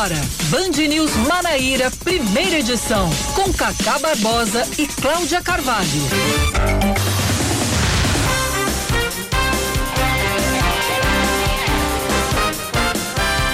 [0.00, 5.88] agora, Band News Manaíra, primeira edição, com Cacá Barbosa e Cláudia Carvalho.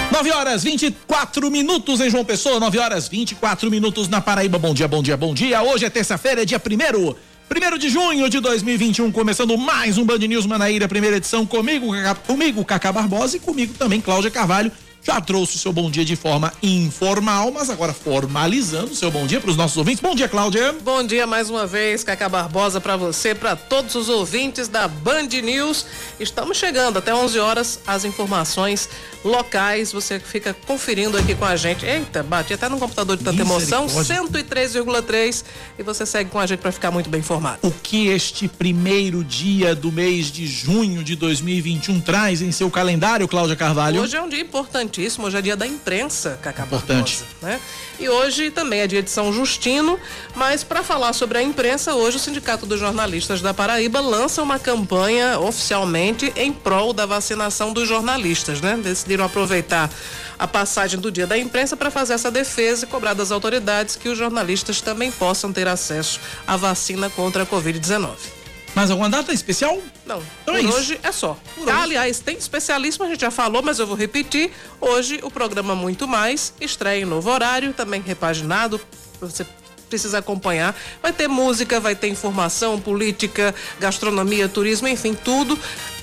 [0.09, 4.57] Nove horas 24 minutos em João Pessoa, 9 horas 24 minutos na Paraíba.
[4.57, 5.61] Bom dia, bom dia, bom dia.
[5.61, 7.17] Hoje é terça-feira, é dia primeiro.
[7.49, 11.87] Primeiro de junho de 2021, começando mais um Band News Manaíra, primeira edição, comigo,
[12.25, 14.71] comigo, Cacá Barbosa e comigo também, Cláudia Carvalho
[15.07, 19.25] já trouxe o seu bom dia de forma informal, mas agora formalizando o seu bom
[19.25, 20.01] dia para os nossos ouvintes.
[20.01, 20.75] Bom dia, Cláudia.
[20.83, 25.29] Bom dia mais uma vez, Cacá Barbosa, para você, para todos os ouvintes da Band
[25.41, 25.85] News.
[26.19, 28.89] Estamos chegando até 11 horas as informações
[29.23, 29.93] locais.
[29.93, 31.85] Você fica conferindo aqui com a gente.
[31.85, 33.87] Eita, bati até no computador de tanta emoção.
[33.87, 35.45] 103,3
[35.79, 37.59] e você segue com a gente para ficar muito bem informado.
[37.61, 43.25] O que este primeiro dia do mês de junho de 2021 traz em seu calendário,
[43.25, 44.01] Cláudia Carvalho?
[44.01, 45.27] Hoje é um dia importante importantíssimo.
[45.27, 47.17] Hoje é dia da imprensa, Cacá Importante.
[47.17, 47.61] Barbosa, né?
[47.99, 49.99] E hoje também é dia de São Justino,
[50.35, 54.59] mas para falar sobre a imprensa, hoje o Sindicato dos Jornalistas da Paraíba lança uma
[54.59, 58.77] campanha oficialmente em prol da vacinação dos jornalistas, né?
[58.77, 59.89] Decidiram aproveitar
[60.37, 64.09] a passagem do dia da imprensa para fazer essa defesa e cobrar das autoridades que
[64.09, 68.36] os jornalistas também possam ter acesso à vacina contra a Covid-19.
[68.77, 69.81] Mais alguma data especial?
[70.05, 70.21] Não.
[70.43, 71.35] Então é hoje é só.
[71.55, 74.51] Por Aliás, tem especialíssimo, a gente já falou, mas eu vou repetir.
[74.79, 78.79] Hoje o programa Muito Mais estreia em novo horário, também repaginado.
[79.19, 79.47] Você
[79.89, 80.75] precisa acompanhar.
[81.01, 85.57] Vai ter música, vai ter informação, política, gastronomia, turismo, enfim, tudo.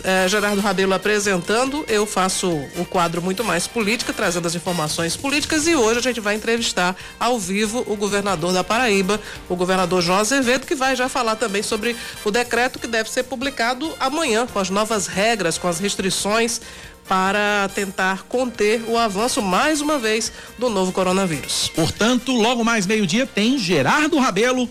[0.05, 5.67] É, Gerardo Rabelo apresentando, eu faço o quadro muito mais política, trazendo as informações políticas
[5.67, 10.19] e hoje a gente vai entrevistar ao vivo o governador da Paraíba, o governador João
[10.19, 14.59] Azevedo, que vai já falar também sobre o decreto que deve ser publicado amanhã, com
[14.59, 16.61] as novas regras, com as restrições
[17.09, 21.71] para tentar conter o avanço, mais uma vez, do novo coronavírus.
[21.75, 24.69] Portanto, logo mais meio-dia tem Gerardo Rabelo,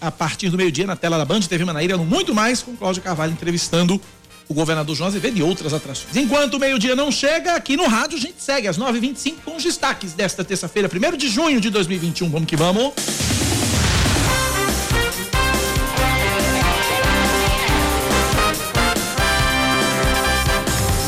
[0.00, 3.32] a partir do meio-dia, na tela da Band TV Manaíra, Muito Mais, com Cláudio Carvalho
[3.32, 4.00] entrevistando
[4.48, 6.16] o governador João Azevedo e outras atrações.
[6.16, 9.62] Enquanto o meio-dia não chega, aqui no rádio a gente segue às 9h25 com os
[9.62, 12.30] destaques desta terça-feira, 1 de junho de 2021.
[12.30, 12.92] Vamos que vamos.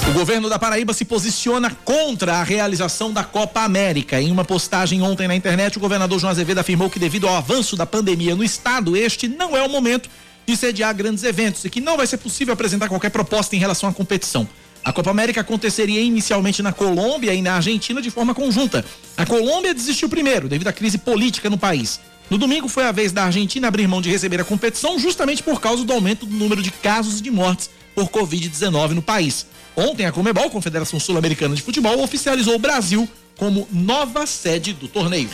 [0.09, 4.21] O governo da Paraíba se posiciona contra a realização da Copa América.
[4.21, 7.75] Em uma postagem ontem na internet, o governador João Azevedo afirmou que, devido ao avanço
[7.75, 10.09] da pandemia no estado, este não é o momento
[10.47, 13.89] de sediar grandes eventos e que não vai ser possível apresentar qualquer proposta em relação
[13.89, 14.49] à competição.
[14.85, 18.85] A Copa América aconteceria inicialmente na Colômbia e na Argentina de forma conjunta.
[19.17, 21.99] A Colômbia desistiu primeiro, devido à crise política no país.
[22.29, 25.61] No domingo foi a vez da Argentina abrir mão de receber a competição justamente por
[25.61, 29.47] causa do aumento do número de casos e de mortes por Covid-19 no país.
[29.77, 35.29] Ontem, a Comebol, Confederação Sul-Americana de Futebol, oficializou o Brasil como nova sede do torneio.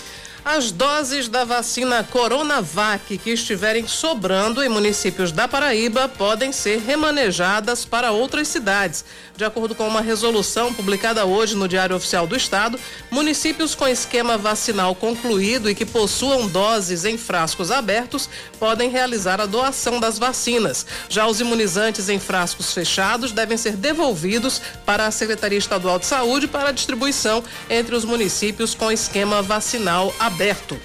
[0.45, 7.85] As doses da vacina Coronavac que estiverem sobrando em municípios da Paraíba podem ser remanejadas
[7.85, 9.05] para outras cidades.
[9.37, 12.81] De acordo com uma resolução publicada hoje no Diário Oficial do Estado,
[13.11, 19.47] municípios com esquema vacinal concluído e que possuam doses em frascos abertos podem realizar a
[19.47, 20.87] doação das vacinas.
[21.11, 26.49] Já os imunizantes em frascos fechados devem ser devolvidos para a Secretaria Estadual de Saúde
[26.49, 30.79] para distribuição entre os municípios com esquema vacinal aberto aberto.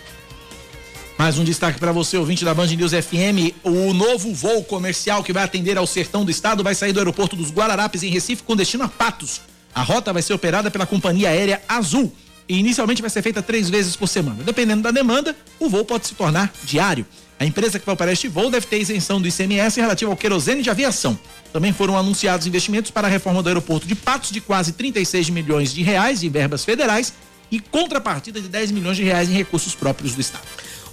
[1.18, 3.56] Mais um destaque para você, ouvinte da Band News FM.
[3.64, 7.36] O novo voo comercial que vai atender ao sertão do estado vai sair do aeroporto
[7.36, 9.42] dos Guararapes, em Recife, com destino a Patos.
[9.74, 12.12] A rota vai ser operada pela companhia aérea Azul
[12.50, 14.44] e inicialmente vai ser feita três vezes por semana.
[14.44, 17.06] Dependendo da demanda, o voo pode se tornar diário.
[17.40, 20.62] A empresa que vai operar este voo deve ter isenção do ICMS relativo ao querosene
[20.62, 21.18] de aviação.
[21.54, 25.74] Também foram anunciados investimentos para a reforma do aeroporto de Patos de quase 36 milhões
[25.74, 27.14] de reais de verbas federais
[27.52, 30.46] e contrapartida de 10 milhões de reais em recursos próprios do Estado.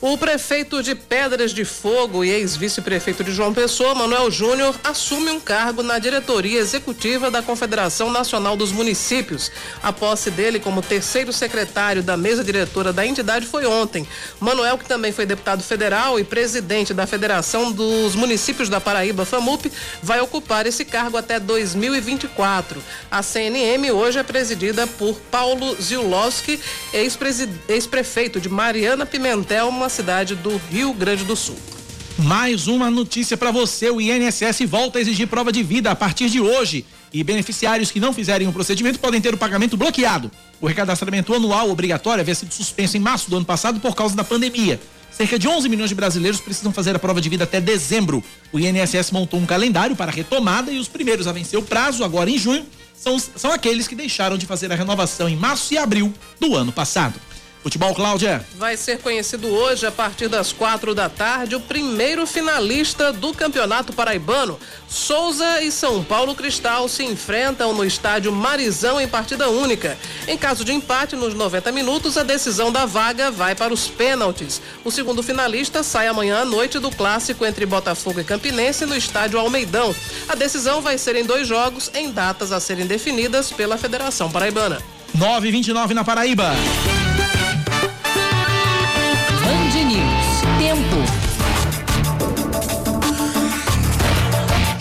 [0.05, 5.39] O prefeito de Pedras de Fogo e ex-vice-prefeito de João Pessoa, Manuel Júnior, assume um
[5.39, 9.53] cargo na diretoria executiva da Confederação Nacional dos Municípios.
[9.81, 14.05] A posse dele como terceiro secretário da mesa diretora da entidade foi ontem.
[14.41, 19.71] Manuel, que também foi deputado federal e presidente da Federação dos Municípios da Paraíba, FAMUP,
[20.03, 22.83] vai ocupar esse cargo até 2024.
[23.09, 26.59] A CNM hoje é presidida por Paulo Ziulowski,
[26.93, 31.57] ex-prefeito de Mariana Pimentel, uma cidade do Rio Grande do Sul.
[32.19, 36.29] Mais uma notícia para você: o INSS volta a exigir prova de vida a partir
[36.29, 36.85] de hoje.
[37.13, 40.31] E beneficiários que não fizerem o procedimento podem ter o pagamento bloqueado.
[40.63, 44.25] O recadastramento anual obrigatório havia sido suspenso em março do ano passado por causa da
[44.25, 44.81] pandemia.
[45.11, 48.25] Cerca de 11 milhões de brasileiros precisam fazer a prova de vida até dezembro.
[48.51, 52.03] O INSS montou um calendário para a retomada e os primeiros a vencer o prazo,
[52.03, 52.65] agora em junho,
[52.97, 56.73] são, são aqueles que deixaram de fazer a renovação em março e abril do ano
[56.73, 57.21] passado.
[57.63, 58.45] Futebol, Cláudia.
[58.57, 63.93] Vai ser conhecido hoje, a partir das quatro da tarde, o primeiro finalista do Campeonato
[63.93, 64.59] Paraibano.
[64.89, 69.97] Souza e São Paulo Cristal se enfrentam no estádio Marizão em partida única.
[70.27, 74.61] Em caso de empate nos 90 minutos, a decisão da vaga vai para os pênaltis.
[74.85, 79.39] O segundo finalista sai amanhã à noite do clássico entre Botafogo e Campinense no estádio
[79.39, 79.95] Almeidão.
[80.29, 84.83] A decisão vai ser em dois jogos, em datas a serem definidas pela Federação Paraibana.
[85.17, 86.53] 9:29 na Paraíba.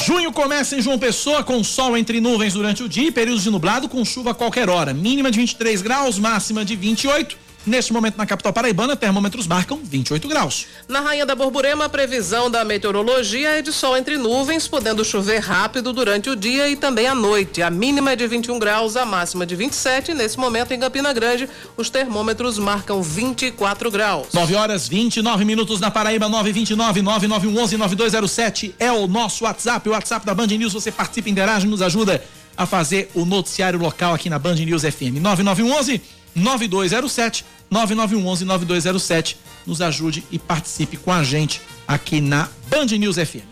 [0.06, 3.50] Junho começa em João Pessoa com sol entre nuvens durante o dia e períodos de
[3.50, 4.94] nublado com chuva a qualquer hora.
[4.94, 7.51] Mínima de 23 graus, máxima de 28.
[7.66, 10.66] Neste momento, na capital paraibana, termômetros marcam 28 graus.
[10.88, 15.40] Na Rainha da Borborema, a previsão da meteorologia é de sol entre nuvens, podendo chover
[15.40, 17.62] rápido durante o dia e também à noite.
[17.62, 20.14] A mínima é de 21 graus, a máxima de 27.
[20.16, 21.48] Nesse momento, em Campina Grande,
[21.78, 24.28] os termômetros marcam 24 graus.
[24.34, 30.26] 9 horas 29 minutos na Paraíba, 929 9911 9207 é o nosso WhatsApp, o WhatsApp
[30.26, 30.74] da Band News.
[30.74, 32.24] Você participa, interage, nos ajuda
[32.58, 35.22] a fazer o noticiário local aqui na Band News FM.
[35.22, 36.02] 9911
[36.36, 39.38] 9207 9911 9207.
[39.66, 43.46] Nos ajude e participe com a gente aqui na Band News FM.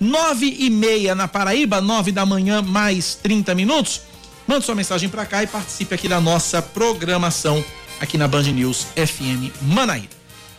[0.00, 4.02] Nove e meia na Paraíba, nove da manhã, mais 30 minutos.
[4.46, 7.62] Mande sua mensagem para cá e participe aqui da nossa programação
[8.00, 10.08] aqui na Band News FM Manaíra.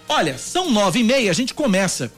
[0.08, 2.12] Olha, são nove e meia, a gente começa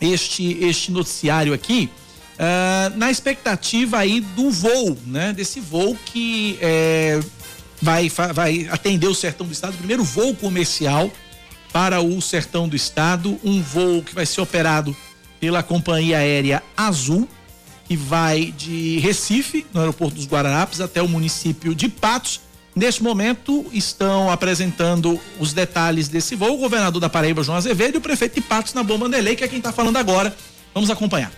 [0.00, 1.88] este, este noticiário aqui
[2.34, 5.32] uh, na expectativa aí do voo, né?
[5.32, 7.20] Desse voo que é,
[7.84, 11.10] vai, vai atender o sertão do estado, o primeiro voo comercial
[11.70, 14.96] para o sertão do estado, um voo que vai ser operado
[15.38, 17.28] pela companhia aérea Azul,
[17.86, 22.40] que vai de Recife, no aeroporto dos Guararapes, até o município de Patos.
[22.74, 27.98] Neste momento, estão apresentando os detalhes desse voo o governador da Paraíba, João Azevedo, e
[27.98, 30.34] o prefeito de Patos, na Bomba Mandelei, que é quem está falando agora.
[30.72, 31.32] Vamos acompanhar.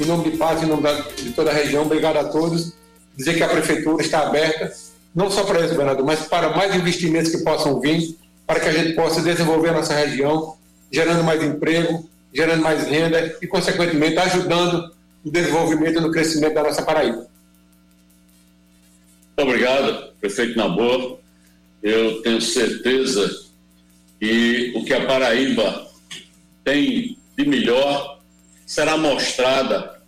[0.00, 0.82] Em nome de Patos, em nome
[1.16, 2.72] de toda a região, obrigado a todos.
[3.14, 4.72] Dizer que a prefeitura está aberta
[5.16, 8.72] não só para isso, governador, mas para mais investimentos que possam vir, para que a
[8.72, 10.58] gente possa desenvolver a nossa região,
[10.92, 16.64] gerando mais emprego, gerando mais renda e, consequentemente, ajudando no desenvolvimento e no crescimento da
[16.64, 17.26] nossa Paraíba.
[19.38, 21.18] Obrigado, prefeito Nabor.
[21.82, 23.46] Eu tenho certeza
[24.20, 25.90] que o que a Paraíba
[26.62, 28.20] tem de melhor
[28.66, 29.98] será mostrada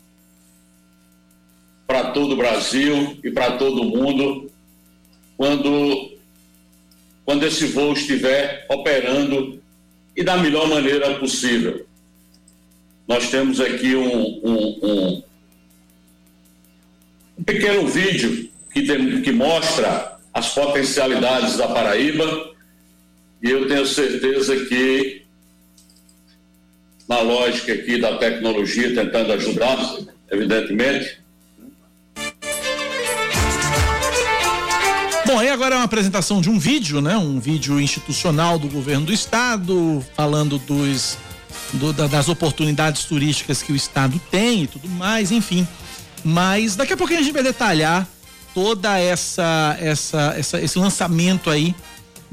[1.87, 4.48] para todo o Brasil e para todo o mundo
[5.39, 6.19] quando,
[7.25, 9.63] quando esse voo estiver operando
[10.17, 11.87] e da melhor maneira possível.
[13.07, 15.23] Nós temos aqui um, um, um,
[17.39, 22.55] um pequeno vídeo que, tem, que mostra as potencialidades da Paraíba
[23.41, 25.23] e eu tenho certeza que
[27.09, 29.99] na lógica aqui da tecnologia, tentando ajudar,
[30.31, 31.21] evidentemente,
[35.29, 37.15] Bom, aí agora é uma apresentação de um vídeo, né?
[37.19, 41.19] Um vídeo institucional do governo do estado, falando dos,
[41.75, 45.69] do, da, das oportunidades turísticas que o estado tem e tudo mais, enfim.
[46.25, 48.09] Mas daqui a pouquinho a gente vai detalhar
[48.55, 51.75] toda essa, essa, essa esse lançamento aí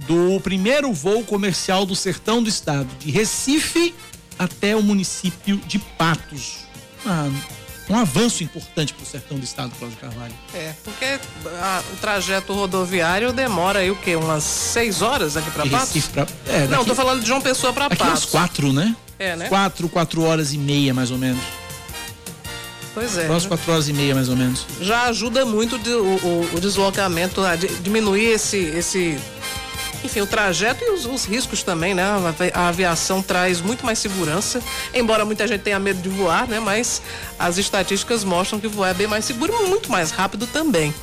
[0.07, 3.93] do primeiro voo comercial do sertão do estado, de Recife
[4.39, 6.59] até o município de Patos.
[7.05, 7.29] Ah,
[7.89, 10.33] um avanço importante para o sertão do estado, Cláudio Carvalho.
[10.53, 11.19] É, porque
[11.59, 14.15] a, o trajeto rodoviário demora aí o quê?
[14.15, 16.07] Umas seis horas aqui para Patos?
[16.07, 18.07] Pra, é, daqui, Não, tô falando de João Pessoa para Patos.
[18.07, 18.95] Umas quatro, né?
[19.19, 19.47] É, né?
[19.47, 21.41] Quatro, quatro horas e meia, mais ou menos.
[22.95, 23.27] Pois é.
[23.27, 24.65] Quase quatro horas e meia, mais ou menos.
[24.79, 29.19] Já ajuda muito o, o, o, deslocamento, a diminuir esse, esse
[30.05, 32.03] enfim, o trajeto e os, os, riscos também, né?
[32.53, 34.61] A aviação traz muito mais segurança,
[34.93, 36.59] embora muita gente tenha medo de voar, né?
[36.59, 37.01] Mas
[37.37, 40.93] as estatísticas mostram que voar é bem mais seguro e muito mais rápido também.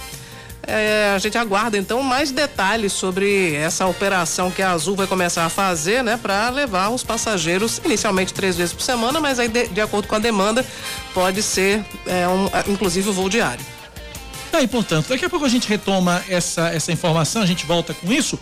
[0.64, 5.44] É, a gente aguarda então mais detalhes sobre essa operação que a Azul vai começar
[5.44, 9.66] a fazer, né, para levar os passageiros inicialmente três vezes por semana, mas aí de,
[9.66, 10.64] de acordo com a demanda
[11.12, 13.64] pode ser é, um, inclusive o voo diário.
[14.52, 18.12] Aí, portanto, daqui a pouco a gente retoma essa, essa informação, a gente volta com
[18.12, 18.38] isso.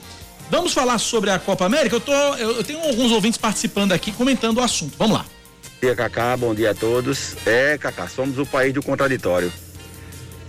[0.51, 1.95] Vamos falar sobre a Copa América?
[1.97, 4.95] Eu, tô, eu, eu tenho alguns ouvintes participando aqui, comentando o assunto.
[4.99, 5.25] Vamos lá.
[5.25, 6.37] Bom dia, Cacá.
[6.37, 7.37] Bom dia a todos.
[7.47, 9.53] É, Cacá, somos o país do contraditório.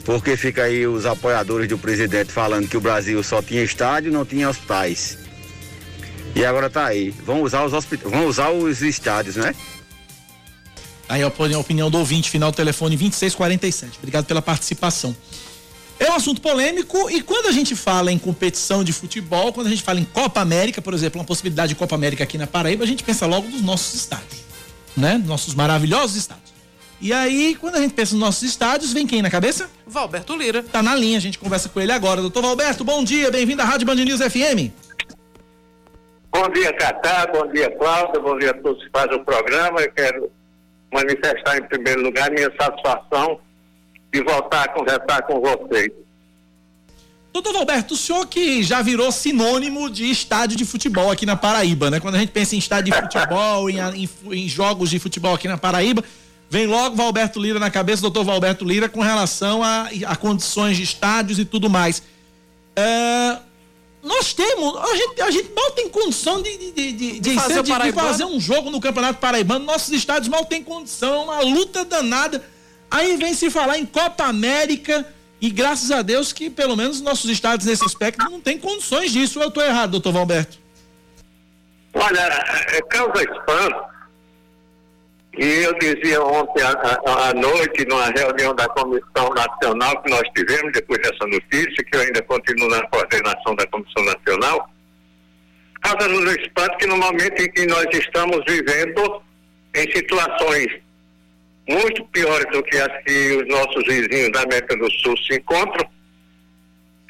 [0.03, 4.25] Porque fica aí os apoiadores do presidente falando que o Brasil só tinha estádio, não
[4.25, 5.19] tinha hospitais.
[6.35, 7.11] E agora tá aí.
[7.11, 9.53] Vão usar os hospitais, vão usar os estádios, né?
[11.07, 13.99] Aí a opinião do ouvinte, final do telefone 2647.
[13.99, 15.15] Obrigado pela participação.
[16.01, 19.69] É um assunto polêmico e quando a gente fala em competição de futebol, quando a
[19.69, 22.83] gente fala em Copa América, por exemplo, uma possibilidade de Copa América aqui na Paraíba,
[22.83, 24.43] a gente pensa logo nos nossos estádios,
[24.97, 25.21] né?
[25.23, 26.51] Nossos maravilhosos estádios.
[26.99, 29.69] E aí, quando a gente pensa nos nossos estádios, vem quem na cabeça?
[29.85, 30.63] Valberto Lira.
[30.63, 32.19] Tá na linha, a gente conversa com ele agora.
[32.19, 34.73] Doutor Valberto, bom dia, bem-vindo à Rádio Band News FM.
[36.31, 39.79] Bom dia, Catá, bom dia, Cláudio, bom dia a todos que fazem o programa.
[39.79, 40.31] Eu quero
[40.91, 43.39] manifestar em primeiro lugar minha satisfação
[44.11, 45.91] de voltar a conversar com vocês.
[47.33, 51.89] Doutor Alberto, o senhor que já virou sinônimo de estádio de futebol aqui na Paraíba,
[51.89, 51.99] né?
[52.01, 55.47] Quando a gente pensa em estádio de futebol, em, em, em, jogos de futebol aqui
[55.47, 56.03] na Paraíba,
[56.49, 60.83] vem logo Valberto Lira na cabeça, doutor Valberto Lira, com relação a, a condições de
[60.83, 62.03] estádios e tudo mais.
[62.75, 63.37] É,
[64.03, 67.63] nós temos, a gente, a gente mal tem condição de, de, de, de, de fazer,
[67.63, 72.43] de fazer um jogo no Campeonato Paraibano, nossos estádios mal tem condição, uma luta danada
[72.91, 75.07] Aí vem se falar em Copa América
[75.39, 79.41] e graças a Deus que pelo menos nossos estados nesse aspecto não tem condições disso.
[79.41, 80.59] Eu estou errado, doutor Valberto?
[81.93, 83.91] Olha, é, causa espanto.
[85.37, 90.73] E eu dizia ontem à, à noite, numa reunião da Comissão Nacional que nós tivemos,
[90.73, 94.69] depois dessa notícia, que eu ainda continuo na coordenação da Comissão Nacional,
[95.81, 99.21] causa-nos espanto que no momento em que nós estamos vivendo
[99.73, 100.81] em situações
[101.67, 105.89] muito piores do que as que os nossos vizinhos da América do Sul se encontram,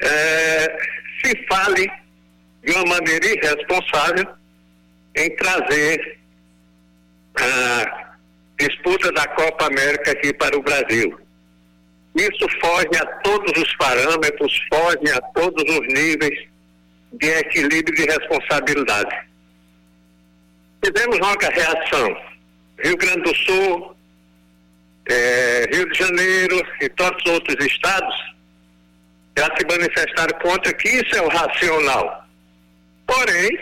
[0.00, 0.78] é,
[1.22, 1.90] se fale
[2.64, 4.26] de uma maneira irresponsável
[5.16, 6.18] em trazer
[7.36, 8.14] a
[8.58, 11.18] disputa da Copa América aqui para o Brasil.
[12.14, 16.46] Isso foge a todos os parâmetros, foge a todos os níveis
[17.14, 19.28] de equilíbrio de responsabilidade.
[20.82, 22.16] Tivemos uma reação.
[22.84, 23.91] Rio Grande do Sul,
[25.06, 28.14] é, Rio de Janeiro e tantos outros estados
[29.36, 32.26] já se manifestaram contra que isso é o racional.
[33.06, 33.58] Porém,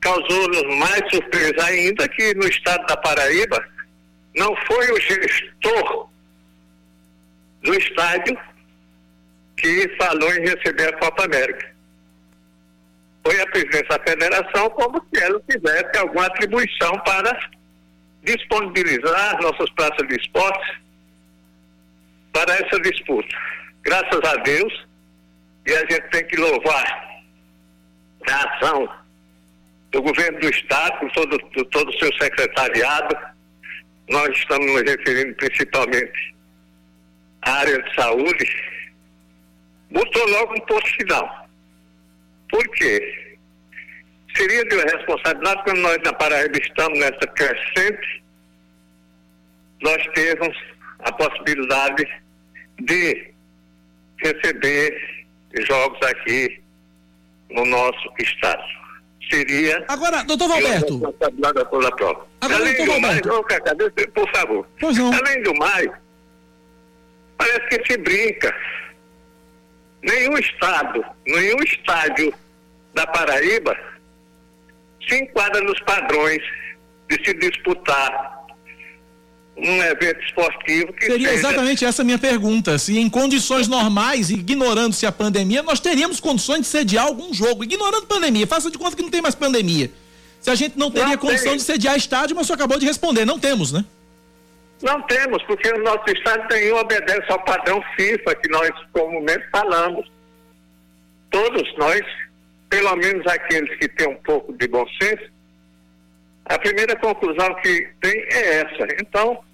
[0.00, 3.64] causou-nos mais surpresa ainda que no estado da Paraíba
[4.36, 6.08] não foi o gestor
[7.62, 8.38] do estádio
[9.56, 11.74] que falou em receber a Copa América.
[13.24, 17.50] Foi a presidência da federação como se ela tivesse alguma atribuição para
[18.24, 20.82] disponibilizar nossas praças de esporte
[22.32, 23.36] para essa disputa.
[23.82, 24.86] Graças a Deus,
[25.66, 27.20] e a gente tem que louvar
[28.28, 28.88] a ação
[29.92, 33.16] do governo do Estado, com todo, todo o seu secretariado.
[34.08, 36.34] Nós estamos nos referindo principalmente
[37.42, 38.46] à área de saúde.
[39.90, 41.48] Botou logo um posto final.
[42.50, 43.23] Por quê?
[44.36, 48.22] Seria de responsabilidade quando nós na Paraíba estamos nessa crescente,
[49.82, 50.56] nós termos
[51.00, 52.06] a possibilidade
[52.80, 53.32] de
[54.18, 55.24] receber
[55.66, 56.60] jogos aqui
[57.50, 58.62] no nosso estado.
[59.30, 59.84] Seria.
[59.88, 60.98] Agora, doutor Valberto.
[60.98, 62.26] Responsabilidade da prova.
[62.40, 63.28] Agora, Além doutor do Valberto.
[63.28, 63.74] mais, oh, Cacá,
[64.14, 64.68] por favor.
[64.80, 65.12] Pois não.
[65.14, 65.90] Além do mais,
[67.38, 68.54] parece que se brinca.
[70.02, 72.34] Nenhum estado, nenhum estádio
[72.92, 73.74] da Paraíba
[75.08, 76.42] se enquadra nos padrões
[77.08, 78.34] de se disputar
[79.56, 81.40] um evento esportivo que Seria seja...
[81.40, 82.76] exatamente essa minha pergunta.
[82.76, 87.62] Se em condições normais, ignorando-se a pandemia, nós teríamos condições de sediar algum jogo.
[87.62, 89.90] Ignorando pandemia, faça de conta que não tem mais pandemia.
[90.40, 91.56] Se a gente não teria não condição tem.
[91.56, 93.84] de sediar estádio, mas você acabou de responder, não temos, né?
[94.82, 100.06] Não temos, porque o nosso estádio tem obedece ao padrão FIFA que nós comumente falamos.
[101.30, 102.02] Todos nós
[102.74, 105.30] pelo menos aqueles que têm um pouco de bom senso,
[106.46, 108.88] a primeira conclusão que tem é essa.
[109.00, 109.44] Então,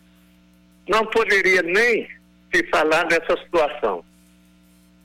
[0.88, 2.08] não poderia nem
[2.52, 4.02] se falar dessa situação.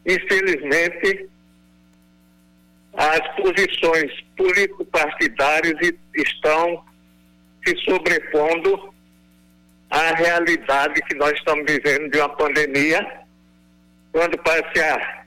[0.05, 1.29] Infelizmente,
[2.93, 5.77] as posições político-partidárias
[6.15, 6.85] estão
[7.65, 8.93] se sobrepondo
[9.89, 13.05] à realidade que nós estamos vivendo de uma pandemia,
[14.13, 15.24] quando parece a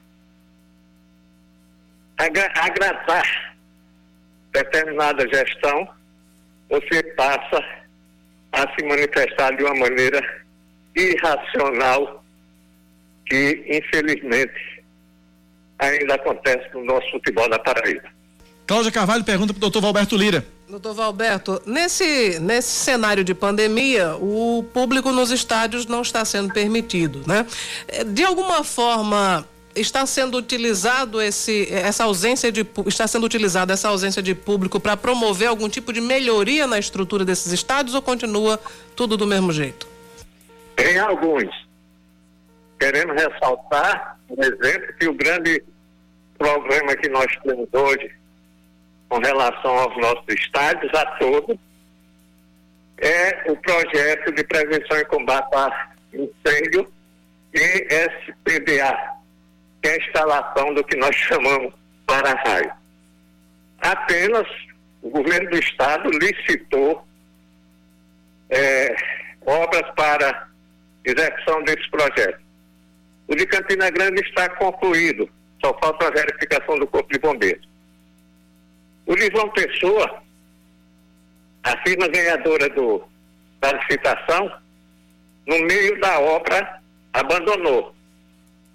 [2.18, 3.56] agradar
[4.52, 5.88] determinada gestão,
[6.68, 7.64] você passa
[8.52, 10.20] a se manifestar de uma maneira
[10.96, 12.25] irracional
[13.26, 14.82] que, infelizmente,
[15.78, 18.08] ainda acontece no nosso futebol da Paraíba.
[18.66, 20.44] Cláudia Carvalho pergunta para o doutor Valberto Lira.
[20.68, 27.22] Doutor Valberto, nesse, nesse cenário de pandemia, o público nos estádios não está sendo permitido,
[27.26, 27.46] né?
[28.12, 29.48] De alguma forma,
[29.80, 34.97] está sendo utilizado esse, essa ausência de está sendo utilizada essa ausência de público para
[34.97, 38.61] promover algum tipo de melhoria na estrutura desses estádios ou continua
[38.94, 39.87] tudo do mesmo jeito?
[40.78, 41.49] Em alguns.
[42.78, 45.62] queremos ressaltar, por exemplo, que o grande
[46.38, 48.11] problema que nós temos hoje
[49.08, 51.56] com relação aos nossos estádios a todos
[52.99, 56.92] é o projeto de prevenção e combate a incêndio
[57.54, 59.17] e SPDA,
[59.82, 61.73] que é a instalação do que nós chamamos
[62.06, 62.73] para-raio.
[63.80, 64.47] Apenas
[65.02, 67.06] o governo do estado licitou
[68.50, 68.94] é,
[69.47, 70.49] obras para
[71.04, 72.40] execução desse projeto.
[73.28, 75.28] O de Campina Grande está concluído,
[75.62, 77.68] só falta a verificação do Corpo de Bombeiros.
[79.06, 80.23] O de João Pessoa,
[81.62, 83.04] a firma ganhadora do,
[83.61, 84.50] da licitação,
[85.47, 86.80] no meio da obra,
[87.12, 87.94] abandonou.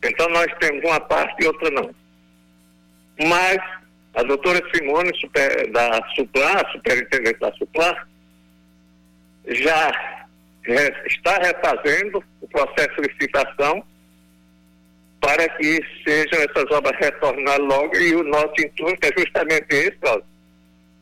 [0.04, 1.96] Então nós temos uma parte e outra não.
[3.28, 3.58] Mas
[4.16, 7.96] a doutora Simone, super, da Suplan, a superintendente da Suplan,
[9.48, 10.20] já
[11.06, 13.84] está refazendo o processo de licitação
[15.20, 20.22] para que sejam essas obras retornadas logo e o nosso intuito é justamente esse, ó,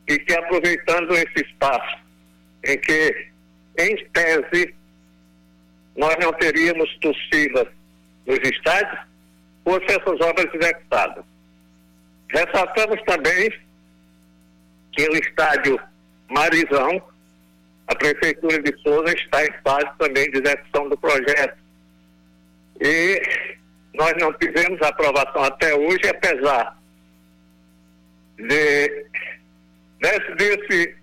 [0.08, 1.98] e que aproveitando esse espaço
[2.64, 3.28] em que,
[3.78, 4.74] em tese,
[5.96, 7.66] nós não teríamos torcidas
[8.26, 9.00] nos estádios,
[9.64, 11.24] fossem essas obras executadas.
[12.28, 13.50] Ressaltamos também
[14.92, 15.80] que o estádio
[16.28, 17.02] Marizão,
[17.86, 21.58] a Prefeitura de Souza está em fase também de execução do projeto.
[22.80, 23.22] E
[23.94, 26.76] nós não tivemos aprovação até hoje, apesar
[28.38, 29.06] de,
[30.00, 30.96] desse, desse,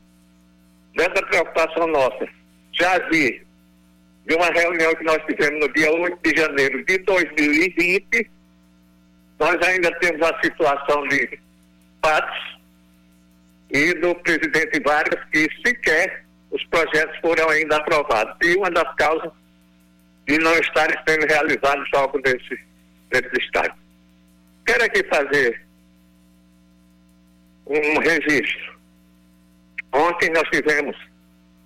[0.95, 2.27] dessa preocupação nossa.
[2.73, 2.97] Já
[4.29, 8.29] de uma reunião que nós tivemos no dia 8 de janeiro de 2020,
[9.39, 11.39] nós ainda temos a situação de
[11.99, 12.59] Patos
[13.71, 18.35] e do presidente Vargas, que sequer os projetos foram ainda aprovados.
[18.43, 19.31] E uma das causas
[20.27, 22.59] de não estarem sendo realizados algo desse
[23.09, 23.73] dentro Estado.
[24.63, 25.59] Quero aqui fazer
[27.65, 28.77] um registro.
[29.91, 30.95] Ontem nós tivemos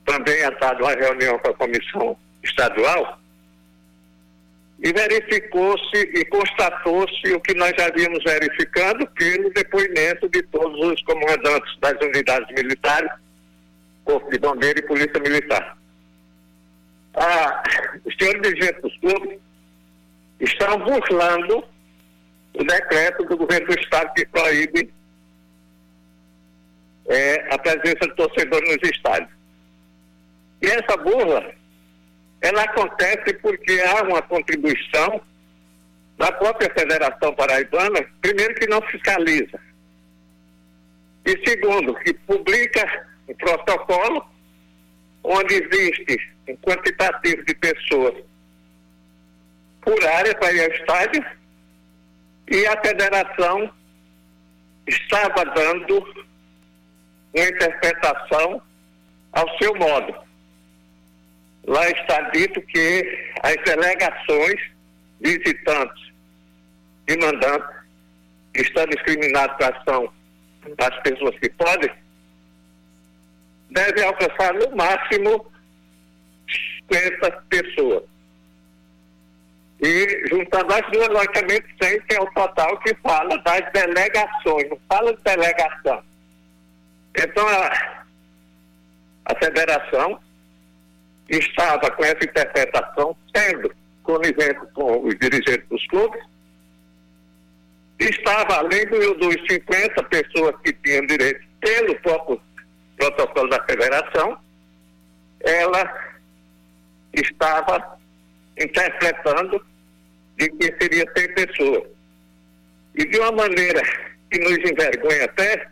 [0.05, 3.19] também atado uma reunião com a comissão estadual
[4.83, 11.01] e verificou-se e constatou-se o que nós já vimos verificando pelo depoimento de todos os
[11.03, 13.09] comandantes das unidades militares,
[14.03, 15.77] Corpo de Bombeiro e Polícia Militar.
[17.15, 17.63] Ah,
[18.03, 19.39] os senhores dirigentes dos clubes
[20.41, 21.63] estão burlando
[22.55, 24.93] o decreto do governo do Estado que proíbe
[27.07, 29.31] é, a presença de torcedores nos estádios.
[30.61, 31.53] E essa burla,
[32.43, 35.21] ela acontece porque há uma contribuição
[36.17, 39.59] da própria Federação Paraibana, primeiro que não fiscaliza,
[41.25, 44.25] e segundo, que publica um protocolo
[45.23, 48.13] onde existe um quantitativo de pessoas
[49.79, 51.25] por área para ir ao estádio
[52.51, 53.73] e a federação
[54.85, 55.99] estava dando
[57.33, 58.61] uma interpretação
[59.31, 60.22] ao seu modo.
[61.65, 64.59] Lá está dito que as delegações,
[65.21, 66.11] visitantes
[67.07, 67.69] e mandantes
[68.53, 70.13] estão discriminados para ação
[70.77, 71.91] das pessoas que podem,
[73.69, 75.51] devem alcançar no máximo
[76.89, 78.03] 50 pessoas.
[79.81, 84.79] E juntando as duas, logicamente, 100, que é o total que fala das delegações, não
[84.87, 86.03] fala de delegação.
[87.17, 88.05] Então, a,
[89.25, 90.19] a federação
[91.37, 96.21] estava com essa interpretação, sendo conivente com os dirigentes dos clubes,
[97.99, 102.41] estava além do, dos 50 pessoas que tinham direito pelo próprio
[102.97, 104.37] protocolo da federação,
[105.41, 106.13] ela
[107.13, 107.97] estava
[108.59, 109.65] interpretando
[110.37, 111.83] de que seria 100 pessoas.
[112.95, 113.81] E de uma maneira
[114.29, 115.67] que nos envergonha até,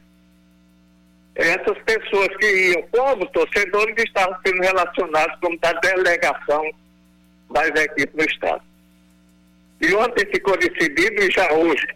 [1.36, 6.72] essas pessoas que iam como torcedores estavam sendo relacionados como da delegação
[7.50, 8.62] das equipes do Estado.
[9.82, 11.88] E ontem ficou decidido, e já hoje,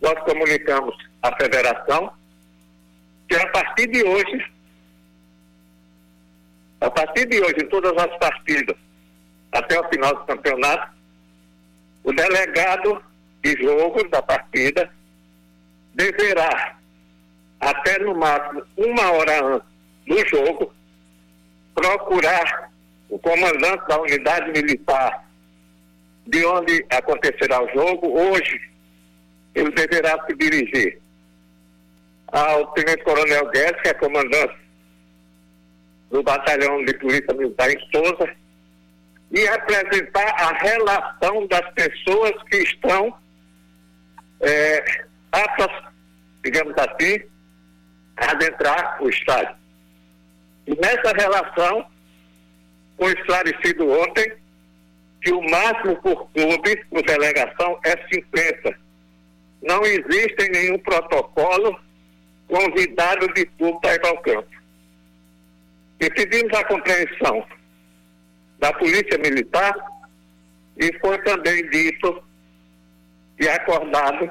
[0.00, 2.12] nós comunicamos à federação
[3.28, 4.46] que a partir de hoje,
[6.80, 8.76] a partir de hoje, em todas as partidas,
[9.52, 10.94] até o final do campeonato,
[12.04, 13.02] o delegado
[13.42, 14.90] de jogo da partida
[15.94, 16.78] deverá,
[17.60, 19.68] até no máximo uma hora antes
[20.06, 20.74] do jogo,
[21.74, 22.70] procurar
[23.08, 25.24] o comandante da unidade militar
[26.26, 28.18] de onde acontecerá o jogo.
[28.18, 28.60] Hoje,
[29.54, 31.00] ele deverá se dirigir
[32.28, 34.56] ao Tenente Coronel Guedes, que é comandante
[36.10, 38.34] do Batalhão de Polícia Militar em Souza,
[39.30, 43.14] e apresentar a relação das pessoas que estão
[44.40, 44.84] é,
[45.32, 45.70] aptas,
[46.44, 47.20] digamos assim,
[48.16, 49.54] adentrar o estádio.
[50.66, 51.86] E nessa relação,
[52.98, 54.32] foi esclarecido ontem
[55.22, 58.78] que o máximo por clube, por delegação, é 50.
[59.62, 61.78] Não existe nenhum protocolo
[62.48, 64.48] convidado de clube para ir ao campo.
[66.00, 67.46] E pedimos a compreensão
[68.58, 69.74] da Polícia Militar
[70.76, 72.22] e foi também dito
[73.40, 74.30] e acordado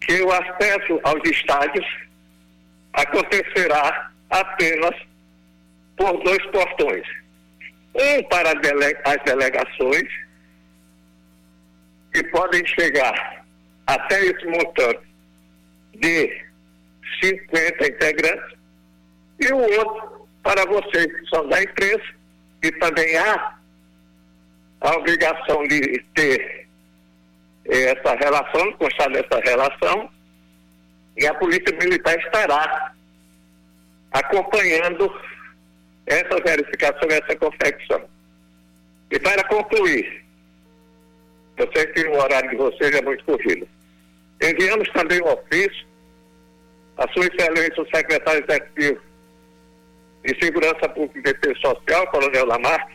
[0.00, 1.86] que o acesso aos estádios
[2.92, 4.94] acontecerá apenas
[5.96, 7.06] por dois portões.
[7.94, 10.08] Um para as delegações,
[12.12, 13.44] que podem chegar
[13.86, 15.00] até esse montante
[15.94, 16.44] de
[17.22, 18.58] 50 integrantes,
[19.40, 22.14] e o outro para vocês que são da imprensa,
[22.62, 23.58] que também há
[24.80, 26.66] a obrigação de ter
[27.66, 30.10] essa relação, constar dessa relação,
[31.16, 32.94] e a Polícia Militar estará
[34.12, 35.12] acompanhando
[36.06, 38.08] essa verificação, essa confecção.
[39.10, 40.24] E para concluir,
[41.56, 43.68] eu sei que o horário de vocês é muito corrido.
[44.42, 45.86] Enviamos também um ofício
[46.96, 49.00] à Sua Excelência, o secretário executivo
[50.24, 52.90] de Segurança Pública e Defesa Social, Coronel Lamarck,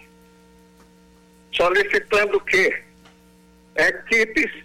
[1.52, 2.84] solicitando que
[3.76, 4.64] equipes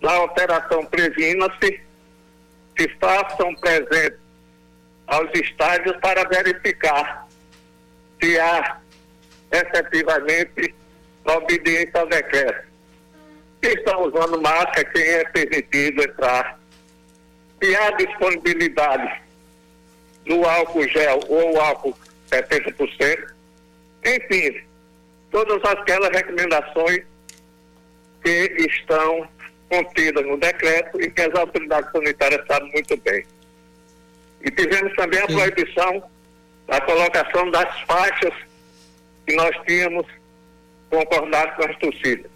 [0.00, 1.80] da Operação Previna-se
[2.78, 4.18] se façam presentes
[5.06, 7.28] aos estádios para verificar
[8.20, 8.80] se há
[9.50, 10.74] efetivamente
[11.24, 12.68] obediência ao decreto.
[13.62, 16.58] Se estão usando máscara, quem é permitido entrar.
[17.62, 19.22] Se há disponibilidade
[20.26, 21.96] do álcool gel ou álcool
[22.30, 23.32] 70%.
[24.04, 24.64] Enfim,
[25.30, 27.04] todas aquelas recomendações
[28.22, 29.28] que estão
[29.72, 33.24] contidas no decreto e que as autoridades sanitárias sabem muito bem.
[34.42, 36.10] E tivemos também a proibição
[36.66, 38.34] da colocação das faixas
[39.26, 40.06] que nós tínhamos
[40.90, 42.30] concordado com as torcidas.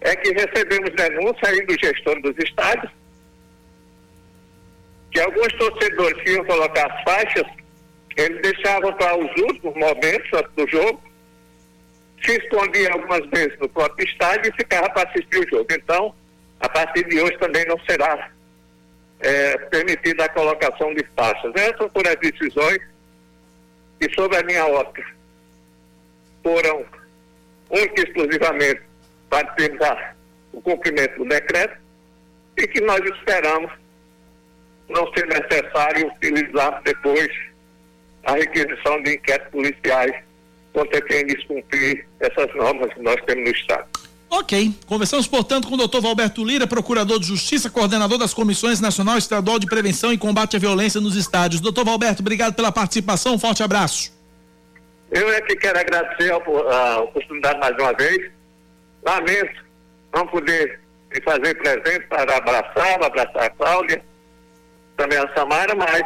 [0.00, 2.90] É que recebemos denúncia aí do gestor dos estádios
[5.12, 7.46] que alguns torcedores que iam colocar as faixas,
[8.16, 11.02] eles deixavam para os últimos momentos do jogo,
[12.24, 15.66] se escondiam algumas vezes no próprio estádio e ficavam para assistir o jogo.
[15.70, 16.14] Então,
[16.60, 18.30] a partir de hoje também não será
[19.20, 21.52] é, permitida a colocação de faixas.
[21.54, 22.80] Essas foram as decisões
[23.98, 25.04] que, sobre a minha ótica,
[26.42, 26.84] foram
[27.70, 28.82] única e exclusivamente
[29.28, 29.80] para termos
[30.52, 31.78] o cumprimento do decreto
[32.56, 33.72] e que nós esperamos
[34.88, 37.30] não ser necessário utilizar depois
[38.24, 40.24] a requisição de inquéritos policiais
[40.72, 43.88] contra quem descumprir essas normas que nós temos no Estado.
[44.30, 44.72] Ok.
[44.86, 49.18] Conversamos, portanto, com o doutor Valberto Lira, procurador de Justiça, coordenador das Comissões Nacional e
[49.18, 51.60] Estadual de Prevenção e Combate à Violência nos Estádios.
[51.60, 53.34] Doutor Valberto, obrigado pela participação.
[53.34, 54.12] Um forte abraço.
[55.10, 58.30] Eu é que quero agradecer a, oportunidade mais uma vez.
[59.04, 59.64] Lamento
[60.14, 60.80] não poder
[61.12, 64.00] me fazer presente para abraçar, abraçar a Cláudia,
[64.96, 66.02] também a Samara, mas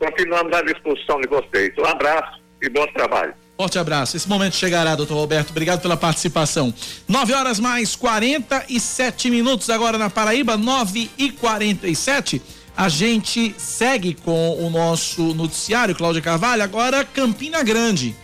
[0.00, 1.72] continuamos à disposição de vocês.
[1.78, 3.34] Um abraço e bom trabalho.
[3.56, 4.16] Forte abraço.
[4.16, 5.50] Esse momento chegará, doutor Roberto.
[5.50, 6.74] Obrigado pela participação.
[7.08, 12.42] 9 horas mais 47 minutos agora na Paraíba, 9 e 47
[12.76, 16.62] A gente segue com o nosso noticiário, Cláudia Carvalho.
[16.62, 18.14] Agora, Campina Grande.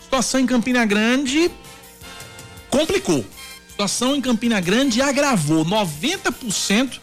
[0.00, 1.50] Situação em Campina Grande
[2.70, 3.24] complicou.
[3.68, 7.00] Situação em Campina Grande agravou 90%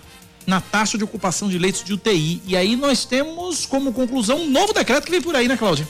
[0.47, 2.41] na taxa de ocupação de leitos de UTI.
[2.45, 5.85] E aí nós temos como conclusão um novo decreto que vem por aí, né, Cláudia?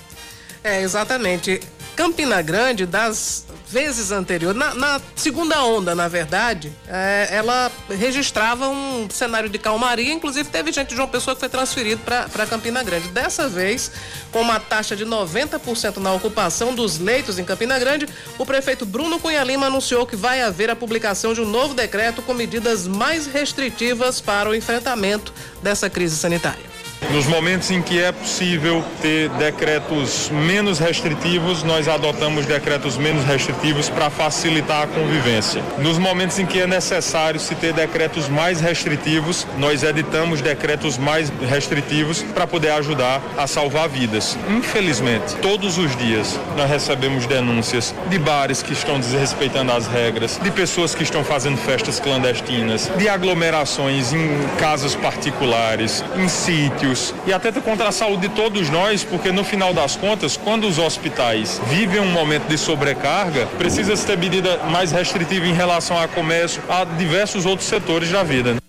[0.63, 1.60] É, exatamente.
[1.95, 9.08] Campina Grande, das vezes anteriores, na, na segunda onda, na verdade, é, ela registrava um
[9.10, 13.08] cenário de calmaria, inclusive teve gente de uma pessoa que foi transferido para Campina Grande.
[13.10, 13.91] Dessa vez,
[14.32, 19.19] com uma taxa de 90% na ocupação dos leitos em Campina Grande, o prefeito Bruno
[19.19, 23.25] Cunha Lima anunciou que vai haver a publicação de um novo decreto com medidas mais
[23.25, 26.72] restritivas para o enfrentamento dessa crise sanitária.
[27.11, 33.89] Nos momentos em que é possível ter decretos menos restritivos, nós adotamos decretos menos restritivos
[33.89, 35.61] para facilitar a convivência.
[35.77, 41.31] Nos momentos em que é necessário se ter decretos mais restritivos, nós editamos decretos mais
[41.47, 44.37] restritivos para poder ajudar a salvar vidas.
[44.49, 50.49] Infelizmente, todos os dias nós recebemos denúncias de bares que estão desrespeitando as regras, de
[50.49, 57.34] pessoas que estão fazendo festas clandestinas, de aglomerações em casas particulares, em sítios vírus e
[57.34, 61.60] atenta contra a saúde de todos nós, porque no final das contas, quando os hospitais
[61.67, 66.62] vivem um momento de sobrecarga, precisa se ter medida mais restritiva em relação a comércio,
[66.69, 68.53] a diversos outros setores da vida.
[68.53, 68.60] Né?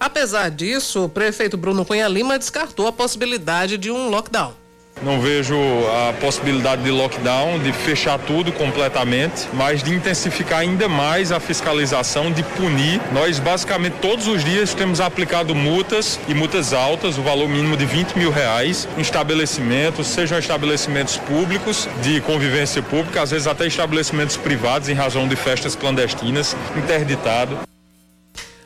[0.00, 4.61] Apesar disso, o prefeito Bruno Cunha Lima descartou a possibilidade de um lockdown.
[5.02, 5.56] Não vejo
[6.08, 12.30] a possibilidade de lockdown, de fechar tudo completamente, mas de intensificar ainda mais a fiscalização,
[12.30, 13.00] de punir.
[13.12, 17.84] Nós, basicamente, todos os dias temos aplicado multas e multas altas, o valor mínimo de
[17.84, 24.36] 20 mil reais, em estabelecimentos, sejam estabelecimentos públicos, de convivência pública, às vezes até estabelecimentos
[24.36, 27.71] privados, em razão de festas clandestinas, interditado.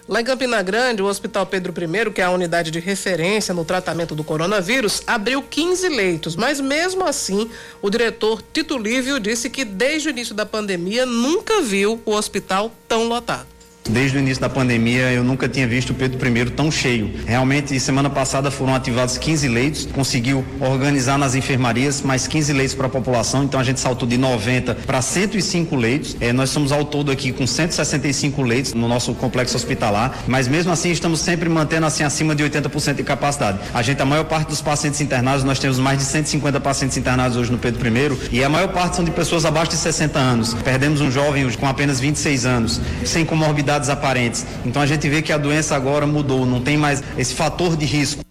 [0.09, 3.65] Lá em Campina Grande, o Hospital Pedro I, que é a unidade de referência no
[3.65, 7.51] tratamento do coronavírus, abriu 15 leitos, mas mesmo assim,
[7.83, 12.73] o diretor Tito Lívio disse que desde o início da pandemia nunca viu o hospital
[12.87, 13.56] tão lotado.
[13.89, 17.11] Desde o início da pandemia, eu nunca tinha visto o Pedro I tão cheio.
[17.27, 22.87] Realmente, semana passada foram ativados 15 leitos, conseguiu organizar nas enfermarias mais 15 leitos para
[22.87, 26.17] a população, então a gente saltou de 90 para 105 leitos.
[26.21, 30.73] É, nós somos ao todo aqui com 165 leitos no nosso complexo hospitalar, mas mesmo
[30.73, 33.59] assim estamos sempre mantendo assim acima de 80% de capacidade.
[33.73, 37.37] A gente, a maior parte dos pacientes internados, nós temos mais de 150 pacientes internados
[37.37, 40.55] hoje no Pedro I, e a maior parte são de pessoas abaixo de 60 anos.
[40.55, 44.47] Perdemos um jovem com apenas 26 anos, sem comorbidade aparentes.
[44.65, 47.85] Então a gente vê que a doença agora mudou, não tem mais esse fator de
[47.85, 48.25] risco.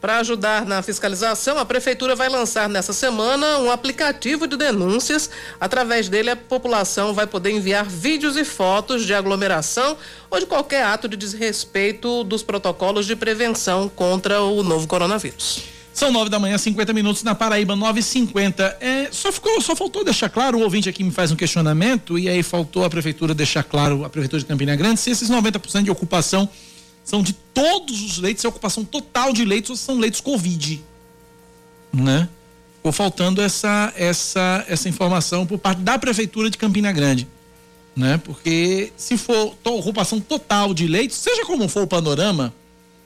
[0.00, 5.28] Para ajudar na fiscalização, a Prefeitura vai lançar nessa semana um aplicativo de denúncias.
[5.60, 9.96] Através dele, a população vai poder enviar vídeos e fotos de aglomeração
[10.30, 15.77] ou de qualquer ato de desrespeito dos protocolos de prevenção contra o novo coronavírus.
[15.98, 18.76] São nove da manhã, 50 minutos na Paraíba, nove e cinquenta.
[18.80, 22.28] É, só ficou, só faltou deixar claro, o ouvinte aqui me faz um questionamento e
[22.28, 25.90] aí faltou a prefeitura deixar claro, a prefeitura de Campina Grande, se esses 90% de
[25.90, 26.48] ocupação
[27.02, 30.80] são de todos os leitos, se é ocupação total de leitos ou são leitos Covid,
[31.92, 32.28] né?
[32.76, 37.26] Ficou faltando essa, essa, essa informação por parte da prefeitura de Campina Grande,
[37.96, 38.18] né?
[38.18, 42.54] Porque se for ocupação total de leitos, seja como for o panorama,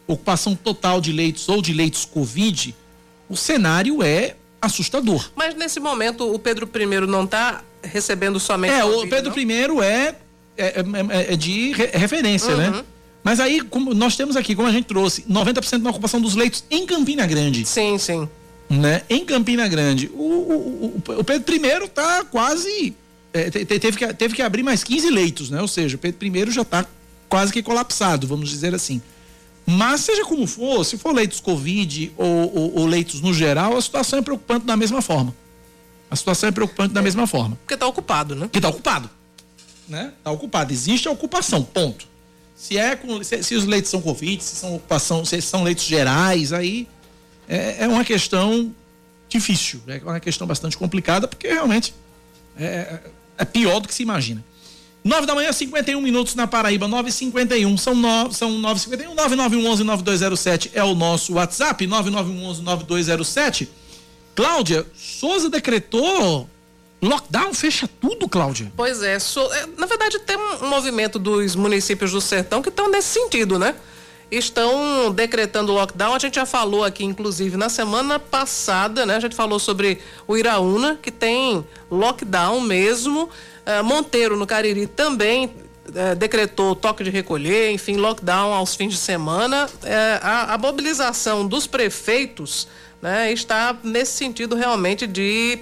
[0.06, 2.81] ocupação total de leitos ou de leitos Covid,
[3.32, 5.30] o cenário é assustador.
[5.34, 8.74] Mas nesse momento o Pedro I não está recebendo somente.
[8.74, 9.38] É, o Pedro não?
[9.38, 10.14] I é,
[10.56, 12.68] é, é, é de re, referência, né?
[12.68, 12.76] uhum.
[12.76, 12.84] né?
[13.24, 16.64] Mas aí, como nós temos aqui, como a gente trouxe, 90% da ocupação dos leitos
[16.70, 17.64] em Campina Grande.
[17.64, 18.28] Sim, sim.
[18.68, 19.02] Né?
[19.08, 20.10] Em Campina Grande.
[20.12, 22.94] O, o, o, o Pedro I está quase.
[23.32, 25.62] É, teve, que, teve que abrir mais 15 leitos, né?
[25.62, 26.84] Ou seja, o Pedro I já está
[27.30, 29.00] quase que colapsado, vamos dizer assim.
[29.66, 33.80] Mas, seja como for, se for leitos Covid ou, ou, ou leitos no geral, a
[33.80, 35.34] situação é preocupante da mesma forma.
[36.10, 37.56] A situação é preocupante da é, mesma forma.
[37.56, 38.42] Porque está ocupado, né?
[38.42, 39.08] Porque está ocupado.
[39.88, 40.12] Né?
[40.18, 40.72] Está ocupado.
[40.72, 42.06] Existe a ocupação, ponto.
[42.54, 45.84] Se, é com, se, se, os leitos são Covid, se são ocupação, se são leitos
[45.84, 46.86] gerais, aí
[47.48, 48.74] é, é uma questão
[49.28, 49.80] difícil.
[49.86, 51.94] É uma questão bastante complicada, porque realmente
[52.58, 53.00] é,
[53.38, 54.44] é pior do que se imagina.
[55.04, 57.76] 9 da manhã, 51 minutos na Paraíba, 9h51.
[57.76, 63.68] São 9, são 9h51, 9911-9207 é o nosso WhatsApp, 9911-9207.
[64.34, 66.48] Cláudia, Souza decretou
[67.02, 68.72] lockdown, fecha tudo, Cláudia.
[68.76, 72.88] Pois é, so, é, na verdade tem um movimento dos municípios do sertão que estão
[72.88, 73.74] nesse sentido, né?
[74.32, 76.14] Estão decretando lockdown.
[76.14, 79.16] A gente já falou aqui, inclusive, na semana passada, né?
[79.16, 83.24] A gente falou sobre o Iraúna, que tem lockdown mesmo.
[83.24, 88.98] Uh, Monteiro, no Cariri, também uh, decretou toque de recolher, enfim, lockdown aos fins de
[88.98, 89.66] semana.
[89.66, 89.88] Uh,
[90.22, 92.66] a, a, mobilização dos prefeitos
[93.02, 95.58] né, está nesse sentido realmente de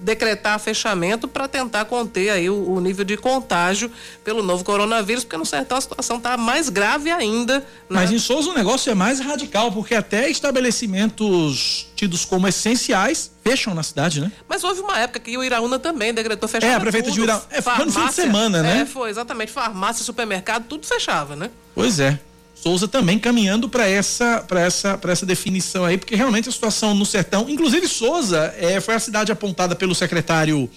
[0.00, 3.90] decretar fechamento para tentar conter aí o, o, nível de contágio
[4.24, 7.58] pelo novo coronavírus, porque no sertão a situação está mais grave ainda.
[7.58, 7.64] Né?
[7.88, 13.74] Mas em Souza o negócio é mais radical, porque até estabelecimentos tidos como essenciais fecham
[13.74, 14.32] na cidade, né?
[14.48, 16.72] Mas houve uma época que o Iraúna também decretou fechamento.
[16.72, 17.44] É, a prefeita de Iraúna.
[17.50, 18.80] É, foi no fim de semana, né?
[18.80, 19.52] É, foi, exatamente.
[19.52, 21.50] Farmácia, supermercado, tudo fechava, né?
[21.74, 22.18] Pois é.
[22.56, 27.48] Souza também caminhando para essa, essa, essa definição aí, porque realmente a situação no sertão,
[27.48, 30.68] inclusive Souza é, foi a cidade apontada pelo secretário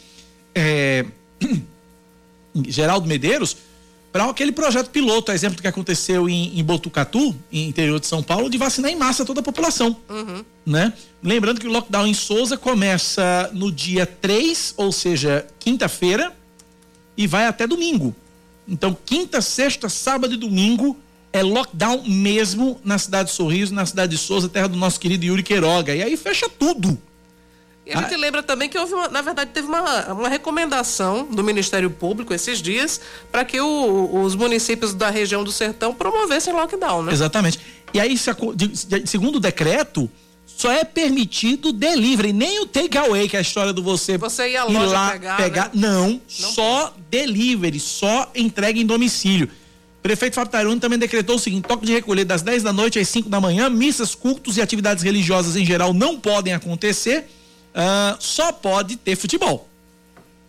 [0.53, 1.05] é,
[2.67, 3.55] Geraldo Medeiros
[4.11, 8.21] para aquele projeto piloto, exemplo do que aconteceu em, em, Botucatu, em interior de São
[8.21, 9.95] Paulo, de vacinar em massa toda a população.
[10.09, 10.43] Uhum.
[10.65, 10.93] Né?
[11.21, 16.35] Lembrando que o lockdown em Souza começa no dia 3, ou seja, quinta-feira,
[17.15, 18.15] e vai até domingo.
[18.67, 20.97] Então, quinta, sexta, sábado e domingo
[21.31, 25.25] é lockdown mesmo na cidade de Sorriso, na cidade de Souza, terra do nosso querido
[25.25, 25.95] Yuri Queiroga.
[25.95, 26.97] E aí fecha tudo.
[27.85, 28.17] E a gente ah.
[28.17, 32.61] lembra também que houve, uma, na verdade, teve uma, uma recomendação do Ministério Público esses
[32.61, 37.13] dias para que o, os municípios da região do Sertão promovessem lockdown, né?
[37.13, 37.59] Exatamente.
[37.91, 38.15] E aí,
[39.05, 40.09] segundo o decreto,
[40.45, 44.69] só é permitido delivery, nem o takeaway, que é a história do você, você ia
[44.69, 45.37] ir lá pegar.
[45.37, 45.65] pegar.
[45.65, 45.71] Né?
[45.73, 49.49] Não, não, só delivery, só entrega em domicílio.
[50.01, 53.07] Prefeito Fábio Tairone também decretou o seguinte: toque de recolher das 10 da noite às
[53.09, 57.29] 5 da manhã, missas, cultos e atividades religiosas em geral não podem acontecer,
[57.75, 59.67] uh, só pode ter futebol.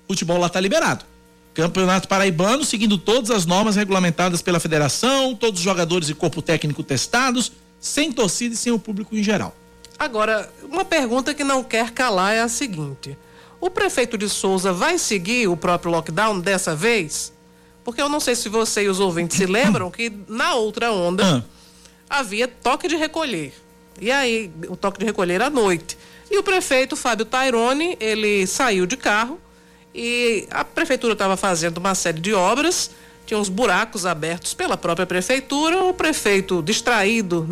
[0.06, 1.04] Futebol lá está liberado.
[1.52, 6.82] Campeonato Paraibano, seguindo todas as normas regulamentadas pela federação, todos os jogadores e corpo técnico
[6.82, 9.54] testados, sem torcida e sem o público em geral.
[9.98, 13.18] Agora, uma pergunta que não quer calar é a seguinte:
[13.60, 17.32] o prefeito de Souza vai seguir o próprio lockdown dessa vez?
[17.84, 21.24] Porque eu não sei se você e os ouvintes se lembram que na outra onda
[21.38, 21.42] ah.
[22.08, 23.52] havia toque de recolher.
[24.00, 25.96] E aí, o toque de recolher à noite.
[26.30, 29.40] E o prefeito Fábio Tairone, ele saiu de carro
[29.94, 32.90] e a prefeitura estava fazendo uma série de obras,
[33.26, 35.82] tinha uns buracos abertos pela própria prefeitura.
[35.82, 37.46] O prefeito, distraído,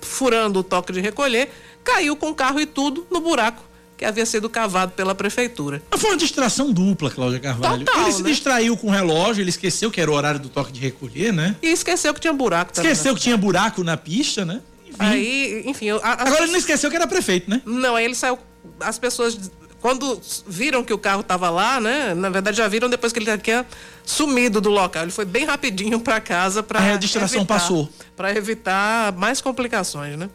[0.00, 1.50] furando o toque de recolher,
[1.82, 3.71] caiu com o carro e tudo no buraco
[4.02, 5.80] que havia sido cavado pela prefeitura.
[5.96, 7.84] Foi uma distração dupla, Cláudia Carvalho.
[7.84, 8.30] Total, ele se né?
[8.30, 11.54] distraiu com o relógio, ele esqueceu que era o horário do toque de recolher, né?
[11.62, 12.90] E esqueceu que tinha buraco também.
[12.90, 14.60] Esqueceu que tinha buraco na pista, né?
[14.84, 14.96] Enfim.
[14.98, 15.90] Aí, enfim.
[15.90, 17.62] A, a, Agora ele não esqueceu que era prefeito, né?
[17.64, 18.38] Não, aí ele saiu.
[18.80, 19.38] As pessoas
[19.80, 22.12] quando viram que o carro estava lá, né?
[22.12, 23.64] Na verdade já viram depois que ele tinha
[24.04, 25.04] sumido do local.
[25.04, 27.88] Ele foi bem rapidinho para casa para a distração evitar, passou.
[28.16, 30.28] Para evitar mais complicações, né?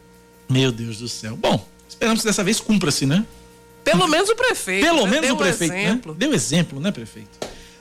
[0.48, 1.36] Meu Deus do céu.
[1.36, 3.26] Bom, esperamos que dessa vez cumpra-se, né?
[3.90, 4.84] Pelo menos o prefeito.
[4.84, 5.10] Pelo né?
[5.10, 5.84] menos Deu o prefeito, né?
[5.84, 6.12] exemplo.
[6.12, 6.18] né?
[6.18, 7.38] Deu exemplo, né, prefeito?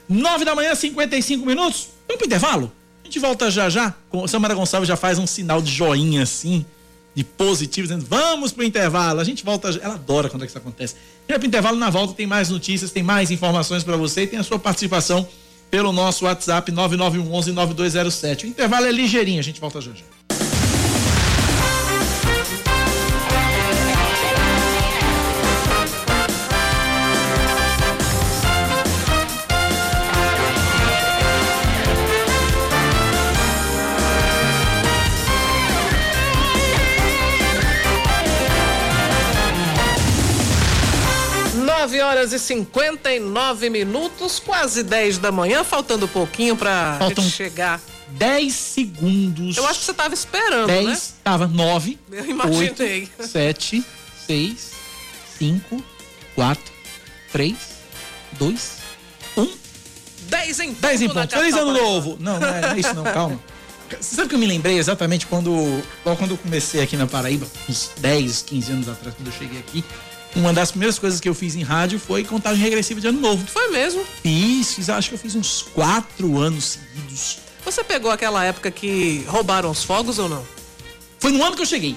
[0.07, 1.89] Nove da manhã, 55 minutos.
[2.07, 2.71] Vamos pro intervalo?
[3.03, 3.93] A gente volta já já.
[4.27, 6.65] Samara Gonçalves já faz um sinal de joinha assim
[7.17, 9.19] de positivo, dizendo vamos pro intervalo.
[9.19, 10.95] A gente volta, ela adora quando é que isso acontece.
[11.27, 14.37] Vem pro intervalo, na volta tem mais notícias, tem mais informações para você e tem
[14.37, 15.27] a sua participação
[15.71, 18.45] pelo nosso WhatsApp 9911 9207.
[18.45, 20.16] O intervalo é ligeirinho, a gente volta já já.
[41.87, 47.79] 9 horas e 59 minutos, quase 10 da manhã, faltando um pouquinho pra Faltam chegar.
[48.09, 49.55] 10 segundos.
[49.55, 50.97] Eu acho que você tava esperando, 10, né?
[51.23, 51.97] Tava 9.
[52.11, 53.09] Eu imaginei.
[53.17, 53.85] 8, 7,
[54.27, 54.71] 6,
[55.39, 55.83] 5,
[56.35, 56.73] 4,
[57.31, 57.55] 3,
[58.33, 58.71] 2,
[59.37, 59.49] 1.
[60.29, 60.81] 10 em ponto.
[60.81, 61.29] 10 em ponto.
[61.29, 62.17] Feliz ano novo.
[62.19, 63.39] Não, não é, não é isso não, calma.
[63.89, 65.51] Você sabe que eu me lembrei exatamente quando,
[66.05, 69.57] logo quando eu comecei aqui na Paraíba, uns 10, 15 anos atrás, quando eu cheguei
[69.57, 69.85] aqui
[70.35, 73.45] uma das primeiras coisas que eu fiz em rádio foi contagem regressiva de ano novo.
[73.47, 74.05] Foi mesmo?
[74.21, 77.39] Fiz, fiz acho que eu fiz uns quatro anos seguidos.
[77.65, 80.45] Você pegou aquela época que roubaram os fogos ou não?
[81.19, 81.95] Foi no ano que eu cheguei.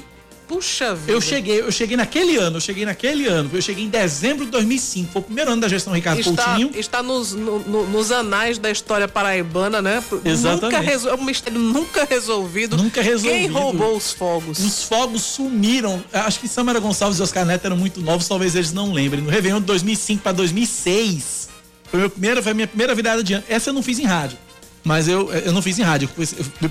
[0.50, 1.12] Puxa vida.
[1.12, 4.50] Eu cheguei, eu cheguei naquele ano, eu cheguei naquele ano, eu cheguei em dezembro de
[4.50, 6.72] 2005, foi o primeiro ano da gestão Ricardo está, Coutinho.
[6.74, 10.02] Está nos, no, nos anais da história paraibana, né?
[10.24, 10.62] Exatamente.
[10.62, 12.76] Nunca resol, é um mistério nunca resolvido.
[12.76, 13.32] Nunca resolvido.
[13.32, 14.58] Quem roubou os fogos?
[14.58, 16.02] Os fogos sumiram.
[16.12, 19.22] Acho que Samara Gonçalves e Oscar Neto eram muito novos, talvez eles não lembrem.
[19.22, 21.48] No Réveillon de 2005 para 2006,
[21.84, 23.44] foi, meu primeiro, foi a minha primeira virada de ano.
[23.48, 24.36] Essa eu não fiz em rádio,
[24.82, 26.10] mas eu, eu não fiz em rádio.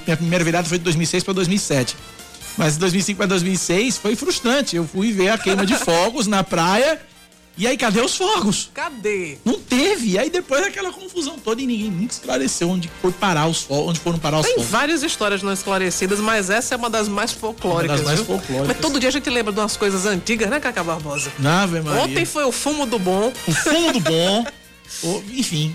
[0.06, 1.96] minha primeira virada foi de 2006 para 2007.
[2.60, 4.76] Mas de 2005 para 2006 foi frustrante.
[4.76, 7.02] Eu fui ver a queima de fogos na praia.
[7.58, 8.70] E aí, cadê os fogos?
[8.74, 9.38] Cadê?
[9.46, 10.12] Não teve.
[10.12, 13.90] E aí depois aquela confusão toda e ninguém nunca esclareceu onde foi parar os fogos,
[13.90, 14.70] onde foram parar os Tem fogos.
[14.70, 18.02] Tem várias histórias não esclarecidas, mas essa é uma das mais folclóricas.
[18.02, 18.68] Uma das mais folclóricas.
[18.68, 21.32] Mas todo dia a gente lembra de umas coisas antigas, né, Cacá Barbosa?
[21.44, 22.04] Ave Maria.
[22.04, 23.32] Ontem foi o fumo do bom.
[23.48, 24.46] O fumo do bom.
[25.04, 25.74] o, enfim.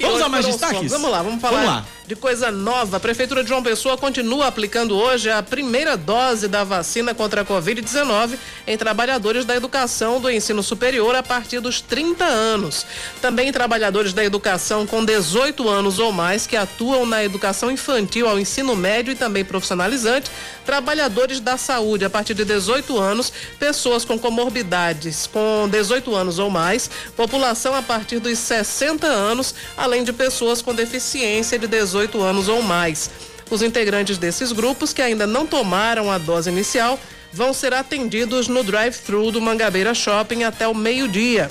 [0.00, 0.90] Vamos a mais destaques?
[0.90, 1.60] Vamos lá, vamos falar.
[1.60, 2.98] Vamos lá de coisa nova.
[2.98, 7.44] A Prefeitura de João Pessoa continua aplicando hoje a primeira dose da vacina contra a
[7.44, 12.86] Covid-19 em trabalhadores da educação do ensino superior a partir dos 30 anos.
[13.20, 18.38] Também trabalhadores da educação com 18 anos ou mais que atuam na educação infantil ao
[18.38, 20.30] ensino médio e também profissionalizante,
[20.64, 26.50] trabalhadores da saúde a partir de 18 anos, pessoas com comorbidades com 18 anos ou
[26.50, 32.20] mais, população a partir dos 60 anos, além de pessoas com deficiência de 18 18
[32.20, 33.10] anos ou mais.
[33.50, 36.98] Os integrantes desses grupos que ainda não tomaram a dose inicial
[37.32, 41.50] vão ser atendidos no drive-thru do Mangabeira Shopping até o meio-dia.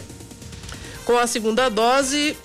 [1.04, 2.38] Com a segunda dose,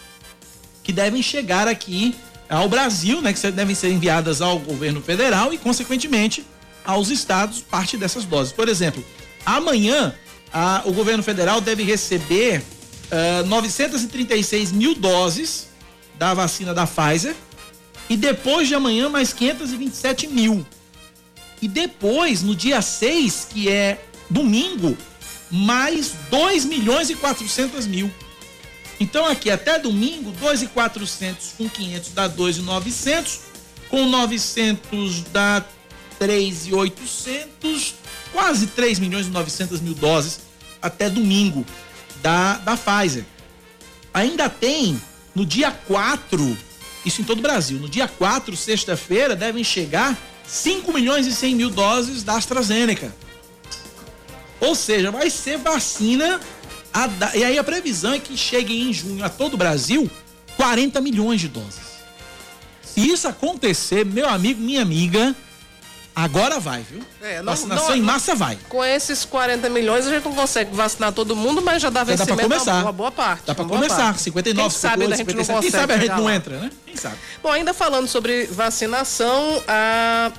[0.82, 2.14] que devem chegar aqui
[2.56, 6.44] ao Brasil, né, que devem ser enviadas ao governo federal e, consequentemente,
[6.84, 8.52] aos estados parte dessas doses.
[8.52, 9.04] Por exemplo,
[9.46, 10.14] amanhã
[10.52, 12.62] a, o governo federal deve receber
[13.40, 15.68] uh, 936 mil doses
[16.18, 17.34] da vacina da Pfizer
[18.08, 20.66] e depois de amanhã mais 527 mil.
[21.62, 24.96] E depois, no dia 6, que é domingo,
[25.50, 28.10] mais 2 milhões e 400 mil.
[29.02, 33.40] Então aqui até domingo, 2,400 com 500 dá 2,900,
[33.90, 35.64] com 900 dá
[36.20, 37.94] 3,800,
[38.32, 40.42] quase 3 milhões e 900 mil doses
[40.80, 41.66] até domingo
[42.22, 43.24] da, da Pfizer.
[44.14, 45.02] Ainda tem
[45.34, 46.56] no dia 4,
[47.04, 51.56] isso em todo o Brasil, no dia 4, sexta-feira, devem chegar 5 milhões e 100
[51.56, 53.12] mil doses da AstraZeneca.
[54.60, 56.40] Ou seja, vai ser vacina
[56.92, 60.10] a, e aí a previsão é que chegue em junho a todo o Brasil
[60.56, 61.92] 40 milhões de doses.
[62.82, 65.34] Se isso acontecer, meu amigo, minha amiga,
[66.14, 67.00] agora vai, viu?
[67.22, 68.58] É, não, Vacinação não, em massa vai.
[68.68, 72.04] Com esses 40 milhões a gente não consegue vacinar todo mundo, mas já dá já
[72.04, 72.82] vencimento dá pra começar.
[72.82, 73.44] uma boa parte.
[73.46, 74.22] Dá pra começar, parte.
[74.22, 75.60] 59, Quem 58, sabe 57.
[75.62, 76.70] Quem sabe a gente não entra, né?
[76.84, 77.16] Quem sabe?
[77.42, 80.30] Bom, ainda falando sobre vacinação, a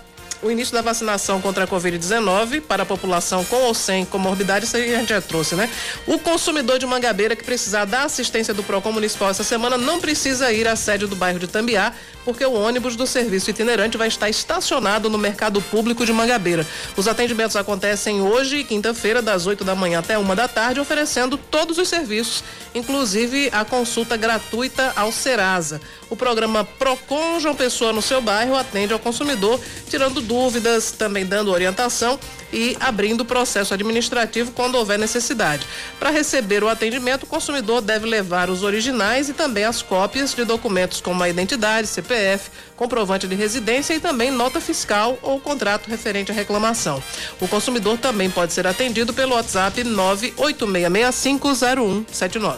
[0.44, 4.76] o início da vacinação contra a Covid-19 para a população com ou sem comorbidade, isso
[4.76, 5.70] aí a gente já trouxe, né?
[6.06, 10.52] O consumidor de Mangabeira que precisar da assistência do PROCON Municipal essa semana não precisa
[10.52, 11.94] ir à sede do bairro de Tambiá,
[12.24, 16.66] porque o ônibus do serviço itinerante vai estar estacionado no mercado público de Mangabeira.
[16.96, 21.78] Os atendimentos acontecem hoje, quinta-feira, das 8 da manhã até uma da tarde, oferecendo todos
[21.78, 22.44] os serviços,
[22.74, 25.82] inclusive a consulta gratuita ao Serasa.
[26.10, 29.60] O programa Procon João Pessoa no seu bairro atende ao consumidor,
[29.90, 32.20] tirando dúvidas, também dando orientação
[32.54, 35.66] e abrindo o processo administrativo quando houver necessidade.
[36.00, 40.46] Para receber o atendimento, o consumidor deve levar os originais e também as cópias de
[40.46, 46.32] documentos como a identidade, CPF, comprovante de residência e também nota fiscal ou contrato referente
[46.32, 47.02] à reclamação.
[47.42, 52.58] O consumidor também pode ser atendido pelo WhatsApp 986650179.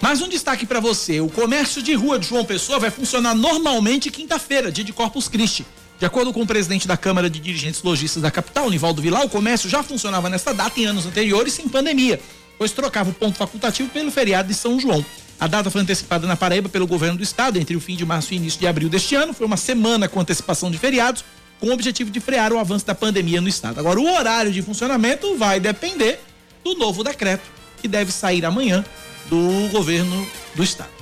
[0.00, 4.10] Mais um destaque para você: o comércio de rua de João Pessoa vai funcionar normalmente
[4.10, 5.66] quinta-feira, dia de Corpus Christi.
[5.98, 9.28] De acordo com o presidente da Câmara de Dirigentes Logistas da capital, Nivaldo Vilar, o
[9.28, 12.20] comércio já funcionava nesta data em anos anteriores sem pandemia,
[12.56, 15.04] pois trocava o ponto facultativo pelo feriado de São João.
[15.40, 18.32] A data foi antecipada na Paraíba pelo governo do estado entre o fim de março
[18.32, 19.32] e início de abril deste ano.
[19.32, 21.24] Foi uma semana com antecipação de feriados,
[21.58, 23.80] com o objetivo de frear o avanço da pandemia no estado.
[23.80, 26.20] Agora, o horário de funcionamento vai depender
[26.62, 27.44] do novo decreto,
[27.80, 28.84] que deve sair amanhã
[29.28, 30.97] do governo do estado.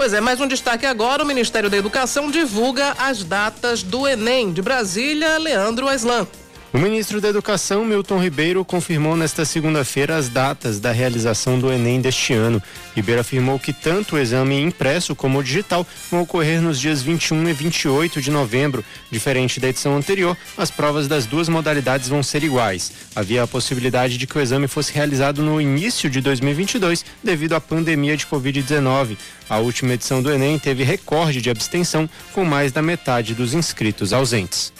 [0.00, 4.50] Pois é, mais um destaque agora: o Ministério da Educação divulga as datas do Enem
[4.50, 6.26] de Brasília, Leandro Aslan.
[6.72, 12.00] O ministro da Educação, Milton Ribeiro, confirmou nesta segunda-feira as datas da realização do Enem
[12.00, 12.62] deste ano.
[12.94, 17.48] Ribeiro afirmou que tanto o exame impresso como o digital vão ocorrer nos dias 21
[17.48, 18.84] e 28 de novembro.
[19.10, 22.92] Diferente da edição anterior, as provas das duas modalidades vão ser iguais.
[23.16, 27.60] Havia a possibilidade de que o exame fosse realizado no início de 2022 devido à
[27.60, 29.16] pandemia de Covid-19.
[29.48, 34.12] A última edição do Enem teve recorde de abstenção, com mais da metade dos inscritos
[34.12, 34.72] ausentes.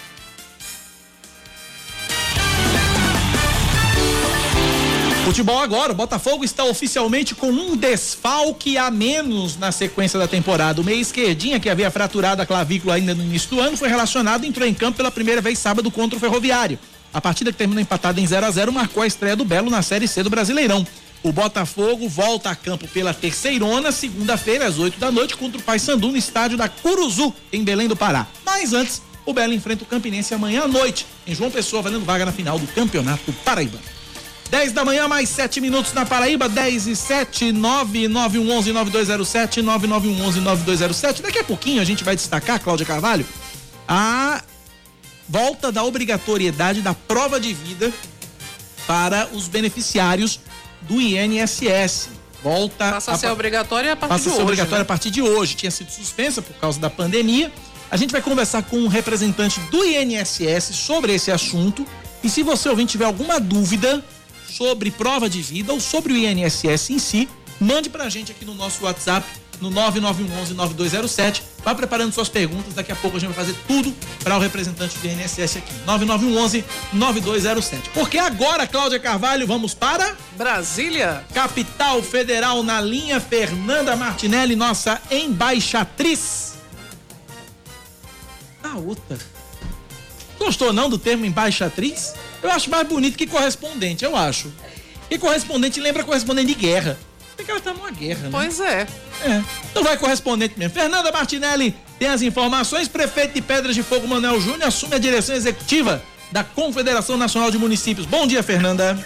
[5.31, 10.81] Futebol agora, o Botafogo está oficialmente com um desfalque a menos na sequência da temporada.
[10.81, 14.43] O meia esquerdinha, que havia fraturado a clavícula ainda no início do ano, foi relacionado
[14.43, 16.81] e entrou em campo pela primeira vez sábado contra o Ferroviário.
[17.14, 19.83] A partida que terminou empatada em 0 a 0 marcou a estreia do Belo na
[19.83, 20.85] Série C do Brasileirão.
[21.22, 26.09] O Botafogo volta a campo pela terceirona, segunda-feira, às 8 da noite, contra o Paysandu
[26.09, 28.26] no estádio da Curuzu, em Belém do Pará.
[28.45, 32.26] Mas antes, o Belo enfrenta o Campinense amanhã à noite, em João Pessoa, valendo vaga
[32.26, 33.78] na final do Campeonato Paraíba.
[34.51, 41.22] 10 da manhã, mais 7 minutos na Paraíba, 10 e 7, 99111 9207, 9911 9207.
[41.22, 43.24] Daqui a pouquinho a gente vai destacar, Cláudia Carvalho,
[43.86, 44.42] a
[45.28, 47.92] volta da obrigatoriedade da prova de vida
[48.88, 50.40] para os beneficiários
[50.82, 52.09] do INSS.
[52.42, 54.42] Volta Passa a ser obrigatória a partir passa de a ser hoje.
[54.42, 54.82] obrigatória né?
[54.82, 55.55] a partir de hoje.
[55.55, 57.53] Tinha sido suspensa por causa da pandemia.
[57.88, 61.86] A gente vai conversar com um representante do INSS sobre esse assunto.
[62.24, 64.03] E se você ouvinte tiver alguma dúvida
[64.51, 67.28] sobre prova de vida ou sobre o INSS em si,
[67.61, 69.26] mande pra gente aqui no nosso WhatsApp
[69.61, 71.42] no 9911-9207.
[71.62, 72.74] Vá preparando suas perguntas.
[72.74, 73.94] Daqui a pouco a gente vai fazer tudo
[74.24, 75.72] para o representante do INSS aqui.
[76.94, 77.90] 9911-9207.
[77.92, 81.24] Porque agora, Cláudia Carvalho, vamos para Brasília.
[81.34, 86.55] Capital Federal na linha Fernanda Martinelli, nossa embaixatriz.
[88.62, 89.18] A outra.
[90.38, 92.14] Gostou não do termo embaixatriz?
[92.43, 94.53] Eu acho mais bonito que correspondente, eu acho.
[95.11, 96.99] E correspondente lembra correspondente de guerra.
[97.36, 98.28] Tem que ela tá numa guerra, né?
[98.30, 98.86] Pois é.
[99.22, 99.43] É.
[99.70, 100.74] Então vai correspondente mesmo.
[100.74, 102.88] Fernanda Martinelli tem as informações.
[102.88, 107.59] Prefeito de Pedras de Fogo Manuel Júnior assume a direção executiva da Confederação Nacional de
[107.59, 108.07] Municípios.
[108.07, 108.97] Bom dia, Fernanda.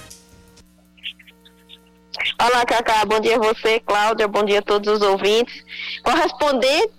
[2.41, 3.05] Olá, Cacá.
[3.05, 4.29] Bom dia a você, Cláudia.
[4.29, 5.55] Bom dia a todos os ouvintes.
[6.03, 6.93] Correspondente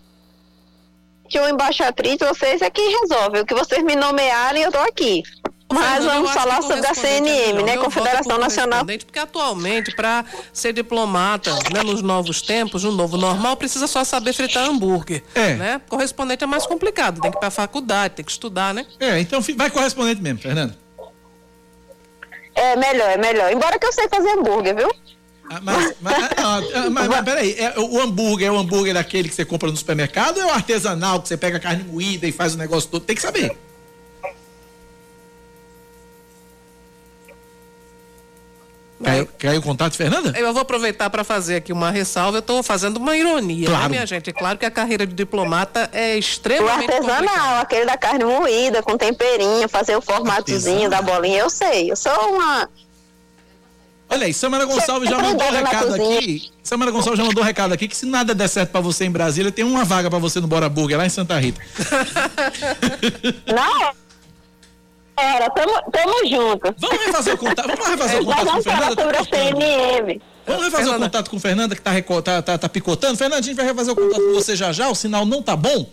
[1.37, 3.39] ou embaixatriz, vocês é quem resolve.
[3.39, 5.23] O que vocês me nomearem, eu tô aqui.
[5.71, 7.77] Mas vamos falar sobre a CNM, né?
[7.77, 8.79] Confederação Nacional.
[8.79, 14.03] correspondente, Porque atualmente, para ser diplomata né, nos novos tempos, no novo normal, precisa só
[14.03, 15.23] saber fritar hambúrguer.
[15.33, 15.55] É.
[15.55, 15.81] Né?
[15.89, 18.85] Correspondente é mais complicado, tem que ir pra faculdade, tem que estudar, né?
[18.99, 20.77] É, então vai correspondente mesmo, Fernanda.
[22.53, 23.51] É melhor, é melhor.
[23.51, 24.89] Embora que eu sei fazer hambúrguer, viu?
[25.49, 29.29] Ah, Mas, mas, ah, ah, mas, mas peraí, é, o hambúrguer é o hambúrguer daquele
[29.29, 32.25] que você compra no supermercado ou é o artesanal que você pega a carne moída
[32.25, 33.03] e faz o negócio todo?
[33.03, 33.55] Tem que saber.
[39.05, 40.33] Caiu, caiu o contato, Fernanda?
[40.37, 42.37] Eu vou aproveitar para fazer aqui uma ressalva.
[42.37, 43.83] Eu estou fazendo uma ironia, Claro.
[43.83, 44.29] né, minha gente?
[44.29, 47.59] É claro que a carreira de diplomata é O extremamente artesanal, complicada.
[47.61, 51.91] aquele da carne moída, com temperinho, fazer o formatozinho da bolinha, eu sei.
[51.91, 52.67] Eu sou uma.
[54.07, 56.51] Olha aí, Samara Gonçalves já mandou um recado aqui.
[56.63, 59.11] Samara Gonçalves já mandou um recado aqui que se nada der certo pra você em
[59.11, 61.59] Brasília, tem uma vaga pra você no Bora Burger lá em Santa Rita.
[63.47, 64.04] Não!
[65.17, 66.75] Era, tamo, tamo junto.
[66.77, 69.01] Vamos refazer o contato, vamos refazer o contato com vamos falar Fernanda.
[69.01, 70.21] sobre a CNM.
[70.45, 71.91] Vamos refazer o contato com Fernanda que tá,
[72.21, 73.17] tá, tá, tá picotando.
[73.17, 75.55] Fernanda, a gente vai refazer o contato com você já já, o sinal não tá
[75.55, 75.89] bom.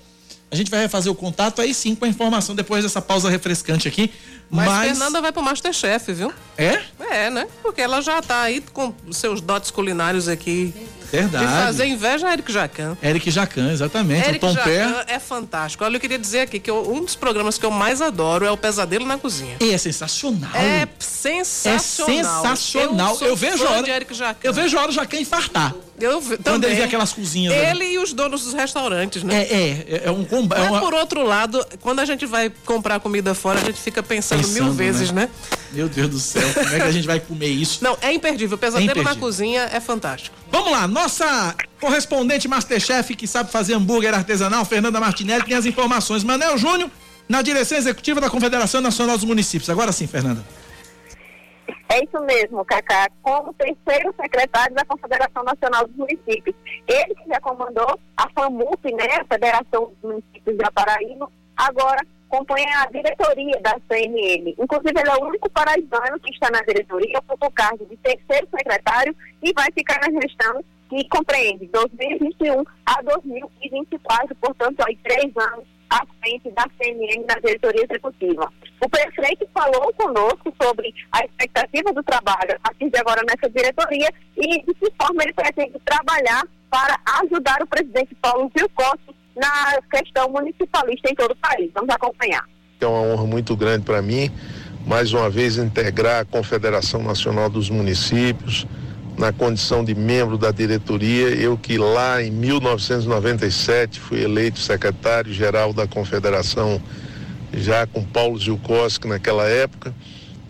[0.50, 3.88] A gente vai refazer o contato aí sim com a informação depois dessa pausa refrescante
[3.88, 4.12] aqui.
[4.50, 6.30] Mas, Mas, Fernanda vai pro Masterchef, viu?
[6.58, 7.48] é É, né?
[7.62, 10.74] Porque ela já tá aí com seus dotes culinários aqui.
[11.20, 11.46] Verdade.
[11.46, 12.96] De fazer inveja a Eric Jacan.
[13.02, 14.28] Eric Jacan, exatamente.
[14.28, 15.04] Eric o Tom Pé.
[15.06, 15.84] É fantástico.
[15.84, 18.50] Olha, eu queria dizer aqui que eu- um dos programas que eu mais adoro é
[18.50, 19.56] o Pesadelo na Cozinha.
[19.60, 20.50] E é sensacional.
[20.54, 22.42] É É sensacional.
[22.42, 23.16] sensacional.
[23.16, 23.82] sou Eu, vejo a hora.
[23.82, 24.40] de Eric Jacan.
[24.42, 25.74] Eu vejo a hora o Jacan infartar.
[26.00, 26.70] Eu ve- Quando também.
[26.70, 27.64] ele vê aquelas cozinhas ali.
[27.66, 29.42] Ele e os donos dos restaurantes, né?
[29.42, 30.60] É, é, é um combate.
[30.66, 30.80] É uma...
[30.80, 34.64] por outro lado, quando a gente vai comprar comida fora, a gente fica pensando, Pensando,
[34.64, 35.22] mil vezes, né?
[35.22, 35.28] né?
[35.72, 37.82] Meu Deus do céu, como é que a gente vai comer isso?
[37.82, 38.58] Não, é imperdível.
[38.58, 39.20] Pesadelo É na imperdível.
[39.20, 40.36] cozinha é fantástico.
[40.50, 46.22] Vamos lá, nossa correspondente Masterchef que sabe fazer hambúrguer artesanal, Fernanda Martinelli, tem as informações.
[46.22, 46.90] Manel Júnior,
[47.28, 49.70] na direção executiva da Confederação Nacional dos Municípios.
[49.70, 50.44] Agora sim, Fernanda.
[51.88, 53.08] É isso mesmo, Cacá.
[53.22, 56.54] Como terceiro secretário da Confederação Nacional dos Municípios.
[56.88, 62.00] Ele que já comandou a FAMUP, né, a Federação dos Municípios da Paraíba, agora
[62.32, 64.54] compõe a diretoria da CNM.
[64.58, 68.48] Inclusive, ele é o único paraibano que está na diretoria, ocupa o cargo de terceiro
[68.56, 75.66] secretário e vai ficar na gestão que compreende 2021 a 2024, portanto, aí três anos
[75.90, 78.50] à frente da CNM na diretoria executiva.
[78.82, 84.08] O prefeito falou conosco sobre a expectativa do trabalho a partir de agora nessa diretoria
[84.38, 88.70] e de que forma ele pretende trabalhar para ajudar o presidente Paulo Gil
[89.36, 91.70] na questão municipalista em todo o país.
[91.74, 92.44] Vamos acompanhar.
[92.80, 94.30] É uma honra muito grande para mim,
[94.86, 98.66] mais uma vez, integrar a Confederação Nacional dos Municípios
[99.16, 101.28] na condição de membro da diretoria.
[101.28, 106.82] Eu que lá em 1997 fui eleito secretário-geral da Confederação,
[107.52, 109.94] já com Paulo Zilkowski naquela época,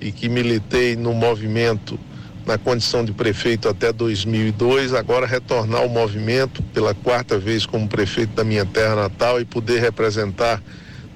[0.01, 1.99] e que militei no movimento
[2.47, 8.35] na condição de prefeito até 2002, agora retornar ao movimento pela quarta vez como prefeito
[8.35, 10.63] da minha terra natal e poder representar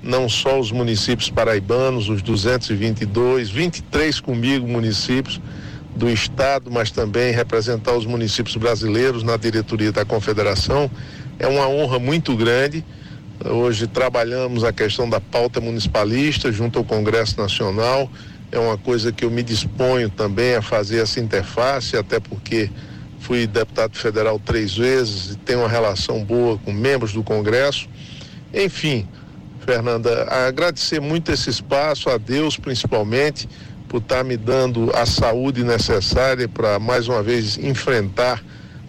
[0.02, 5.40] não só os municípios paraibanos, os 222, 23 comigo municípios
[5.96, 10.90] do estado, mas também representar os municípios brasileiros na diretoria da confederação.
[11.38, 12.84] É uma honra muito grande.
[13.44, 18.10] Hoje trabalhamos a questão da pauta municipalista junto ao Congresso Nacional.
[18.52, 22.70] É uma coisa que eu me disponho também a fazer essa interface, até porque
[23.18, 27.88] fui deputado federal três vezes e tenho uma relação boa com membros do Congresso.
[28.54, 29.08] Enfim,
[29.64, 33.48] Fernanda, agradecer muito esse espaço, a Deus principalmente,
[33.88, 38.42] por estar me dando a saúde necessária para mais uma vez enfrentar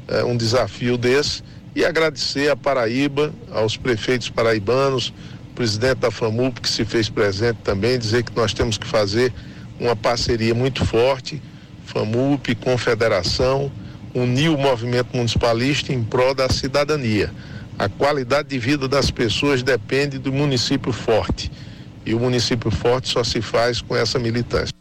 [0.07, 1.43] eh, um desafio desse
[1.75, 5.13] e agradecer a Paraíba, aos prefeitos paraibanos,
[5.53, 9.33] presidente da FAMUP que se fez presente também, dizer que nós temos que fazer
[9.80, 11.41] uma parceria muito forte,
[11.86, 13.71] FAMUP, Confederação,
[14.13, 17.32] unir o movimento municipalista em prol da cidadania.
[17.78, 21.51] A qualidade de vida das pessoas depende do município forte.
[22.05, 24.73] E o município forte só se faz com essa militância.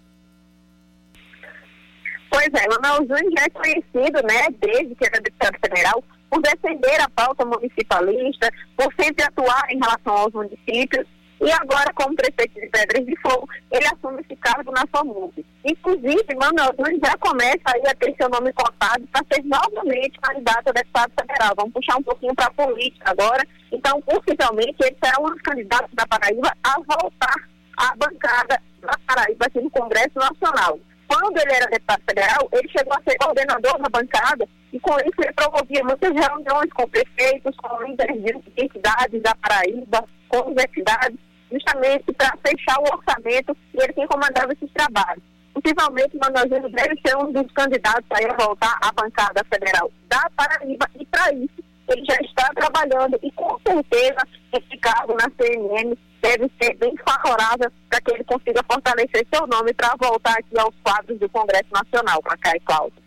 [2.31, 2.65] Pois é,
[2.99, 8.51] Júnior já é conhecido, né, desde que era deputado federal, por defender a pauta municipalista,
[8.77, 11.07] por sempre atuar em relação aos municípios
[11.41, 15.45] e agora, como prefeito de Pedras de Fogo, ele assume esse cargo na FAMUB.
[15.65, 20.69] Inclusive, Manuel Nunes já começa aí a ter seu nome cotado para ser novamente candidato
[20.69, 21.55] a deputado federal.
[21.57, 23.47] Vamos puxar um pouquinho para a política agora.
[23.71, 27.35] Então, oficialmente, ele será um dos candidatos da Paraíba a voltar
[27.77, 30.79] à bancada da Paraíba aqui no Congresso Nacional.
[31.07, 35.23] Quando ele era deputado federal, ele chegou a ser coordenador da bancada e com isso
[35.23, 42.13] ele promovia muitas reuniões com prefeitos, com líderes de entidades da Paraíba, com universidades justamente
[42.13, 45.23] para fechar o orçamento e ele tem comandado esses trabalhos.
[45.55, 51.07] Possivelmente, Manozinho deve ser um dos candidatos a voltar à bancada federal da Paraíba e
[51.07, 56.75] para isso ele já está trabalhando e com certeza esse cargo na CNN deve ser
[56.77, 61.29] bem favorável para que ele consiga fortalecer seu nome para voltar aqui aos quadros do
[61.29, 63.03] Congresso Nacional, para cá e Cláudio.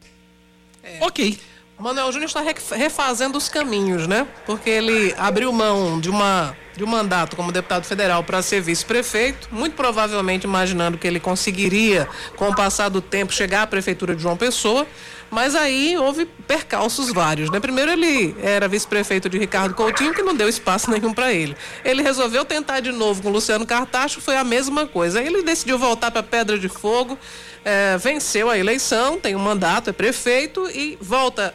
[0.83, 1.05] É.
[1.05, 1.37] Ok.
[1.79, 2.41] Manuel Júnior está
[2.75, 4.27] refazendo os caminhos, né?
[4.45, 9.49] Porque ele abriu mão de uma de um mandato como deputado federal para ser vice-prefeito,
[9.51, 12.07] muito provavelmente imaginando que ele conseguiria,
[12.37, 14.87] com o passar do tempo, chegar à prefeitura de João Pessoa.
[15.29, 17.59] Mas aí houve percalços vários, né?
[17.59, 21.55] Primeiro ele era vice-prefeito de Ricardo Coutinho, que não deu espaço nenhum para ele.
[21.83, 25.21] Ele resolveu tentar de novo com Luciano Cartacho, foi a mesma coisa.
[25.21, 27.17] Ele decidiu voltar para Pedra de Fogo,
[27.63, 31.53] é, venceu a eleição, tem um mandato, é prefeito e volta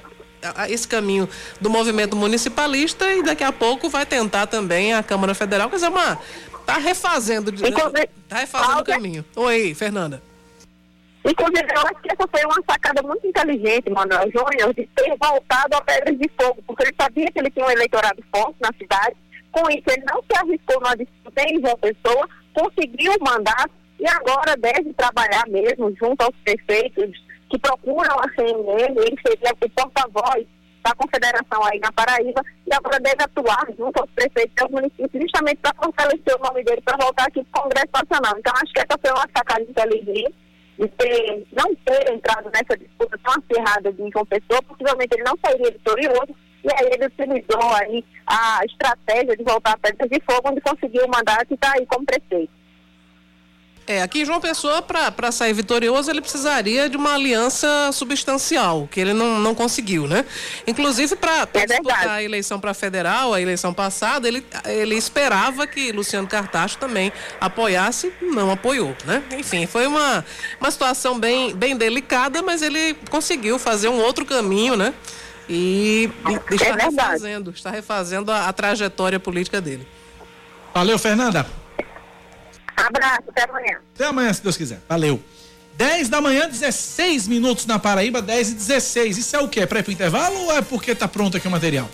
[0.68, 1.28] esse caminho
[1.60, 5.88] do movimento municipalista e daqui a pouco vai tentar também a Câmara Federal, quer dizer,
[5.88, 6.18] uma
[6.66, 7.52] tá refazendo,
[8.28, 9.24] tá refazendo o caminho.
[9.36, 10.22] Oi, Fernanda.
[11.24, 15.74] Inclusive, eu acho que essa foi uma sacada muito inteligente, Manuel Júnior, de ter voltado
[15.74, 19.16] a Pedras de Fogo, porque ele sabia que ele tinha um eleitorado forte na cidade.
[19.50, 24.06] Com isso, ele não se arriscou numa disputa em João Pessoa, conseguiu o mandato e
[24.06, 30.46] agora deve trabalhar mesmo junto aos prefeitos que procuram a CNN, ele seria o porta-voz
[30.82, 35.56] da confederação aí na Paraíba e agora deve atuar junto aos prefeitos aos municípios justamente
[35.62, 38.34] para fortalecer o nome dele para voltar aqui para o Congresso Nacional.
[38.38, 40.34] Então acho que essa foi uma sacada inteligente
[40.78, 45.38] de ter, não ter entrado nessa disputa tão acirrada de João Pessoa, possivelmente ele não
[45.44, 46.34] sairia vitorioso,
[46.64, 51.04] e aí ele utilizou aí a estratégia de voltar a Pedras de Fogo, onde conseguiu
[51.04, 52.52] o mandato e está aí como prefeito.
[53.86, 59.12] É, aqui João Pessoa, para sair vitorioso, ele precisaria de uma aliança substancial, que ele
[59.12, 60.24] não, não conseguiu, né?
[60.66, 65.92] Inclusive, para é disputar a eleição para federal, a eleição passada, ele, ele esperava que
[65.92, 69.22] Luciano Cartacho também apoiasse, não apoiou, né?
[69.38, 70.24] Enfim, foi uma,
[70.58, 74.94] uma situação bem, bem delicada, mas ele conseguiu fazer um outro caminho, né?
[75.46, 76.08] E,
[76.50, 79.86] e está é refazendo, está refazendo a, a trajetória política dele.
[80.72, 81.46] Valeu, Fernanda.
[82.76, 83.78] Abraço, até amanhã.
[83.94, 84.80] Até amanhã, se Deus quiser.
[84.88, 85.22] Valeu.
[85.76, 89.18] 10 da manhã, 16 minutos na Paraíba, 10 e 16.
[89.18, 89.60] Isso é o quê?
[89.60, 91.88] É pra ir pro intervalo ou é porque tá pronto aqui o material?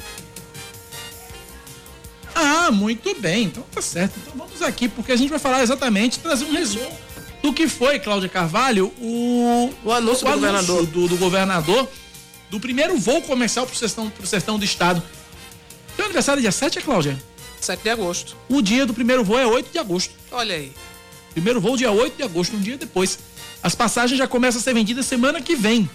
[2.35, 3.45] Ah, muito bem.
[3.45, 4.19] Então tá certo.
[4.21, 6.99] Então vamos aqui, porque a gente vai falar exatamente, trazer um resumo
[7.43, 10.87] do que foi, Cláudia Carvalho, o, o anúncio, o do, anúncio governador.
[10.87, 11.89] Do, do, governador
[12.51, 15.03] do primeiro voo comercial pro sertão, pro sertão do estado.
[15.97, 17.19] Seu aniversário é dia 7, Cláudia?
[17.65, 18.37] 7 de agosto.
[18.49, 20.15] O dia do primeiro voo é 8 de agosto.
[20.31, 20.73] Olha aí.
[21.33, 23.19] Primeiro voo dia 8 de agosto, um dia depois.
[23.63, 25.89] As passagens já começam a ser vendidas semana que vem.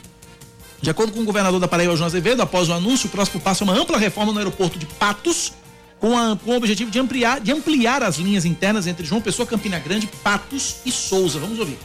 [0.82, 3.64] De acordo com o governador da Paraíba, João Azevedo, após o anúncio, o próximo passo
[3.64, 5.54] é uma ampla reforma no aeroporto de Patos,
[6.00, 9.48] com, a, com o objetivo de ampliar, de ampliar as linhas internas entre João Pessoa,
[9.48, 11.40] Campina Grande, Patos e Souza.
[11.40, 11.78] Vamos ouvir.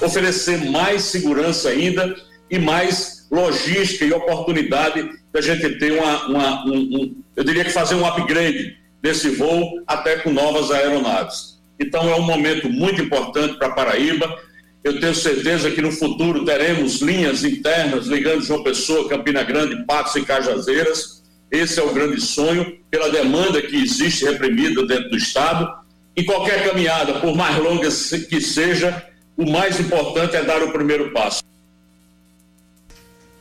[0.00, 2.14] Oferecer mais segurança ainda
[2.50, 7.70] e mais logística e oportunidade da gente ter uma, uma um, um, eu diria que
[7.70, 11.58] fazer um upgrade desse voo, até com novas aeronaves.
[11.78, 14.34] Então é um momento muito importante para Paraíba.
[14.82, 20.16] Eu tenho certeza que no futuro teremos linhas internas ligando João Pessoa, Campina Grande, Patos
[20.16, 21.22] e Cajazeiras.
[21.50, 25.70] Esse é o grande sonho, pela demanda que existe reprimida dentro do Estado.
[26.16, 29.04] Em qualquer caminhada, por mais longa que seja,
[29.36, 31.42] o mais importante é dar o primeiro passo.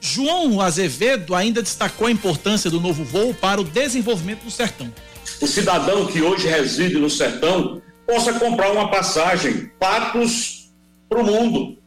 [0.01, 4.91] João Azevedo ainda destacou a importância do novo voo para o desenvolvimento do sertão.
[5.41, 10.71] O cidadão que hoje reside no sertão possa comprar uma passagem Patos
[11.09, 11.77] para o mundo.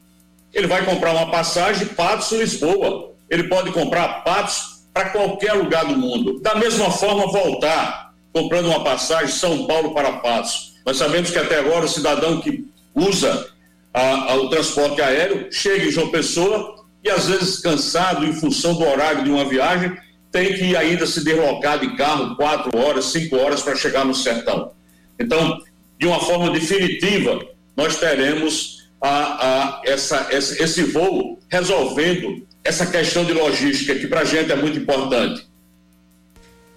[0.53, 3.13] Ele vai comprar uma passagem Patos Lisboa.
[3.29, 6.41] Ele pode comprar Patos para qualquer lugar do mundo.
[6.41, 10.75] Da mesma forma, voltar comprando uma passagem São Paulo para Patos.
[10.85, 13.49] Nós sabemos que até agora o cidadão que usa
[13.93, 18.75] a, a, o transporte aéreo chega em João Pessoa e às vezes cansado em função
[18.75, 19.97] do horário de uma viagem
[20.37, 24.73] tem que ainda se deslocar de carro quatro horas, cinco horas para chegar no sertão.
[25.19, 25.59] Então,
[25.99, 27.41] de uma forma definitiva,
[27.75, 34.21] nós teremos a, a, essa, esse, esse voo resolvendo essa questão de logística, que para
[34.21, 35.47] a gente é muito importante.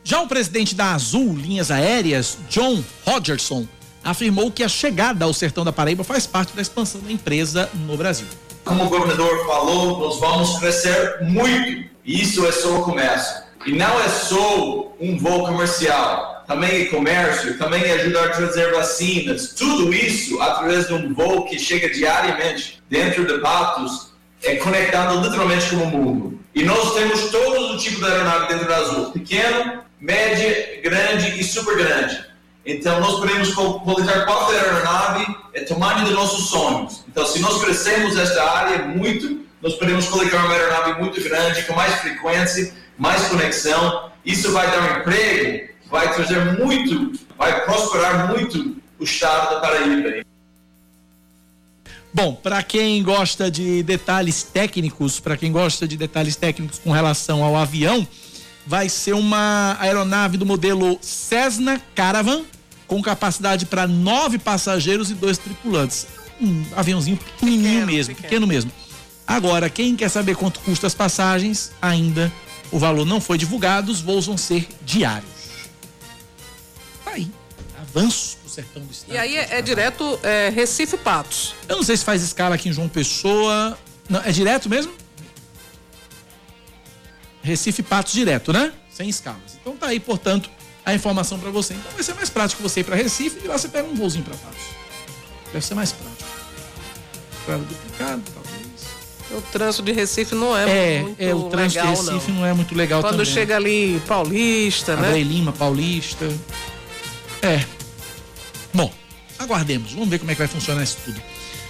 [0.06, 3.68] Já o presidente da Azul Linhas Aéreas, John Rogerson,
[4.02, 7.98] afirmou que a chegada ao sertão da Paraíba faz parte da expansão da empresa no
[7.98, 8.28] Brasil.
[8.64, 11.90] Como o governador falou, nós vamos crescer muito.
[12.06, 13.49] E isso é só o começo.
[13.66, 18.72] E não é só um voo comercial, também é comércio, também é ajudar a trazer
[18.74, 19.54] vacinas.
[19.58, 25.70] Tudo isso através de um voo que chega diariamente dentro de Patos, é conectado literalmente
[25.70, 26.40] com o mundo.
[26.56, 31.44] E nós temos todos os tipos de aeronave dentro da Azul: pequeno, média, grande e
[31.44, 32.30] super grande.
[32.66, 37.04] Então, nós podemos colocar qualquer aeronave, é tamanho dos nossos sonhos.
[37.08, 41.74] Então, se nós crescemos esta área muito, nós podemos colocar uma aeronave muito grande, com
[41.74, 44.12] mais frequência, mais conexão.
[44.26, 50.24] Isso vai dar um emprego, vai trazer muito, vai prosperar muito o estado da Paraíba.
[52.14, 57.44] Bom, para quem gosta de detalhes técnicos, para quem gosta de detalhes técnicos com relação
[57.44, 58.06] ao avião,
[58.66, 62.44] vai ser uma aeronave do modelo Cessna Caravan
[62.88, 66.08] com capacidade para nove passageiros e dois tripulantes.
[66.42, 68.30] Um aviãozinho pequenininho pequeno, mesmo, pequeno.
[68.30, 68.72] pequeno mesmo.
[69.28, 72.32] Agora, quem quer saber quanto custa as passagens, ainda
[72.72, 75.30] o valor não foi divulgado, os voos vão ser diários.
[77.04, 77.32] Tá aí,
[77.80, 79.14] avanço pro sertão do estado.
[79.14, 81.56] E aí é, é direto é, Recife Patos.
[81.68, 83.78] Eu não sei se faz escala aqui em João Pessoa.
[84.08, 84.94] Não, é direto mesmo?
[87.42, 88.74] Recife Patos direto, né?
[88.92, 89.58] Sem escalas.
[89.60, 90.50] Então tá aí, portanto,
[90.86, 91.74] a informação para você.
[91.74, 94.24] Então vai ser mais prático você ir para Recife e lá você pega um voozinho
[94.24, 94.62] para Patos.
[95.52, 96.30] Deve ser mais prático.
[97.40, 98.49] Estrada duplicada, talvez.
[99.32, 102.40] O trânsito de Recife não é, é muito É, o trânsito legal, de Recife não.
[102.40, 102.46] não.
[102.46, 103.26] é muito legal Quando também.
[103.32, 105.10] chega ali Paulista, né?
[105.10, 106.26] André Lima, Paulista.
[107.42, 107.64] É.
[108.74, 108.92] Bom,
[109.38, 109.94] aguardemos.
[109.94, 111.22] Vamos ver como é que vai funcionar isso tudo.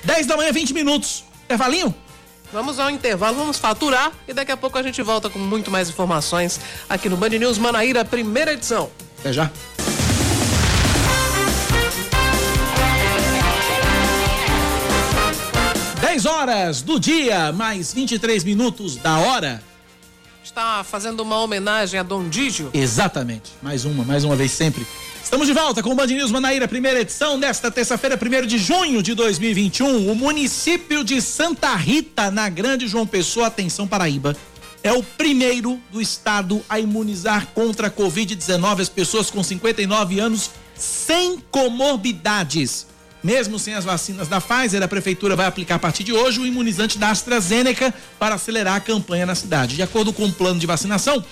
[0.03, 1.23] 10 da manhã, 20 minutos.
[1.45, 1.93] Intervalinho?
[2.51, 5.87] Vamos ao intervalo, vamos faturar e daqui a pouco a gente volta com muito mais
[5.89, 8.89] informações aqui no Band News Manaíra, primeira edição.
[9.19, 9.51] Até já.
[16.01, 19.61] Dez horas do dia, mais 23 minutos da hora.
[20.41, 22.69] Está fazendo uma homenagem a Dom Dígio.
[22.73, 23.51] Exatamente.
[23.61, 24.87] Mais uma, mais uma vez sempre.
[25.21, 29.03] Estamos de volta com o Band News Manaíra, primeira edição desta terça-feira, 1 de junho
[29.03, 30.09] de 2021.
[30.09, 34.37] O município de Santa Rita, na Grande João Pessoa, atenção Paraíba,
[34.81, 40.49] é o primeiro do estado a imunizar contra a Covid-19 as pessoas com 59 anos
[40.75, 42.87] sem comorbidades.
[43.23, 46.45] Mesmo sem as vacinas da Pfizer, a prefeitura vai aplicar a partir de hoje o
[46.45, 49.75] imunizante da AstraZeneca para acelerar a campanha na cidade.
[49.75, 51.23] De acordo com o plano de vacinação,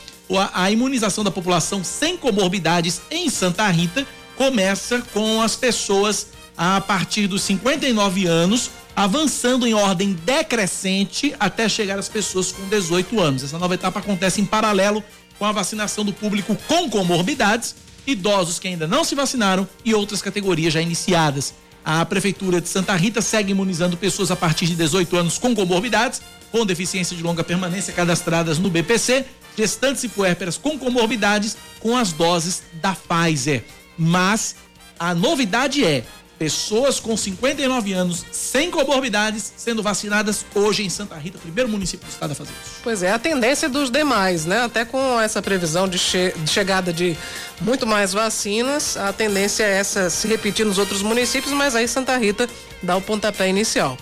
[0.54, 6.28] a imunização da população sem comorbidades em Santa Rita começa com as pessoas
[6.58, 13.20] a partir dos 59 anos, avançando em ordem decrescente até chegar às pessoas com 18
[13.22, 13.44] anos.
[13.44, 15.04] Essa nova etapa acontece em paralelo
[15.40, 17.76] com a vacinação do público com comorbidades,
[18.06, 21.54] idosos que ainda não se vacinaram e outras categorias já iniciadas.
[21.90, 26.22] A Prefeitura de Santa Rita segue imunizando pessoas a partir de 18 anos com comorbidades,
[26.52, 29.24] com deficiência de longa permanência cadastradas no BPC,
[29.58, 33.64] gestantes e puérperas com comorbidades com as doses da Pfizer.
[33.98, 34.58] Mas
[35.00, 36.04] a novidade é
[36.38, 42.12] pessoas com 59 anos sem comorbidades sendo vacinadas hoje em Santa Rita, primeiro município do
[42.12, 42.80] estado a fazer isso.
[42.84, 44.62] Pois é, a tendência dos demais, né?
[44.62, 47.18] Até com essa previsão de, che de chegada de
[47.62, 52.16] muito mais vacinas, a tendência é essa se repetir nos outros municípios, mas aí Santa
[52.18, 52.48] Rita
[52.82, 53.98] dá o pontapé inicial.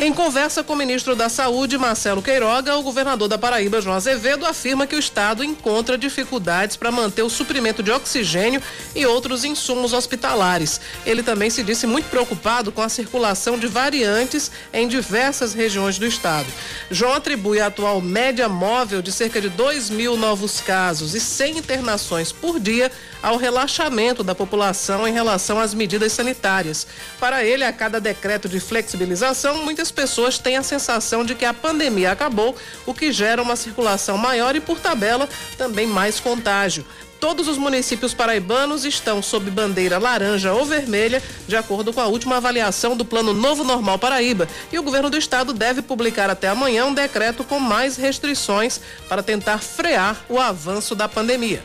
[0.00, 4.46] Em conversa com o ministro da Saúde, Marcelo Queiroga, o governador da Paraíba, João Azevedo,
[4.46, 8.62] afirma que o estado encontra dificuldades para manter o suprimento de oxigênio
[8.94, 10.80] e outros insumos hospitalares.
[11.04, 16.06] Ele também se disse muito preocupado com a circulação de variantes em diversas regiões do
[16.06, 16.46] estado.
[16.92, 21.58] João atribui a atual média móvel de cerca de 2 mil novos casos e 100
[21.58, 26.86] internações por dia ao relaxamento da população em relação às medidas sanitárias.
[27.18, 31.54] Para ele, a cada decreto de flexibilização, muitas pessoas têm a sensação de que a
[31.54, 36.84] pandemia acabou, o que gera uma circulação maior e, por tabela, também mais contágio.
[37.20, 42.36] Todos os municípios paraibanos estão sob bandeira laranja ou vermelha, de acordo com a última
[42.36, 44.48] avaliação do Plano Novo Normal Paraíba.
[44.72, 49.22] E o governo do estado deve publicar até amanhã um decreto com mais restrições para
[49.22, 51.62] tentar frear o avanço da pandemia.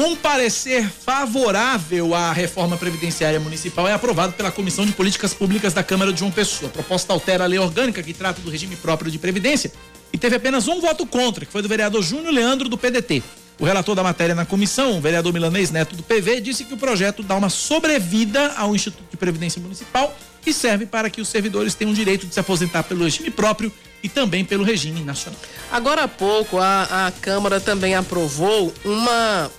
[0.00, 5.82] Um parecer favorável à reforma previdenciária municipal é aprovado pela Comissão de Políticas Públicas da
[5.82, 6.70] Câmara de João Pessoa.
[6.70, 9.72] A proposta altera a lei orgânica que trata do regime próprio de previdência
[10.12, 13.24] e teve apenas um voto contra, que foi do vereador Júnior Leandro do PDT.
[13.58, 16.78] O relator da matéria na comissão, o vereador Milanês Neto do PV, disse que o
[16.78, 21.74] projeto dá uma sobrevida ao Instituto de Previdência Municipal e serve para que os servidores
[21.74, 25.40] tenham o direito de se aposentar pelo regime próprio e também pelo regime nacional.
[25.72, 29.50] Agora há pouco, a, a Câmara também aprovou uma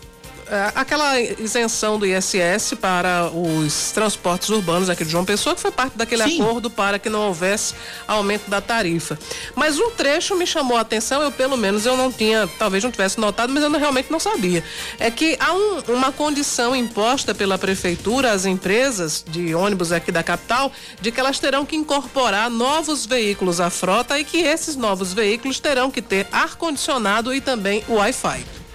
[0.76, 5.98] aquela isenção do ISS para os transportes urbanos aqui de João Pessoa, que foi parte
[5.98, 6.42] daquele Sim.
[6.42, 7.74] acordo para que não houvesse
[8.08, 9.18] aumento da tarifa.
[9.56, 12.92] Mas um trecho me chamou a atenção, eu pelo menos eu não tinha, talvez não
[12.92, 14.64] tivesse notado, mas eu não, realmente não sabia.
[15.00, 20.24] É que há um, uma condição imposta pela prefeitura às empresas de ônibus aqui da
[20.24, 25.14] capital de que elas terão que incorporar novos veículos à frota e que esses novos
[25.14, 28.69] veículos terão que ter ar condicionado e também Wi-Fi.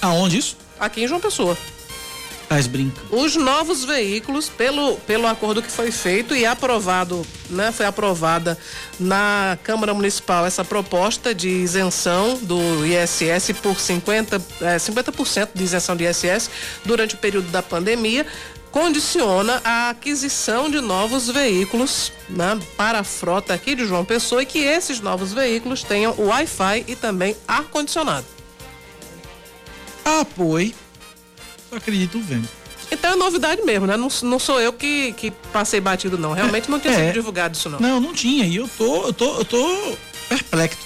[0.00, 0.56] Aonde isso?
[0.78, 1.56] Aqui em João Pessoa.
[2.50, 3.00] Tais brinca.
[3.12, 7.70] Os novos veículos, pelo, pelo acordo que foi feito e aprovado, né?
[7.70, 8.58] Foi aprovada
[8.98, 15.94] na Câmara Municipal essa proposta de isenção do ISS por 50%, é, 50% de isenção
[15.94, 16.50] de ISS
[16.84, 18.26] durante o período da pandemia
[18.72, 24.46] condiciona a aquisição de novos veículos né, para a frota aqui de João Pessoa e
[24.46, 28.39] que esses novos veículos tenham Wi-Fi e também ar-condicionado.
[30.04, 30.74] Apoie.
[31.68, 32.48] Só acredito vendo.
[32.90, 33.96] Então é novidade mesmo, né?
[33.96, 36.32] Não, não sou eu que, que passei batido, não.
[36.32, 37.78] Realmente não tinha é, sido divulgado isso, não.
[37.78, 38.44] Não, não tinha.
[38.46, 39.96] E eu tô, eu tô, eu tô
[40.28, 40.78] perplexo.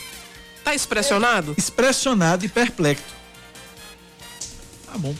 [0.62, 1.54] Tá expressionado?
[1.56, 3.04] É, expressionado e perplexo.
[4.86, 5.14] Tá bom.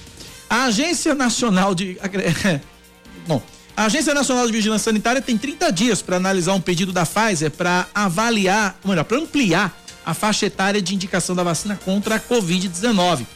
[0.48, 1.98] A Agência Nacional de.
[3.26, 3.42] Bom,
[3.74, 7.50] a Agência Nacional de Vigilância Sanitária tem 30 dias para analisar um pedido da Pfizer
[7.50, 9.74] para avaliar, ou melhor, para ampliar
[10.04, 13.26] a faixa etária de indicação da vacina contra a Covid-19.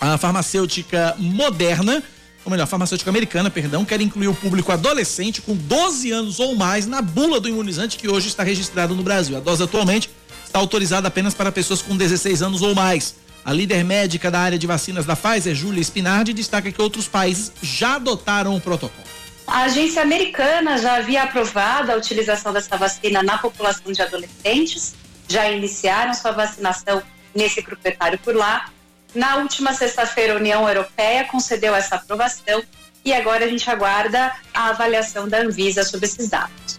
[0.00, 2.02] A farmacêutica moderna,
[2.42, 6.54] ou melhor, a farmacêutica americana, perdão, quer incluir o público adolescente com 12 anos ou
[6.56, 9.36] mais na bula do imunizante que hoje está registrado no Brasil.
[9.36, 10.08] A dose atualmente
[10.46, 13.14] está autorizada apenas para pessoas com 16 anos ou mais.
[13.44, 17.52] A líder médica da área de vacinas da Pfizer, Júlia Spinardi, destaca que outros países
[17.62, 19.06] já adotaram o protocolo.
[19.46, 24.94] A agência americana já havia aprovado a utilização dessa vacina na população de adolescentes,
[25.28, 27.02] já iniciaram sua vacinação
[27.34, 28.70] nesse grupo etário por lá.
[29.14, 32.62] Na última sexta-feira, a União Europeia concedeu essa aprovação
[33.04, 36.78] e agora a gente aguarda a avaliação da Anvisa sobre esses dados.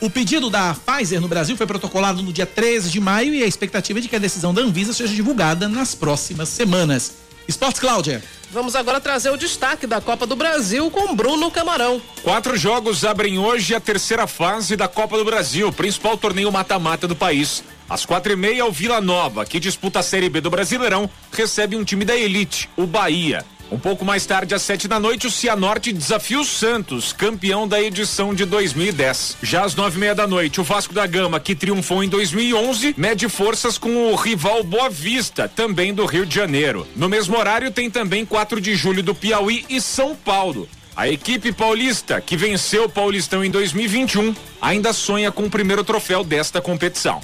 [0.00, 3.46] O pedido da Pfizer no Brasil foi protocolado no dia 13 de maio e a
[3.46, 7.14] expectativa é de que a decisão da Anvisa seja divulgada nas próximas semanas.
[7.48, 8.22] Esportes Cláudia.
[8.50, 12.00] Vamos agora trazer o destaque da Copa do Brasil com Bruno Camarão.
[12.22, 17.16] Quatro jogos abrem hoje a terceira fase da Copa do Brasil, principal torneio mata-mata do
[17.16, 17.64] país.
[17.88, 21.74] Às quatro e meia, o Vila Nova, que disputa a Série B do Brasileirão, recebe
[21.74, 23.44] um time da elite, o Bahia.
[23.70, 27.80] Um pouco mais tarde, às sete da noite, o Cianorte desafia o Santos, campeão da
[27.80, 29.36] edição de 2010.
[29.42, 32.94] Já às nove e meia da noite, o Vasco da Gama, que triunfou em 2011,
[32.96, 36.86] mede forças com o rival Boa Vista, também do Rio de Janeiro.
[36.96, 40.66] No mesmo horário, tem também 4 de julho do Piauí e São Paulo.
[40.96, 46.24] A equipe paulista, que venceu o Paulistão em 2021, ainda sonha com o primeiro troféu
[46.24, 47.20] desta competição.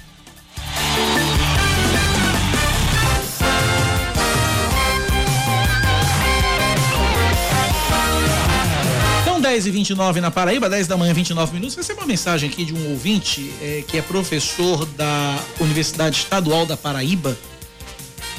[9.55, 11.77] 10 e 29 na Paraíba, 10 da manhã, 29 minutos.
[11.77, 16.77] Recebo uma mensagem aqui de um ouvinte é, que é professor da Universidade Estadual da
[16.77, 17.39] Paraíba.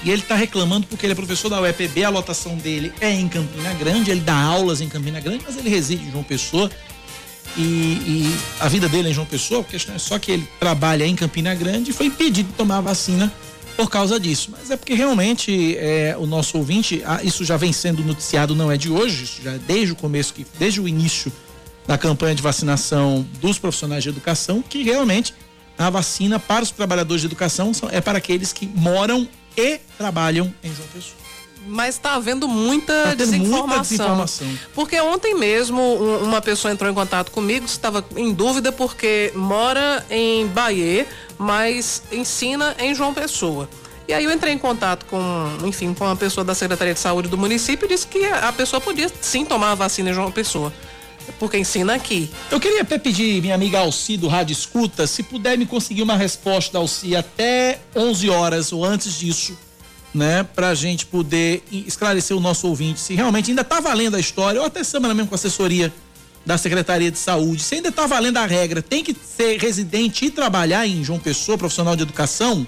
[0.04, 3.30] E ele está reclamando porque ele é professor da UEPB, a lotação dele é em
[3.30, 6.70] Campina Grande, ele dá aulas em Campina Grande, mas ele reside em João Pessoa
[7.56, 10.46] e, e, a vida dele é em João Pessoa, a questão é só que ele
[10.60, 13.32] trabalha em Campina Grande e foi impedido de tomar a vacina
[13.76, 14.50] por causa disso.
[14.52, 18.72] Mas é porque realmente é, o nosso ouvinte, ah, isso já vem sendo noticiado, não
[18.72, 21.32] é de hoje, isso já é desde o começo, desde o início
[21.88, 25.34] da campanha de vacinação dos profissionais de educação, que realmente
[25.78, 30.74] a vacina para os trabalhadores de educação é para aqueles que moram e trabalham em
[30.74, 31.25] João Pessoa
[31.66, 33.68] mas está havendo muita, tá desinformação.
[33.68, 34.48] muita desinformação.
[34.74, 40.06] Porque ontem mesmo um, uma pessoa entrou em contato comigo, estava em dúvida porque mora
[40.10, 41.08] em Bahia,
[41.38, 43.68] mas ensina em João Pessoa.
[44.08, 47.28] E aí eu entrei em contato com, enfim, com uma pessoa da Secretaria de Saúde
[47.28, 50.72] do município e disse que a pessoa podia sim tomar a vacina em João Pessoa.
[51.40, 52.30] Porque ensina aqui.
[52.52, 56.16] Eu queria até pedir minha amiga Alci do Rádio Escuta, se puder me conseguir uma
[56.16, 59.58] resposta, Alci, até 11 horas ou antes disso,
[60.16, 64.20] né, para a gente poder esclarecer o nosso ouvinte se realmente ainda está valendo a
[64.20, 65.94] história, ou até semana mesmo com assessoria
[66.46, 70.32] da Secretaria de Saúde, se ainda está valendo a regra, tem que ser residente e
[70.32, 72.66] trabalhar em João Pessoa, profissional de educação.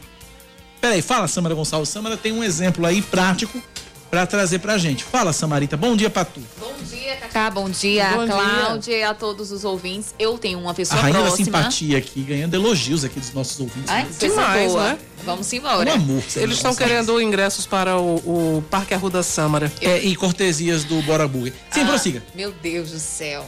[0.82, 1.90] Peraí, fala, Samara Gonçalves.
[1.90, 3.62] Samara tem um exemplo aí prático
[4.10, 5.04] para trazer pra gente.
[5.04, 5.76] Fala, Samarita.
[5.76, 6.42] Bom dia pra tu.
[6.60, 7.50] Bom dia, Cacá.
[7.50, 10.14] Bom dia, Bom Cláudia e a todos os ouvintes.
[10.18, 11.52] Eu tenho uma pessoa a rainha próxima.
[11.52, 13.90] da simpatia aqui, ganhando elogios aqui dos nossos ouvintes.
[13.90, 14.90] Ai, demais, boa.
[14.90, 15.00] né?
[15.26, 15.90] Vamos embora.
[15.92, 19.72] Um amor, Eles estão querendo ingressos para o, o Parque Arruda Samara.
[19.82, 21.54] É, e cortesias do Bora Burger.
[21.72, 22.24] Sim, ah, prossiga.
[22.34, 23.46] Meu Deus do céu.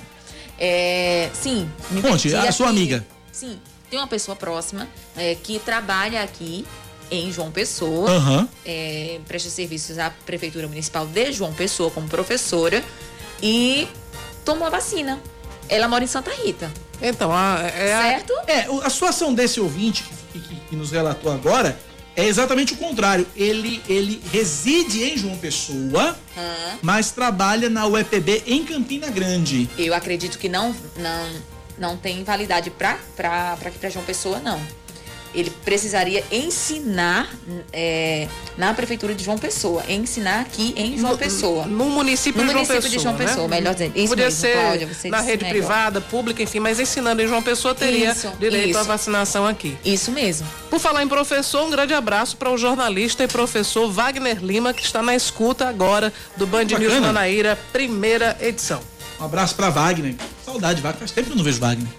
[0.57, 1.69] É, sim.
[1.89, 3.05] Me Conte, a sua amiga.
[3.31, 3.57] Sim,
[3.89, 6.65] tem uma pessoa próxima é, que trabalha aqui
[7.11, 8.47] em João Pessoa, uhum.
[8.65, 12.83] é, presta serviços à Prefeitura Municipal de João Pessoa como professora
[13.41, 13.87] e
[14.45, 15.19] tomou a vacina.
[15.67, 16.71] Ela mora em Santa Rita.
[17.01, 18.33] Então, a, é certo?
[18.33, 20.03] A, é, a situação desse ouvinte
[20.33, 21.79] que, que, que, nos relatou agora
[22.15, 23.25] é exatamente o contrário.
[23.35, 26.77] Ele, ele reside em João Pessoa, hum.
[26.81, 29.69] mas trabalha na UEPB em Campina Grande.
[29.77, 31.29] Eu acredito que não, não,
[31.77, 32.97] não tem validade para
[33.89, 34.59] João Pessoa, não
[35.33, 37.29] ele precisaria ensinar
[37.71, 38.27] é,
[38.57, 41.65] na prefeitura de João Pessoa, ensinar aqui em João Pessoa.
[41.65, 43.55] No, no município, no de, João município Pessoa, de João Pessoa, né?
[43.57, 43.97] melhor dizendo.
[43.97, 45.57] Isso Podia mesmo, ser Cláudia, você na rede melhor.
[45.59, 48.79] privada, pública, enfim, mas ensinando em João Pessoa teria isso, direito isso.
[48.79, 49.77] à vacinação aqui.
[49.85, 50.47] Isso mesmo.
[50.69, 54.83] Por falar em professor, um grande abraço para o jornalista e professor Wagner Lima, que
[54.83, 56.79] está na escuta agora do Band Bacana.
[56.79, 58.81] News Manaíra, primeira edição.
[59.19, 60.15] Um abraço para Wagner.
[60.45, 60.99] Saudade, Wagner.
[60.99, 61.89] Faz tempo que eu não vejo Wagner.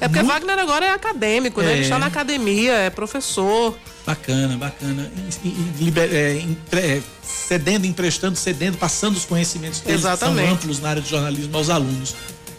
[0.00, 0.32] É porque Muito...
[0.32, 1.72] Wagner agora é acadêmico, né?
[1.72, 3.76] Ele está na academia, é professor.
[4.06, 5.10] Bacana, bacana.
[5.44, 10.38] E, e, liber, é, entre, é, cedendo, emprestando, cedendo, passando os conhecimentos deles Exatamente.
[10.38, 12.14] que são amplos na área de jornalismo aos alunos.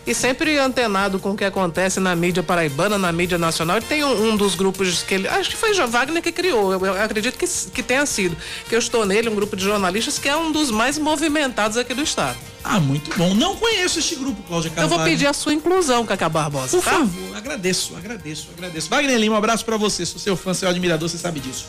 [0.08, 3.82] E sempre antenado com o que acontece na mídia paraibana, na mídia nacional.
[3.82, 5.28] Tem um, um dos grupos que ele.
[5.28, 8.38] Acho que foi Wagner que criou, eu, eu, acredito que, que tenha sido.
[8.70, 11.94] Que eu estou nele, um grupo de jornalistas que é um dos mais movimentados aqui
[11.94, 12.38] do estado.
[12.64, 13.34] Ah, muito bom.
[13.34, 14.94] Não conheço este grupo, Cláudia Carvalho.
[14.94, 16.78] Eu vou pedir a sua inclusão, Cacá Barbosa.
[16.78, 16.92] Por tá?
[16.92, 18.90] favor, agradeço, agradeço, agradeço.
[18.90, 20.06] Wagner Lima, um abraço para você.
[20.06, 21.66] Sou seu fã, seu admirador, você sabe disso.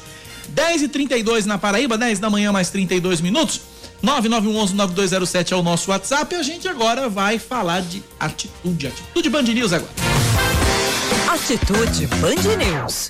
[0.49, 3.61] 10 e 32 na Paraíba, 10 da manhã, mais 32 minutos.
[4.03, 6.35] 9911-9207 é o nosso WhatsApp.
[6.35, 8.89] E a gente agora vai falar de atitude.
[8.89, 9.93] Atitude Band News agora.
[11.29, 13.09] Atitude Band News.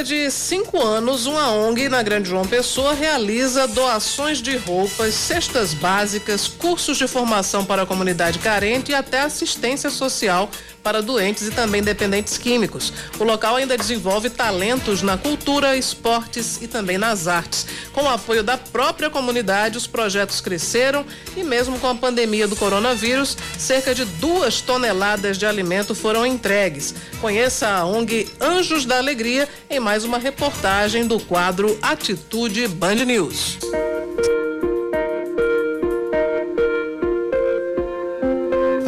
[0.00, 5.74] Cerca de cinco anos, uma ONG na Grande João Pessoa realiza doações de roupas, cestas
[5.74, 10.50] básicas, cursos de formação para a comunidade carente e até assistência social
[10.82, 12.92] para doentes e também dependentes químicos.
[13.18, 17.66] O local ainda desenvolve talentos na cultura, esportes e também nas artes.
[17.92, 21.04] Com o apoio da própria comunidade, os projetos cresceram
[21.36, 26.94] e, mesmo com a pandemia do coronavírus, cerca de duas toneladas de alimento foram entregues.
[27.20, 33.58] Conheça a ONG Anjos da Alegria em mais uma reportagem do quadro Atitude Band News.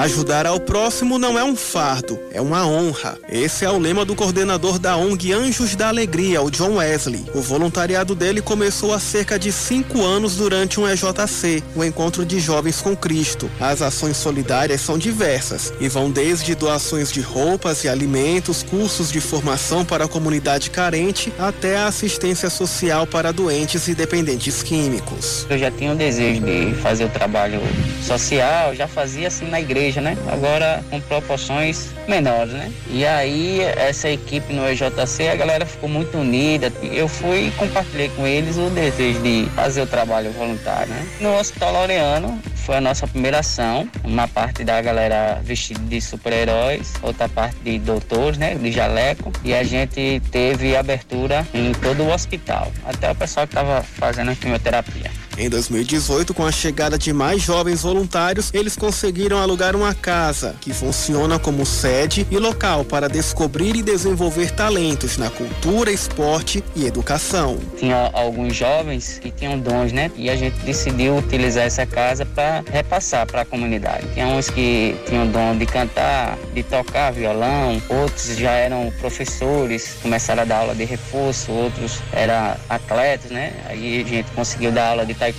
[0.02, 3.16] Ajudar ao próximo não é um fardo, é uma honra.
[3.28, 7.24] Esse é o lema do coordenador da ONG Anjos da Alegria, o John Wesley.
[7.32, 12.40] O voluntariado dele começou há cerca de cinco anos durante um EJC, o Encontro de
[12.40, 13.48] Jovens com Cristo.
[13.60, 19.20] As ações solidárias são diversas e vão desde doações de roupas e alimentos, cursos de
[19.20, 25.46] formação para a comunidade carente, até a assistência social para doentes e dependentes químicos.
[25.48, 27.60] Eu já tinha o desejo de fazer o trabalho
[28.02, 30.16] social, já fazia assim na igreja igreja, né?
[30.30, 32.72] Agora com proporções menores, né?
[32.88, 36.72] E aí essa equipe no EJC, a galera ficou muito unida.
[36.82, 41.06] Eu fui e compartilhei com eles o desejo de fazer o trabalho voluntário, né?
[41.20, 46.94] No Hospital Laureano foi a nossa primeira ação, uma parte da galera vestida de super-heróis,
[47.02, 52.12] outra parte de doutores, né, de jaleco, e a gente teve abertura em todo o
[52.12, 55.10] hospital, até o pessoal que estava fazendo a quimioterapia.
[55.38, 60.74] Em 2018, com a chegada de mais jovens voluntários, eles conseguiram alugar uma casa que
[60.74, 67.58] funciona como sede e local para descobrir e desenvolver talentos na cultura, esporte e educação.
[67.78, 70.10] Tinha alguns jovens que tinham dons, né?
[70.16, 74.06] E a gente decidiu utilizar essa casa para repassar para a comunidade.
[74.12, 80.42] Tinha uns que tinham dom de cantar, de tocar violão, outros já eram professores, começaram
[80.42, 83.54] a dar aula de reforço, outros eram atletas, né?
[83.66, 85.31] Aí a gente conseguiu dar aula de taekwondo,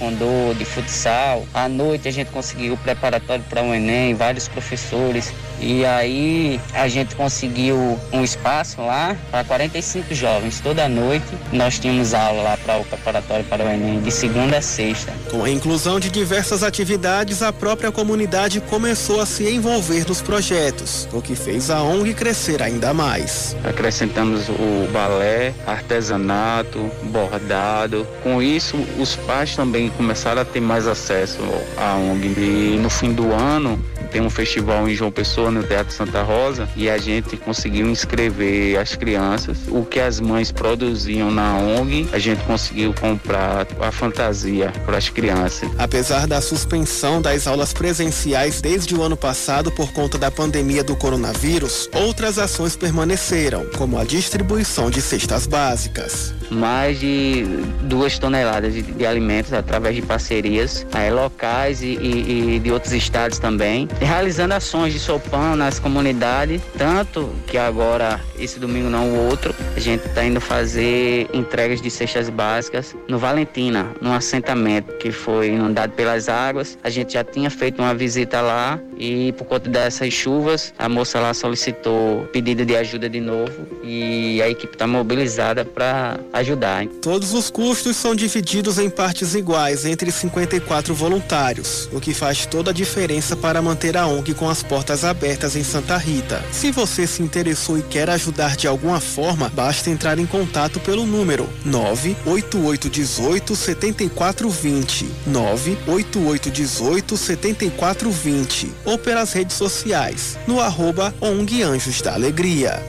[0.57, 1.45] de futsal.
[1.53, 5.33] À noite a gente conseguiu o preparatório para o Enem, vários professores.
[5.63, 10.59] E aí a gente conseguiu um espaço lá para 45 jovens.
[10.59, 14.61] Toda noite nós tínhamos aula lá para o preparatório para o Enem, de segunda a
[14.61, 15.13] sexta.
[15.31, 21.07] Com a inclusão de diversas atividades, a própria comunidade começou a se envolver nos projetos,
[21.13, 23.55] o que fez a ONG crescer ainda mais.
[23.63, 28.05] Acrescentamos o balé, artesanato, bordado.
[28.21, 31.39] Com isso, os pais também começaram a ter mais acesso
[31.77, 32.33] à ONG.
[32.37, 33.81] E no fim do ano,
[34.13, 38.77] tem um festival em João Pessoa, no Teatro Santa Rosa, e a gente conseguiu inscrever
[38.77, 39.57] as crianças.
[39.67, 45.09] O que as mães produziam na ONG, a gente conseguiu comprar a fantasia para as
[45.09, 45.67] crianças.
[45.79, 50.95] Apesar da suspensão das aulas presenciais desde o ano passado por conta da pandemia do
[50.95, 56.35] coronavírus, outras ações permaneceram, como a distribuição de cestas básicas.
[56.49, 57.43] Mais de
[57.83, 62.93] duas toneladas de, de alimentos através de parcerias aí, locais e, e, e de outros
[62.93, 69.29] estados também, realizando ações de sopão nas comunidades, tanto que agora, esse domingo não o
[69.29, 75.11] outro, a gente está indo fazer entregas de cestas básicas no Valentina, num assentamento que
[75.11, 76.77] foi inundado pelas águas.
[76.83, 81.19] A gente já tinha feito uma visita lá e por conta dessas chuvas, a moça
[81.19, 86.87] lá solicitou pedido de ajuda de novo e a equipe está mobilizada para ajudar.
[87.01, 92.71] Todos os custos são divididos em partes iguais entre 54 voluntários, o que faz toda
[92.71, 96.43] a diferença para manter a ONG com as portas abertas em Santa Rita.
[96.51, 101.05] Se você se interessou e quer ajudar de alguma forma, basta entrar em contato pelo
[101.05, 112.81] número 98818 7420 98818 7420 ou pelas redes sociais no arroba ONG Anjos da Alegria.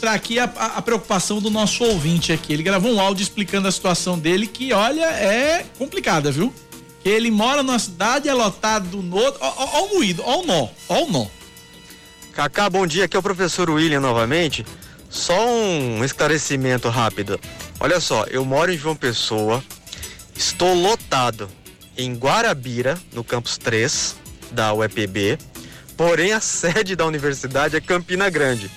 [0.00, 2.52] Ilustrar aqui a, a, preocupação do nosso ouvinte aqui.
[2.52, 6.52] Ele gravou um áudio explicando a situação dele que, olha, é complicada, viu?
[7.02, 9.38] Que ele mora numa cidade, é lotado no outro.
[9.42, 11.26] Ó, ó, ó o moído, ó o nó, ó o nó.
[12.32, 13.04] Cacá, bom dia.
[13.04, 14.64] Aqui é o professor William novamente.
[15.10, 17.38] Só um esclarecimento rápido.
[17.78, 19.62] Olha só, eu moro em João Pessoa,
[20.34, 21.48] estou lotado
[21.96, 24.16] em Guarabira, no campus 3
[24.50, 25.38] da UEPB,
[25.96, 28.70] porém a sede da universidade é Campina Grande.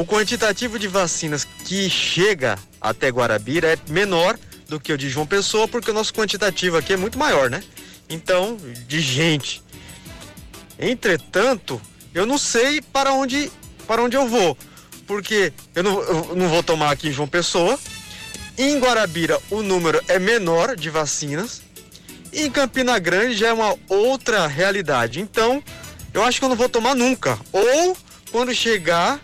[0.00, 5.26] O quantitativo de vacinas que chega até Guarabira é menor do que o de João
[5.26, 7.62] Pessoa, porque o nosso quantitativo aqui é muito maior, né?
[8.08, 8.56] Então,
[8.88, 9.62] de gente.
[10.78, 11.78] Entretanto,
[12.14, 13.52] eu não sei para onde
[13.86, 14.56] para onde eu vou,
[15.06, 17.78] porque eu não, eu não vou tomar aqui em João Pessoa.
[18.56, 21.60] Em Guarabira o número é menor de vacinas.
[22.32, 25.20] Em Campina Grande já é uma outra realidade.
[25.20, 25.62] Então,
[26.14, 27.38] eu acho que eu não vou tomar nunca.
[27.52, 27.94] Ou
[28.32, 29.20] quando chegar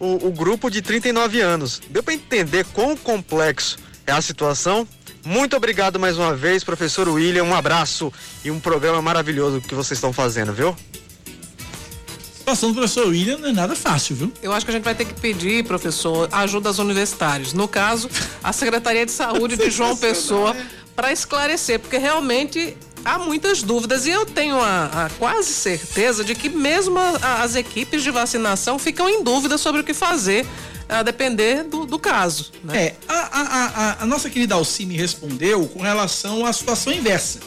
[0.00, 1.80] o, o grupo de 39 anos.
[1.90, 4.88] Deu para entender quão complexo é a situação?
[5.24, 7.44] Muito obrigado mais uma vez, professor William.
[7.44, 8.10] Um abraço
[8.42, 10.70] e um programa maravilhoso que vocês estão fazendo, viu?
[10.70, 14.32] A situação do professor William não é nada fácil, viu?
[14.42, 17.52] Eu acho que a gente vai ter que pedir, professor, ajuda aos universitários.
[17.52, 18.08] No caso,
[18.42, 20.56] a Secretaria de Saúde de João Pessoa,
[20.96, 26.34] para esclarecer, porque realmente há muitas dúvidas e eu tenho a, a quase certeza de
[26.34, 30.46] que mesmo a, as equipes de vacinação ficam em dúvida sobre o que fazer
[30.88, 32.50] a depender do, do caso.
[32.64, 32.86] Né?
[32.86, 37.38] É, a, a, a, nossa querida Alcine respondeu com relação à situação inversa.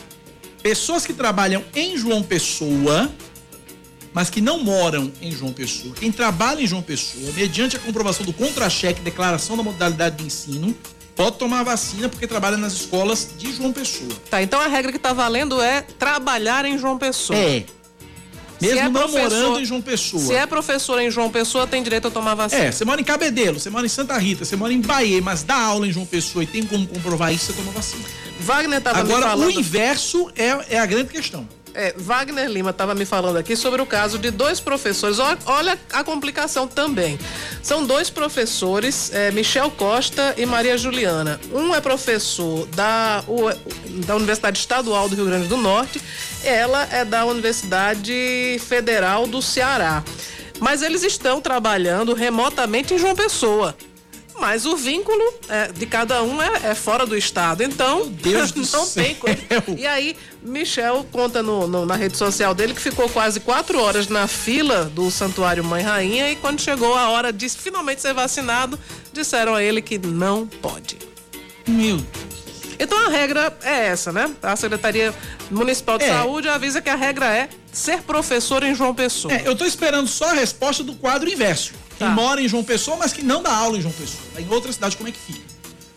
[0.62, 3.12] Pessoas que trabalham em João Pessoa,
[4.14, 5.94] mas que não moram em João Pessoa.
[5.94, 10.74] Quem trabalha em João Pessoa, mediante a comprovação do contra-cheque, declaração da modalidade de ensino,
[11.16, 14.12] pode tomar a vacina porque trabalha nas escolas de João Pessoa.
[14.30, 17.38] Tá, então a regra que tá valendo é trabalhar em João Pessoa.
[17.38, 17.66] É.
[18.62, 20.24] Mesmo é não morando em João Pessoa.
[20.24, 22.64] Se é professor em João Pessoa, tem direito a tomar vacina.
[22.64, 25.44] É, você mora em Cabedelo, você mora em Santa Rita, você mora em Bahia, mas
[25.44, 28.06] dá aula em João Pessoa e tem como comprovar isso, você toma vacina.
[28.40, 29.48] Wagner estava Agora, me falando...
[29.48, 31.48] o inverso é, é a grande questão.
[31.74, 35.18] É, Wagner Lima estava me falando aqui sobre o caso de dois professores.
[35.46, 37.18] Olha, a complicação também.
[37.62, 41.40] São dois professores, é, Michel Costa e Maria Juliana.
[41.52, 43.24] Um é professor da,
[44.06, 46.02] da Universidade Estadual do Rio Grande do Norte,
[46.44, 50.04] ela é da Universidade Federal do Ceará.
[50.60, 53.76] Mas eles estão trabalhando remotamente em João Pessoa
[54.40, 57.64] mas o vínculo é, de cada um é, é, fora do estado.
[57.64, 58.06] Então,
[58.72, 59.40] não tem coisa.
[59.78, 64.08] E aí, Michel conta no, no, na rede social dele que ficou quase quatro horas
[64.08, 68.80] na fila do Santuário Mãe Rainha e quando chegou a hora de finalmente ser vacinado,
[69.12, 70.98] disseram a ele que não pode.
[71.68, 72.02] Meu
[72.80, 74.30] então a regra é essa, né?
[74.42, 75.14] A Secretaria
[75.50, 76.10] Municipal de é.
[76.10, 79.34] Saúde avisa que a regra é ser professor em João Pessoa.
[79.34, 81.74] É, eu estou esperando só a resposta do quadro inverso.
[82.04, 82.08] Tá.
[82.08, 84.24] Quem mora em João Pessoa, mas que não dá aula em João Pessoa.
[84.38, 85.54] Em outra cidade, como é que fica?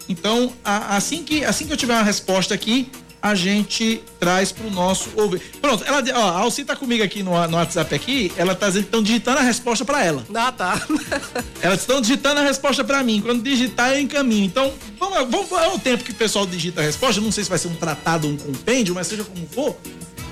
[0.08, 4.70] Então, a, assim, que, assim que eu tiver uma resposta aqui, a gente traz pro
[4.70, 5.40] nosso ouvir.
[5.60, 8.82] Pronto, ela, ó, a Alci tá comigo aqui no, no WhatsApp aqui, ela tá dizendo
[8.84, 10.24] que estão digitando a resposta para ela.
[10.32, 10.80] Ah, tá.
[11.60, 13.20] Elas estão digitando a resposta para mim.
[13.20, 14.44] Quando digitar, eu encaminho.
[14.44, 17.20] Então, vamos, vamos, é o tempo que o pessoal digita a resposta.
[17.20, 19.76] Não sei se vai ser um tratado, um compêndio, mas seja como for.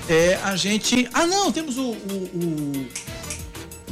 [0.07, 1.09] É, a gente.
[1.13, 2.87] Ah, não, temos o, o, o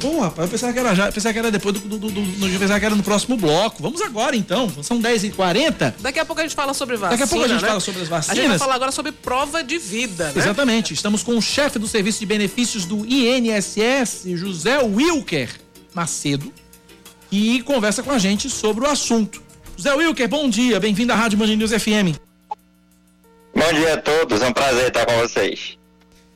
[0.04, 2.46] Pô, rapaz, eu pensava que era já, pensava que era depois do, do, do, do
[2.46, 3.82] eu pensava que era no próximo bloco.
[3.82, 5.94] Vamos agora então, são 10h40.
[5.98, 7.12] Daqui a pouco a gente fala sobre vacina.
[7.12, 7.68] Daqui a pouco a gente né?
[7.68, 8.38] fala sobre as vacinas.
[8.38, 10.32] A gente vai falar agora sobre prova de vida, né?
[10.36, 10.92] Exatamente.
[10.92, 15.48] Estamos com o chefe do Serviço de Benefícios do INSS, José Wilker
[15.94, 16.52] Macedo,
[17.32, 19.42] e conversa com a gente sobre o assunto.
[19.74, 22.18] José Wilker, bom dia, bem-vindo à Rádio Band News FM.
[23.56, 25.78] Bom dia a todos, é um prazer estar com vocês.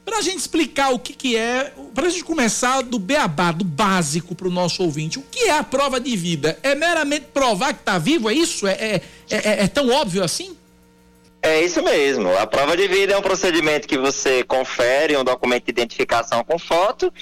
[0.08, 3.62] Para a gente explicar o que, que é, para a gente começar do beabá, do
[3.62, 6.58] básico para o nosso ouvinte, o que é a prova de vida?
[6.62, 8.30] É meramente provar que está vivo?
[8.30, 8.66] É isso?
[8.66, 10.56] É, é, é, é tão óbvio assim?
[11.42, 12.34] É isso mesmo.
[12.38, 16.58] A prova de vida é um procedimento que você confere um documento de identificação com
[16.58, 17.12] foto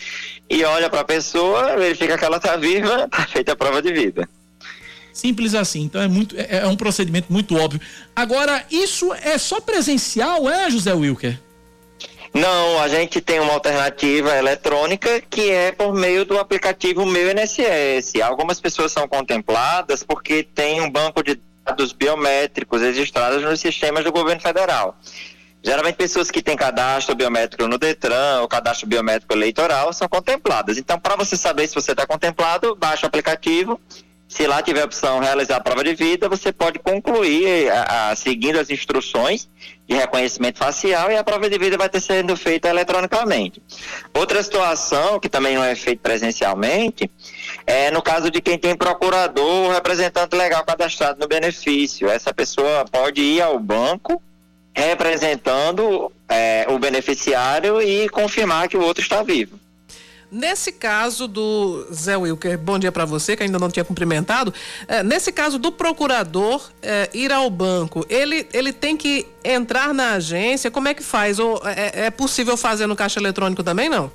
[0.48, 3.92] e olha para a pessoa, verifica que ela está viva, está feita a prova de
[3.92, 4.28] vida.
[5.12, 5.82] Simples assim.
[5.82, 7.80] Então é muito é, é um procedimento muito óbvio.
[8.14, 11.45] Agora, isso é só presencial, é, José Wilker?
[12.36, 18.20] Não, a gente tem uma alternativa eletrônica que é por meio do aplicativo Meu INSS.
[18.22, 24.12] Algumas pessoas são contempladas porque tem um banco de dados biométricos registrados nos sistemas do
[24.12, 24.98] governo federal.
[25.62, 30.76] Geralmente pessoas que têm cadastro biométrico no Detran ou cadastro biométrico eleitoral são contempladas.
[30.76, 33.80] Então, para você saber se você está contemplado, baixa o aplicativo
[34.28, 38.16] se lá tiver a opção realizar a prova de vida, você pode concluir a, a,
[38.16, 39.48] seguindo as instruções
[39.88, 43.62] de reconhecimento facial e a prova de vida vai ter sendo feita eletronicamente.
[44.12, 47.10] Outra situação que também não é feita presencialmente
[47.66, 52.08] é no caso de quem tem procurador ou representante legal cadastrado no benefício.
[52.08, 54.20] Essa pessoa pode ir ao banco
[54.74, 59.58] representando é, o beneficiário e confirmar que o outro está vivo.
[60.30, 64.52] Nesse caso do Zé Wilker, bom dia para você, que ainda não tinha cumprimentado.
[64.88, 70.14] É, nesse caso do procurador é, ir ao banco, ele, ele tem que entrar na
[70.14, 71.38] agência, como é que faz?
[71.38, 74.10] Ou é, é possível fazer no caixa eletrônico também, não?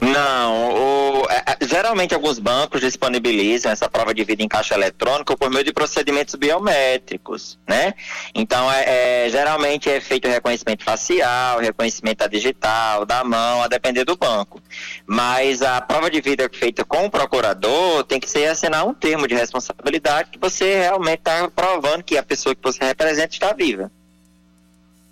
[0.00, 5.36] Não, o, é, é, geralmente alguns bancos disponibilizam essa prova de vida em caixa eletrônico
[5.36, 7.94] por meio de procedimentos biométricos, né?
[8.34, 14.16] Então, é, é, geralmente é feito reconhecimento facial, reconhecimento digital, da mão, a depender do
[14.16, 14.60] banco.
[15.06, 19.26] Mas a prova de vida feita com o procurador tem que ser assinar um termo
[19.26, 23.90] de responsabilidade que você realmente está provando que a pessoa que você representa está viva.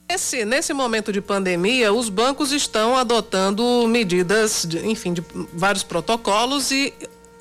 [0.08, 6.70] Nesse, nesse momento de pandemia, os bancos estão adotando medidas, de, enfim, de vários protocolos
[6.70, 6.92] e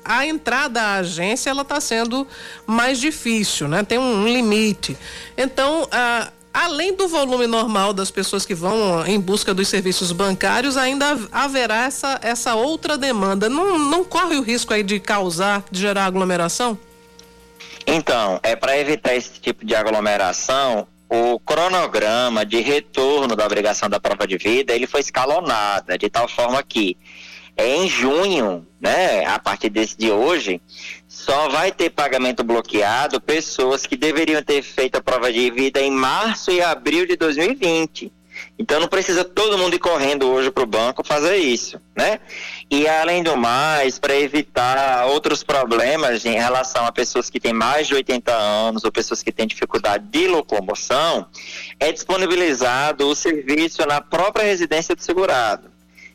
[0.04, 2.26] a entrada à agência ela está sendo
[2.66, 3.82] mais difícil, né?
[3.82, 4.96] Tem um, um limite.
[5.36, 10.76] Então, a, além do volume normal das pessoas que vão em busca dos serviços bancários,
[10.76, 13.48] ainda haverá essa, essa outra demanda.
[13.48, 16.78] Não, não corre o risco aí de causar, de gerar aglomeração?
[17.86, 24.00] Então, é para evitar esse tipo de aglomeração, o cronograma de retorno da obrigação da
[24.00, 26.96] prova de vida ele foi escalonada de tal forma que
[27.56, 30.60] em junho, né, a partir desse de hoje,
[31.06, 35.90] só vai ter pagamento bloqueado pessoas que deveriam ter feito a prova de vida em
[35.90, 38.12] março e abril de 2020.
[38.58, 42.18] Então não precisa todo mundo ir correndo hoje para o banco fazer isso, né?
[42.76, 47.86] E além do mais, para evitar outros problemas em relação a pessoas que têm mais
[47.86, 51.24] de 80 anos ou pessoas que têm dificuldade de locomoção,
[51.78, 55.70] é disponibilizado o serviço na própria residência do segurado.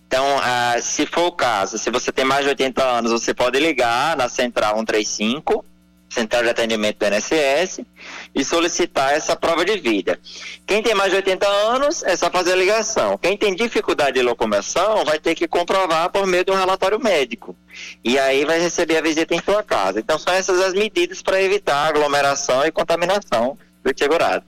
[0.05, 3.57] Então, ah, se for o caso, se você tem mais de 80 anos, você pode
[3.57, 5.63] ligar na central 135
[6.09, 7.85] central de atendimento do INSS
[8.33, 10.19] e solicitar essa prova de vida.
[10.65, 13.17] Quem tem mais de 80 anos é só fazer a ligação.
[13.17, 17.55] Quem tem dificuldade de locomoção vai ter que comprovar por meio de um relatório médico.
[18.03, 19.99] E aí vai receber a visita em sua casa.
[19.99, 24.45] Então são essas as medidas para evitar aglomeração e contaminação do segurado.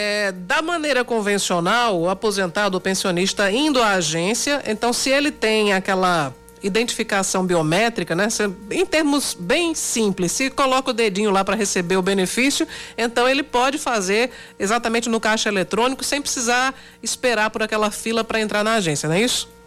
[0.00, 5.72] É, da maneira convencional, o aposentado ou pensionista indo à agência, então se ele tem
[5.72, 6.32] aquela
[6.62, 8.30] identificação biométrica, né?
[8.30, 12.66] Cê, em termos bem simples, se coloca o dedinho lá para receber o benefício,
[12.96, 18.40] então ele pode fazer exatamente no caixa eletrônico sem precisar esperar por aquela fila para
[18.40, 19.57] entrar na agência, não é isso?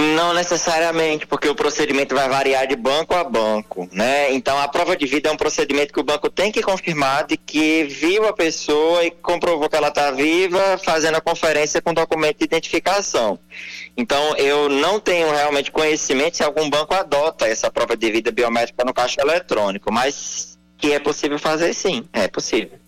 [0.00, 4.32] Não necessariamente, porque o procedimento vai variar de banco a banco, né?
[4.32, 7.36] Então a prova de vida é um procedimento que o banco tem que confirmar de
[7.36, 12.38] que viu a pessoa e comprovou que ela está viva, fazendo a conferência com documento
[12.38, 13.38] de identificação.
[13.94, 18.82] Então eu não tenho realmente conhecimento se algum banco adota essa prova de vida biométrica
[18.84, 22.79] no caixa eletrônico, mas que é possível fazer sim, é possível.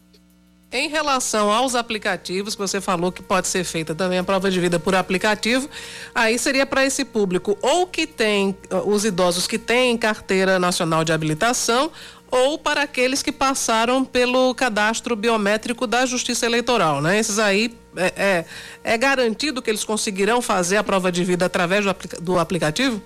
[0.72, 4.58] Em relação aos aplicativos, que você falou que pode ser feita também a prova de
[4.58, 5.68] vida por aplicativo,
[6.14, 11.12] aí seria para esse público ou que tem os idosos que têm carteira nacional de
[11.12, 11.90] habilitação
[12.30, 17.18] ou para aqueles que passaram pelo cadastro biométrico da Justiça Eleitoral, né?
[17.18, 18.44] Esses aí é, é,
[18.82, 23.02] é garantido que eles conseguirão fazer a prova de vida através do, do aplicativo?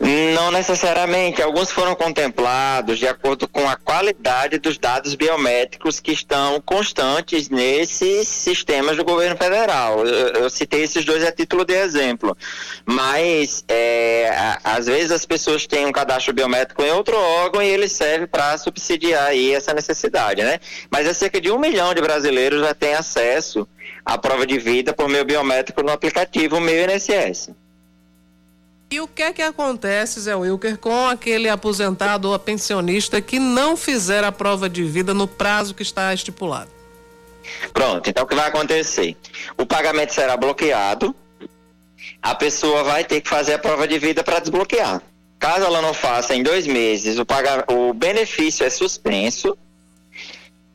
[0.00, 1.42] Não necessariamente.
[1.42, 8.28] Alguns foram contemplados de acordo com a qualidade dos dados biométricos que estão constantes nesses
[8.28, 10.06] sistemas do governo federal.
[10.06, 12.36] Eu, eu citei esses dois a título de exemplo.
[12.86, 17.88] Mas, é, às vezes, as pessoas têm um cadastro biométrico em outro órgão e ele
[17.88, 20.58] serve para subsidiar aí essa necessidade, né?
[20.90, 23.68] Mas é cerca de um milhão de brasileiros já têm acesso
[24.04, 27.50] à prova de vida por meio biométrico no aplicativo Meu INSS.
[28.90, 33.76] E o que é que acontece, Zé Wilker, com aquele aposentado ou pensionista que não
[33.76, 36.70] fizer a prova de vida no prazo que está estipulado?
[37.72, 39.14] Pronto, então o que vai acontecer?
[39.58, 41.14] O pagamento será bloqueado,
[42.22, 45.02] a pessoa vai ter que fazer a prova de vida para desbloquear.
[45.38, 47.26] Caso ela não faça em dois meses, o,
[47.72, 49.56] o benefício é suspenso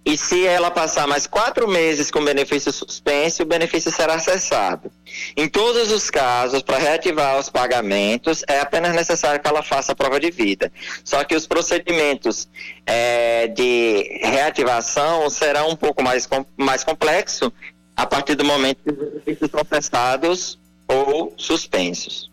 [0.06, 4.92] e se ela passar mais quatro meses com benefício suspenso, o benefício será cessado.
[5.38, 9.96] Em todos os casos, para reativar os pagamentos, é apenas necessário que ela faça a
[9.96, 10.72] prova de vida.
[11.06, 12.50] Só que os procedimentos
[12.86, 16.28] é, de reativação serão um pouco mais,
[16.58, 17.50] mais complexos
[17.96, 22.30] a partir do momento que os benefícios são cessados ou suspensos.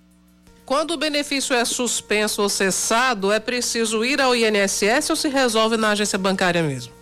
[0.66, 5.76] Quando o benefício é suspenso ou cessado, é preciso ir ao INSS ou se resolve
[5.76, 6.99] na agência bancária mesmo?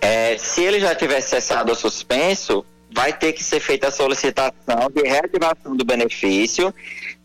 [0.00, 4.90] É, se ele já tiver cessado ou suspenso, vai ter que ser feita a solicitação
[4.94, 6.74] de reativação do benefício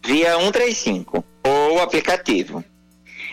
[0.06, 2.64] via 135 ou aplicativo.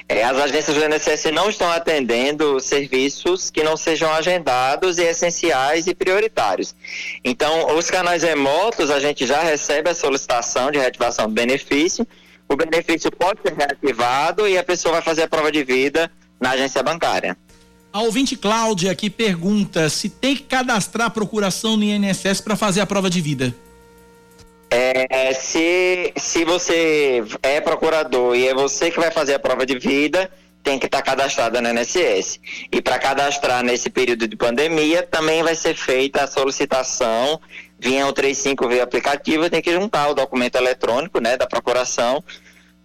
[0.07, 5.86] É, as agências do INSS não estão atendendo serviços que não sejam agendados e essenciais
[5.86, 6.74] e prioritários.
[7.24, 12.07] Então, os canais remotos, a gente já recebe a solicitação de reativação do benefício,
[12.47, 16.51] o benefício pode ser reativado e a pessoa vai fazer a prova de vida na
[16.51, 17.35] agência bancária.
[17.95, 22.81] A ouvinte Cláudia aqui pergunta se tem que cadastrar a procuração no INSS para fazer
[22.81, 23.55] a prova de vida.
[24.69, 29.79] É, se, se você é procurador e é você que vai fazer a prova de
[29.79, 30.29] vida,
[30.61, 32.41] tem que estar tá cadastrada no INSS.
[32.73, 37.41] E para cadastrar nesse período de pandemia, também vai ser feita a solicitação
[37.79, 42.25] via o 35 via aplicativo, tem que juntar o documento eletrônico, né, da procuração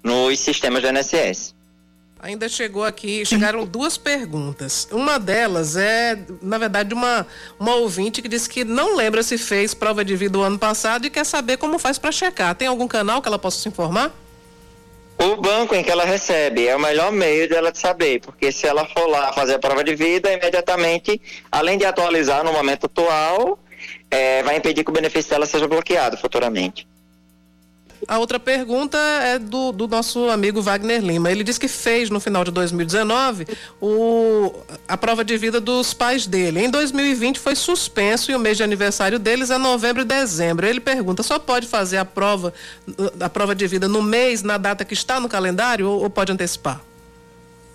[0.04, 1.58] nos sistemas do INSS.
[2.22, 4.90] Ainda chegou aqui, chegaram duas perguntas.
[4.92, 7.26] Uma delas é, na verdade, uma,
[7.58, 11.06] uma ouvinte que disse que não lembra se fez prova de vida o ano passado
[11.06, 12.54] e quer saber como faz para checar.
[12.56, 14.12] Tem algum canal que ela possa se informar?
[15.18, 18.68] O banco em que ela recebe é o melhor meio dela de saber, porque se
[18.68, 23.60] ela for lá fazer a prova de vida, imediatamente, além de atualizar no momento atual,
[24.12, 26.89] é, vai impedir que o benefício dela seja bloqueado futuramente.
[28.10, 31.32] A outra pergunta é do, do, nosso amigo Wagner Lima.
[31.32, 33.46] Ele disse que fez no final de 2019
[33.80, 34.52] o,
[34.88, 36.60] a prova de vida dos pais dele.
[36.66, 40.66] Em 2020 foi suspenso e o mês de aniversário deles é novembro e dezembro.
[40.66, 42.52] Ele pergunta: só pode fazer a prova,
[43.20, 46.32] a prova de vida no mês, na data que está no calendário, ou, ou pode
[46.32, 46.82] antecipar?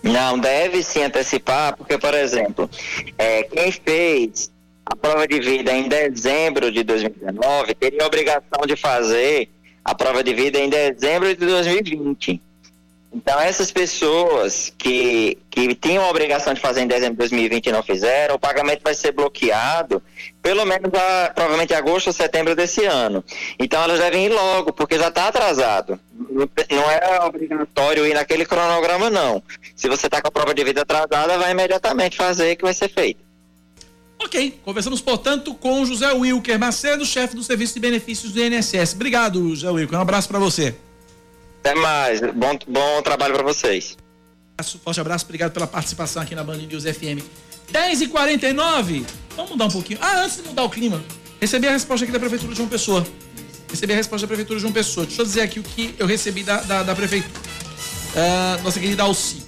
[0.03, 2.69] Não, deve sim antecipar, porque, por exemplo,
[3.17, 4.51] é, quem fez
[4.85, 9.49] a prova de vida em dezembro de 2019 teria a obrigação de fazer
[9.85, 12.41] a prova de vida em dezembro de 2020.
[13.15, 17.73] Então, essas pessoas que, que tinham a obrigação de fazer em dezembro de 2020 e
[17.73, 20.03] não fizeram, o pagamento vai ser bloqueado
[20.43, 23.25] pelo menos a, provavelmente agosto ou setembro desse ano.
[23.57, 25.99] Então, elas devem ir logo, porque já está atrasado.
[26.13, 29.41] Não é obrigatório ir naquele cronograma, não.
[29.77, 32.89] Se você está com a prova de vida atrasada, vai imediatamente fazer que vai ser
[32.89, 33.24] feito.
[34.25, 38.95] Ok, conversamos, portanto, com José Wilker Macedo, chefe do Serviço de Benefícios do INSS.
[38.95, 39.99] Obrigado, José Wilker.
[39.99, 40.75] Um abraço para você.
[41.61, 42.21] Até mais.
[42.21, 43.99] Bom, bom trabalho para vocês.
[44.83, 47.23] Forte abraço, obrigado pela participação aqui na Band News FM.
[47.71, 49.05] 10 e 49
[49.37, 49.99] Vamos mudar um pouquinho.
[50.01, 51.05] Ah, antes de mudar o clima,
[51.39, 53.07] recebi a resposta aqui da Prefeitura de João Pessoa.
[53.69, 55.05] Recebi a resposta da Prefeitura de João Pessoa.
[55.05, 57.41] Deixa eu dizer aqui o que eu recebi da, da, da Prefeitura.
[58.15, 59.43] Uh, nossa querida Alci.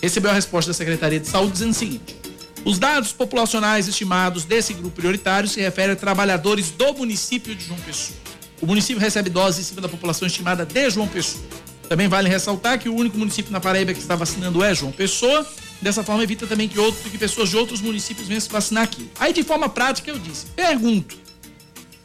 [0.00, 2.21] Recebeu a resposta da Secretaria de Saúde dizendo o seguinte:
[2.64, 7.80] os dados populacionais estimados desse grupo prioritário se referem a trabalhadores do município de João
[7.80, 8.18] Pessoa.
[8.60, 11.42] O município recebe doses em cima da população estimada de João Pessoa.
[11.88, 15.44] Também vale ressaltar que o único município na Paraíba que está vacinando é João Pessoa.
[15.80, 19.10] Dessa forma, evita também que, outro, que pessoas de outros municípios venham se vacinar aqui.
[19.18, 21.20] Aí, de forma prática, eu disse: pergunto.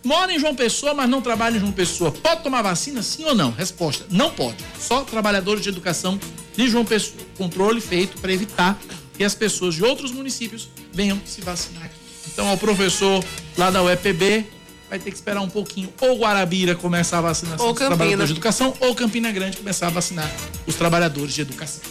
[0.03, 2.11] Mora em João Pessoa, mas não trabalha em João Pessoa.
[2.11, 3.51] Pode tomar vacina, sim ou não?
[3.51, 4.57] Resposta: não pode.
[4.79, 6.19] Só trabalhadores de educação
[6.55, 7.17] de João Pessoa.
[7.37, 8.79] Controle feito para evitar
[9.17, 11.95] que as pessoas de outros municípios venham se vacinar aqui.
[12.31, 13.23] Então, ao professor
[13.57, 14.45] lá da UEPB,
[14.89, 15.91] vai ter que esperar um pouquinho.
[15.99, 20.31] Ou Guarabira começar a vacinar os trabalhadores de educação, ou Campina Grande começar a vacinar
[20.67, 21.81] os trabalhadores de educação.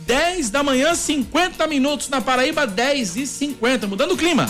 [0.00, 3.86] 10 da manhã, 50 minutos na Paraíba, 10 e 50.
[3.86, 4.46] Mudando o clima.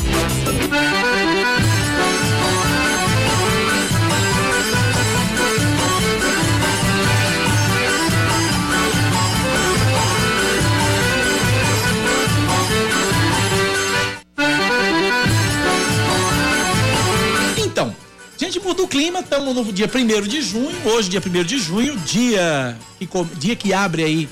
[18.71, 21.97] Gente muda o clima, estamos no dia 1 de junho, hoje dia 1 de junho,
[21.99, 24.29] dia que, dia que abre aí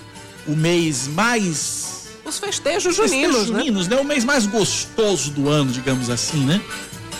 [0.47, 2.09] o mês mais...
[2.24, 3.59] Os festejos juninos, festejos né?
[3.59, 3.97] juninos né?
[3.97, 4.02] né?
[4.02, 6.60] O mês mais gostoso do ano, digamos assim, né?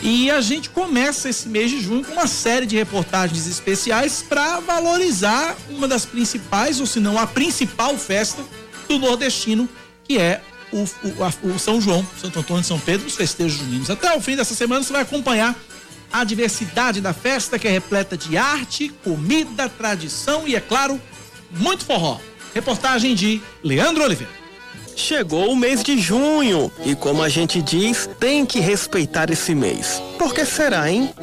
[0.03, 4.61] E a gente começa esse mês de junho com uma série de reportagens especiais para
[4.61, 8.45] valorizar uma das principais, ou se não a principal festa
[8.87, 9.69] do nordestino,
[10.05, 10.41] que é
[10.71, 13.91] o, o, a, o São João, Santo Antônio de São Pedro, os festejos juninos.
[13.91, 15.57] Até o fim dessa semana você vai acompanhar
[16.13, 21.01] a diversidade da festa que é repleta de arte, comida, tradição e, é claro,
[21.51, 22.19] muito forró.
[22.55, 24.33] Reportagem de Leandro Oliveira.
[24.97, 30.03] Chegou o mês de junho e, como a gente diz, tem que respeitar esse mês.
[30.19, 31.15] Por que será, hein?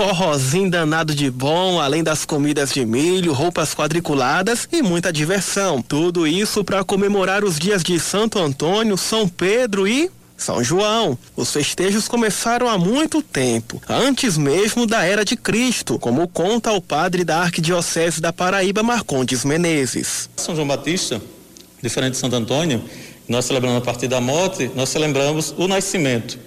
[0.00, 5.82] Forrozinho danado de bom, além das comidas de milho, roupas quadriculadas e muita diversão.
[5.82, 11.18] Tudo isso para comemorar os dias de Santo Antônio, São Pedro e são João.
[11.36, 16.80] Os festejos começaram há muito tempo, antes mesmo da era de Cristo, como conta o
[16.80, 20.30] padre da Arquidiocese da Paraíba, Marcondes Menezes.
[20.34, 21.20] São João Batista,
[21.82, 22.82] diferente de Santo Antônio,
[23.28, 26.38] nós celebramos a partir da morte, nós celebramos o nascimento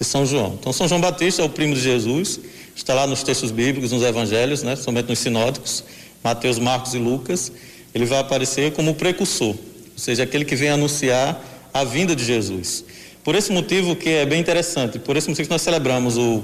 [0.00, 0.56] de São João.
[0.58, 2.40] Então, São João Batista é o primo de Jesus
[2.82, 5.84] está lá nos textos bíblicos, nos evangelhos, né, somente nos sinódicos,
[6.22, 7.52] Mateus, Marcos e Lucas,
[7.94, 9.58] ele vai aparecer como precursor, ou
[9.96, 11.40] seja, aquele que vem anunciar
[11.72, 12.84] a vinda de Jesus.
[13.22, 16.42] Por esse motivo que é bem interessante, por esse motivo que nós celebramos o,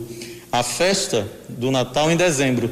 [0.53, 2.71] a festa do Natal em dezembro,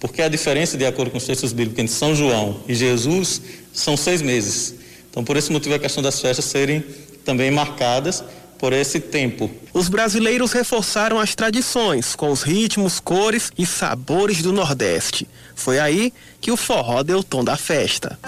[0.00, 3.40] porque a diferença, de acordo com os textos bíblicos, entre São João e Jesus
[3.72, 4.74] são seis meses.
[5.08, 6.84] Então, por esse motivo, a questão das festas serem
[7.24, 8.24] também marcadas
[8.64, 9.50] por esse tempo.
[9.74, 15.28] Os brasileiros reforçaram as tradições com os ritmos, cores e sabores do Nordeste.
[15.54, 18.18] Foi aí que o forró deu o tom da festa.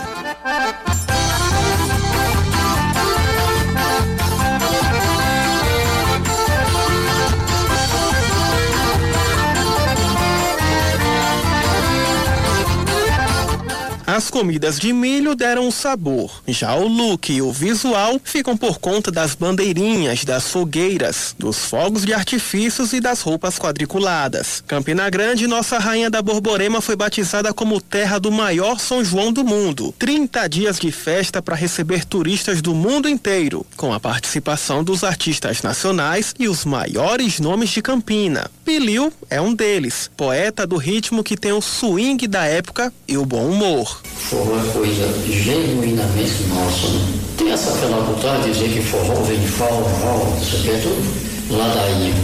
[14.16, 16.43] As comidas de milho deram um sabor.
[16.48, 22.02] Já o look e o visual ficam por conta das bandeirinhas, das fogueiras, dos fogos
[22.02, 24.64] de artifícios e das roupas quadriculadas.
[24.66, 29.44] Campina Grande, nossa rainha da Borborema foi batizada como terra do maior São João do
[29.44, 29.94] mundo.
[29.98, 35.60] 30 dias de festa para receber turistas do mundo inteiro, com a participação dos artistas
[35.60, 38.51] nacionais e os maiores nomes de Campina.
[38.64, 43.26] Piliu é um deles, poeta do ritmo que tem o swing da época e o
[43.26, 44.06] bom humor.
[44.15, 46.89] Forró é coisa genuinamente nossa.
[46.89, 47.23] Né?
[47.37, 51.57] Tem essa aquela cultura de dizer que forró vem de forró, isso aqui é tudo
[51.57, 52.15] ladainha.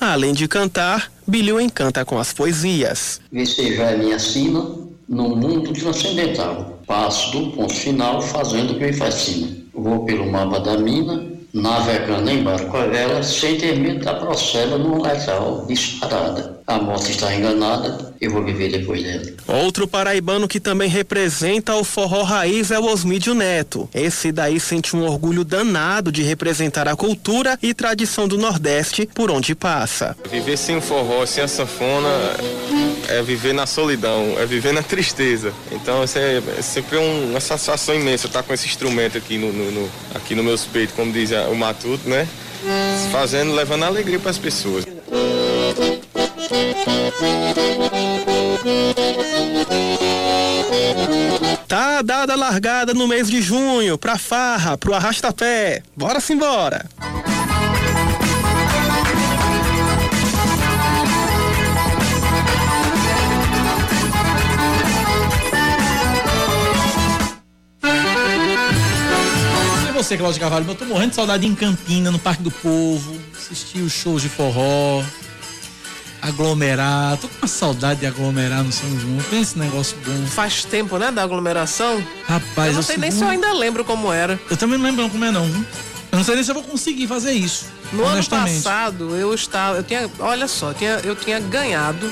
[0.00, 3.20] Além de cantar, Bilhão encanta com as poesias.
[3.30, 4.60] Vicejar minha sina
[5.08, 6.80] no mundo transcendental.
[6.86, 9.48] Passo do ponto final fazendo o que me fascina.
[9.72, 11.24] vou pelo mapa da mina,
[11.54, 16.61] navegando em barco a vela, sem ter medo da procela no letal disparada.
[16.66, 19.22] A moça está enganada, eu vou viver depois dela.
[19.48, 23.88] Outro paraibano que também representa o forró raiz é o Osmídio Neto.
[23.92, 29.30] Esse daí sente um orgulho danado de representar a cultura e tradição do Nordeste por
[29.30, 30.16] onde passa.
[30.30, 32.08] Viver sem o forró, sem a sanfona,
[33.08, 35.52] é viver na solidão, é viver na tristeza.
[35.72, 39.52] Então isso é, é sempre um, uma satisfação imensa estar com esse instrumento aqui no,
[39.52, 42.28] no, no aqui no meus peitos, como diz o Matuto, né?
[43.10, 44.84] Fazendo, levando alegria para as pessoas.
[51.68, 55.82] Tá dada a largada no mês de junho, pra farra, pro arrastapé.
[55.96, 56.86] Bora simbora!
[70.02, 73.78] Você, Cláudio Carvalho, eu tô morrendo de saudade em Campina, no Parque do Povo, assistir
[73.78, 75.00] os shows de forró,
[76.22, 77.16] aglomerar.
[77.18, 79.18] Tô com uma saudade de aglomerar no São João.
[79.28, 80.26] Pensa esse negócio bom.
[80.28, 82.02] Faz tempo, né, da aglomeração?
[82.26, 84.40] Rapaz, eu não é sei nem se eu ainda lembro como era.
[84.48, 85.44] Eu também não lembro como é não.
[85.44, 87.66] Eu não sei nem se eu vou conseguir fazer isso.
[87.92, 89.78] No ano passado, eu estava.
[89.78, 90.10] Eu tinha.
[90.20, 92.10] Olha só, eu tinha, eu tinha ganhado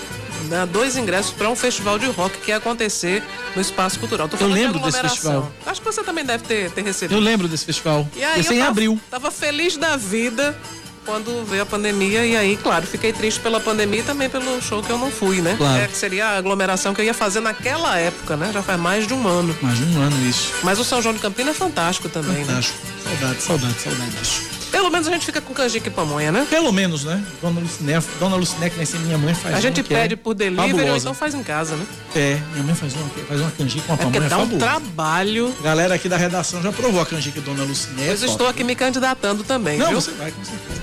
[0.48, 3.22] né, dois ingressos para um festival de rock que ia acontecer
[3.54, 4.28] no Espaço Cultural.
[4.28, 5.50] Tô Eu falando de lembro desse festival.
[5.66, 7.16] Acho que você também deve ter, ter recebido.
[7.16, 8.06] Eu lembro desse festival.
[8.16, 9.00] E aí Esse é eu em tava, abril.
[9.10, 10.56] tava feliz da vida
[11.04, 14.82] quando veio a pandemia e aí, claro, fiquei triste pela pandemia e também pelo show
[14.82, 15.54] que eu não fui, né?
[15.56, 15.82] Claro.
[15.82, 18.50] É, que seria a aglomeração que eu ia fazer naquela época, né?
[18.52, 19.56] Já faz mais de um ano.
[19.62, 20.54] Mais de um ano isso.
[20.62, 22.78] Mas o São João de Campina é fantástico também, Fantástico.
[23.02, 24.59] Saudade, saudade, saudade disso.
[24.70, 24.78] Né?
[24.78, 26.46] Pelo menos a gente fica com canjica e pamonha, né?
[26.48, 27.22] Pelo menos, né?
[27.40, 30.34] Dona Luciné, Dona Luciné, que vai ser minha mãe, faz A gente é pede por
[30.34, 30.98] delivery ou fabulosa.
[31.04, 31.86] então faz em casa, né?
[32.14, 34.66] É, minha mãe faz uma, faz uma canjica com uma É pamonha dá um fabulosa.
[34.66, 35.54] trabalho.
[35.62, 38.06] Galera aqui da redação já provou a canjica Dona Luciné.
[38.08, 40.00] Mas eu estou aqui me candidatando também, Não, viu?
[40.00, 40.80] você vai, com certeza.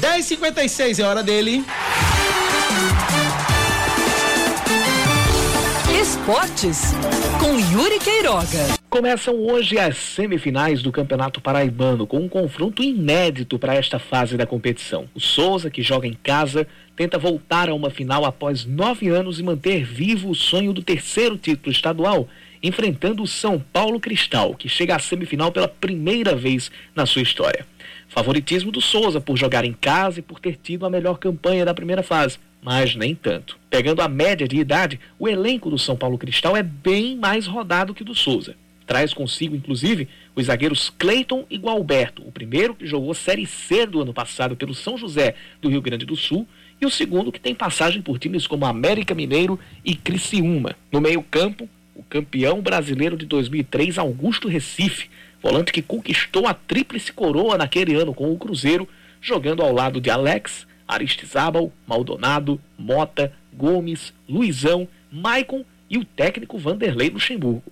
[0.00, 1.64] 10h56 é hora dele.
[6.00, 6.92] Esportes
[7.40, 8.68] com Yuri Queiroga.
[8.88, 14.46] Começam hoje as semifinais do Campeonato Paraibano, com um confronto inédito para esta fase da
[14.46, 15.08] competição.
[15.12, 19.42] O Souza, que joga em casa, tenta voltar a uma final após nove anos e
[19.42, 22.28] manter vivo o sonho do terceiro título estadual,
[22.62, 27.66] enfrentando o São Paulo Cristal, que chega à semifinal pela primeira vez na sua história.
[28.08, 31.74] Favoritismo do Souza por jogar em casa e por ter tido a melhor campanha da
[31.74, 33.58] primeira fase, mas nem tanto.
[33.70, 37.94] Pegando a média de idade, o elenco do São Paulo Cristal é bem mais rodado
[37.94, 38.54] que o do Souza.
[38.86, 44.00] Traz consigo, inclusive, os zagueiros Cleiton e Gualberto, o primeiro que jogou Série C do
[44.00, 46.48] ano passado pelo São José do Rio Grande do Sul,
[46.80, 50.76] e o segundo que tem passagem por times como América Mineiro e Criciúma.
[50.92, 55.10] No meio-campo, o campeão brasileiro de 2003, Augusto Recife,
[55.42, 58.88] volante que conquistou a tríplice coroa naquele ano com o Cruzeiro,
[59.20, 67.10] jogando ao lado de Alex, Aristizábal, Maldonado, Mota, Gomes, Luizão, Maicon e o técnico Vanderlei
[67.10, 67.70] Luxemburgo.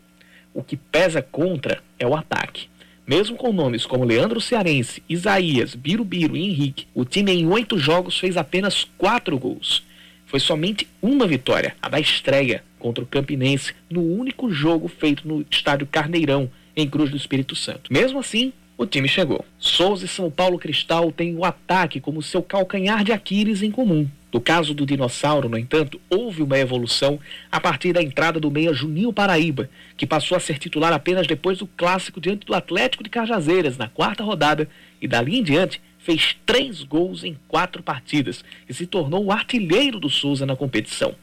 [0.52, 2.68] O que pesa contra é o ataque.
[3.06, 8.18] Mesmo com nomes como Leandro Cearense, Isaías, Birubiru e Henrique, o time em oito jogos
[8.18, 9.84] fez apenas quatro gols.
[10.26, 15.46] Foi somente uma vitória, a da estreia, contra o Campinense, no único jogo feito no
[15.48, 17.92] estádio Carneirão, em Cruz do Espírito Santo.
[17.92, 19.44] Mesmo assim, o time chegou.
[19.58, 24.08] Souza e São Paulo Cristal têm o ataque como seu calcanhar de Aquiles em comum.
[24.32, 27.18] No caso do Dinossauro, no entanto, houve uma evolução
[27.50, 31.58] a partir da entrada do meia Juninho Paraíba, que passou a ser titular apenas depois
[31.58, 34.68] do clássico diante do Atlético de Cajazeiras, na quarta rodada,
[35.00, 39.98] e dali em diante fez três gols em quatro partidas e se tornou o artilheiro
[39.98, 41.14] do Souza na competição.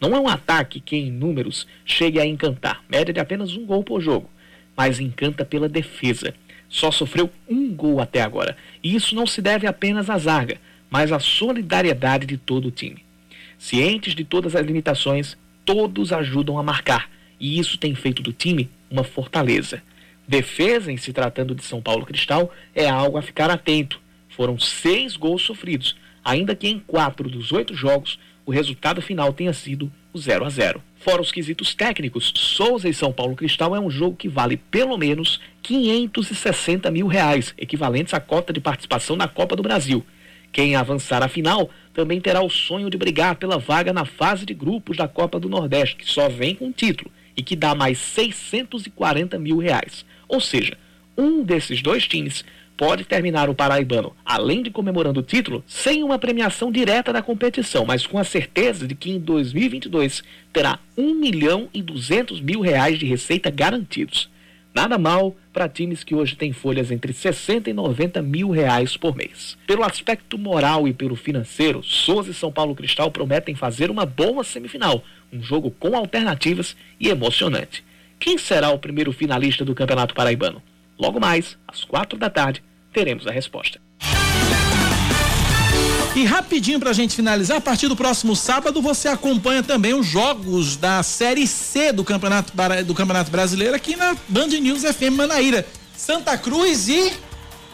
[0.00, 3.82] Não é um ataque que, em números, chegue a encantar, média de apenas um gol
[3.82, 4.30] por jogo,
[4.76, 6.32] mas encanta pela defesa.
[6.70, 11.10] Só sofreu um gol até agora, e isso não se deve apenas à zaga, mas
[11.10, 13.04] à solidariedade de todo o time.
[13.58, 18.70] Cientes de todas as limitações, todos ajudam a marcar, e isso tem feito do time
[18.88, 19.82] uma fortaleza.
[20.26, 24.00] Defesa, em se tratando de São Paulo Cristal, é algo a ficar atento.
[24.28, 29.52] Foram seis gols sofridos, ainda que em quatro dos oito jogos o resultado final tenha
[29.52, 30.82] sido o 0 a 0.
[31.00, 34.98] Fora os quesitos técnicos, Souza e São Paulo Cristal é um jogo que vale pelo
[34.98, 40.04] menos 560 mil reais, equivalentes à cota de participação na Copa do Brasil.
[40.52, 44.52] Quem avançar à final também terá o sonho de brigar pela vaga na fase de
[44.52, 49.38] grupos da Copa do Nordeste, que só vem com título e que dá mais 640
[49.38, 50.04] mil reais.
[50.28, 50.76] Ou seja,
[51.16, 52.44] um desses dois times
[52.80, 57.84] pode terminar o Paraibano, além de comemorando o título, sem uma premiação direta da competição,
[57.84, 62.98] mas com a certeza de que em 2022 terá 1 milhão e 200 mil reais
[62.98, 64.30] de receita garantidos.
[64.74, 69.14] Nada mal para times que hoje têm folhas entre 60 e 90 mil reais por
[69.14, 69.58] mês.
[69.66, 74.42] Pelo aspecto moral e pelo financeiro, Souza e São Paulo Cristal prometem fazer uma boa
[74.42, 77.84] semifinal, um jogo com alternativas e emocionante.
[78.18, 80.62] Quem será o primeiro finalista do Campeonato Paraibano?
[80.98, 83.80] Logo mais, às quatro da tarde, teremos a resposta.
[86.14, 90.76] E rapidinho pra gente finalizar, a partir do próximo sábado você acompanha também os jogos
[90.76, 92.52] da Série C do Campeonato,
[92.84, 95.64] do Campeonato Brasileiro aqui na Band News FM Manaíra.
[95.96, 97.12] Santa Cruz e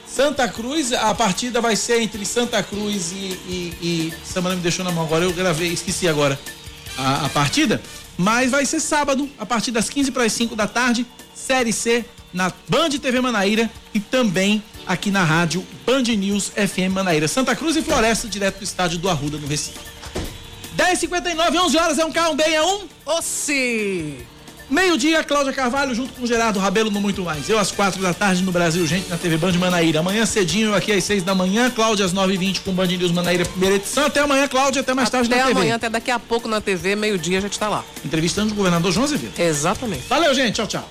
[0.06, 4.84] Santa Cruz, a partida vai ser entre Santa Cruz e, e, e Samana me deixou
[4.84, 6.38] na mão agora, eu gravei, esqueci agora
[6.96, 7.80] a, a partida,
[8.16, 12.04] mas vai ser sábado, a partir das 15 para as 5 da tarde, Série C
[12.32, 17.28] na Band TV Manaíra e também aqui na rádio Band News FM Manaíra.
[17.28, 19.78] Santa Cruz e Floresta, direto do estádio do Arruda, no Recife.
[20.76, 22.82] 10h59, 11 horas, é um carro bem, é um?
[23.06, 24.26] Ossi!
[24.68, 27.48] Meio-dia, Cláudia Carvalho junto com Gerardo Rabelo no Muito Mais.
[27.48, 30.00] Eu às quatro da tarde no Brasil, gente, na TV Band Manaíra.
[30.00, 32.88] Amanhã cedinho, eu aqui às seis da manhã, Cláudia às nove e vinte com Band
[32.88, 34.06] News Manaíra, primeira edição.
[34.06, 35.52] Até amanhã, Cláudia, até mais tarde até na TV.
[35.52, 37.84] Até amanhã, até daqui a pouco na TV, meio-dia a gente tá lá.
[38.04, 39.40] Entrevistando o governador João Azevedo.
[39.40, 40.02] Exatamente.
[40.08, 40.54] Valeu, gente.
[40.54, 40.90] Tchau, tchau.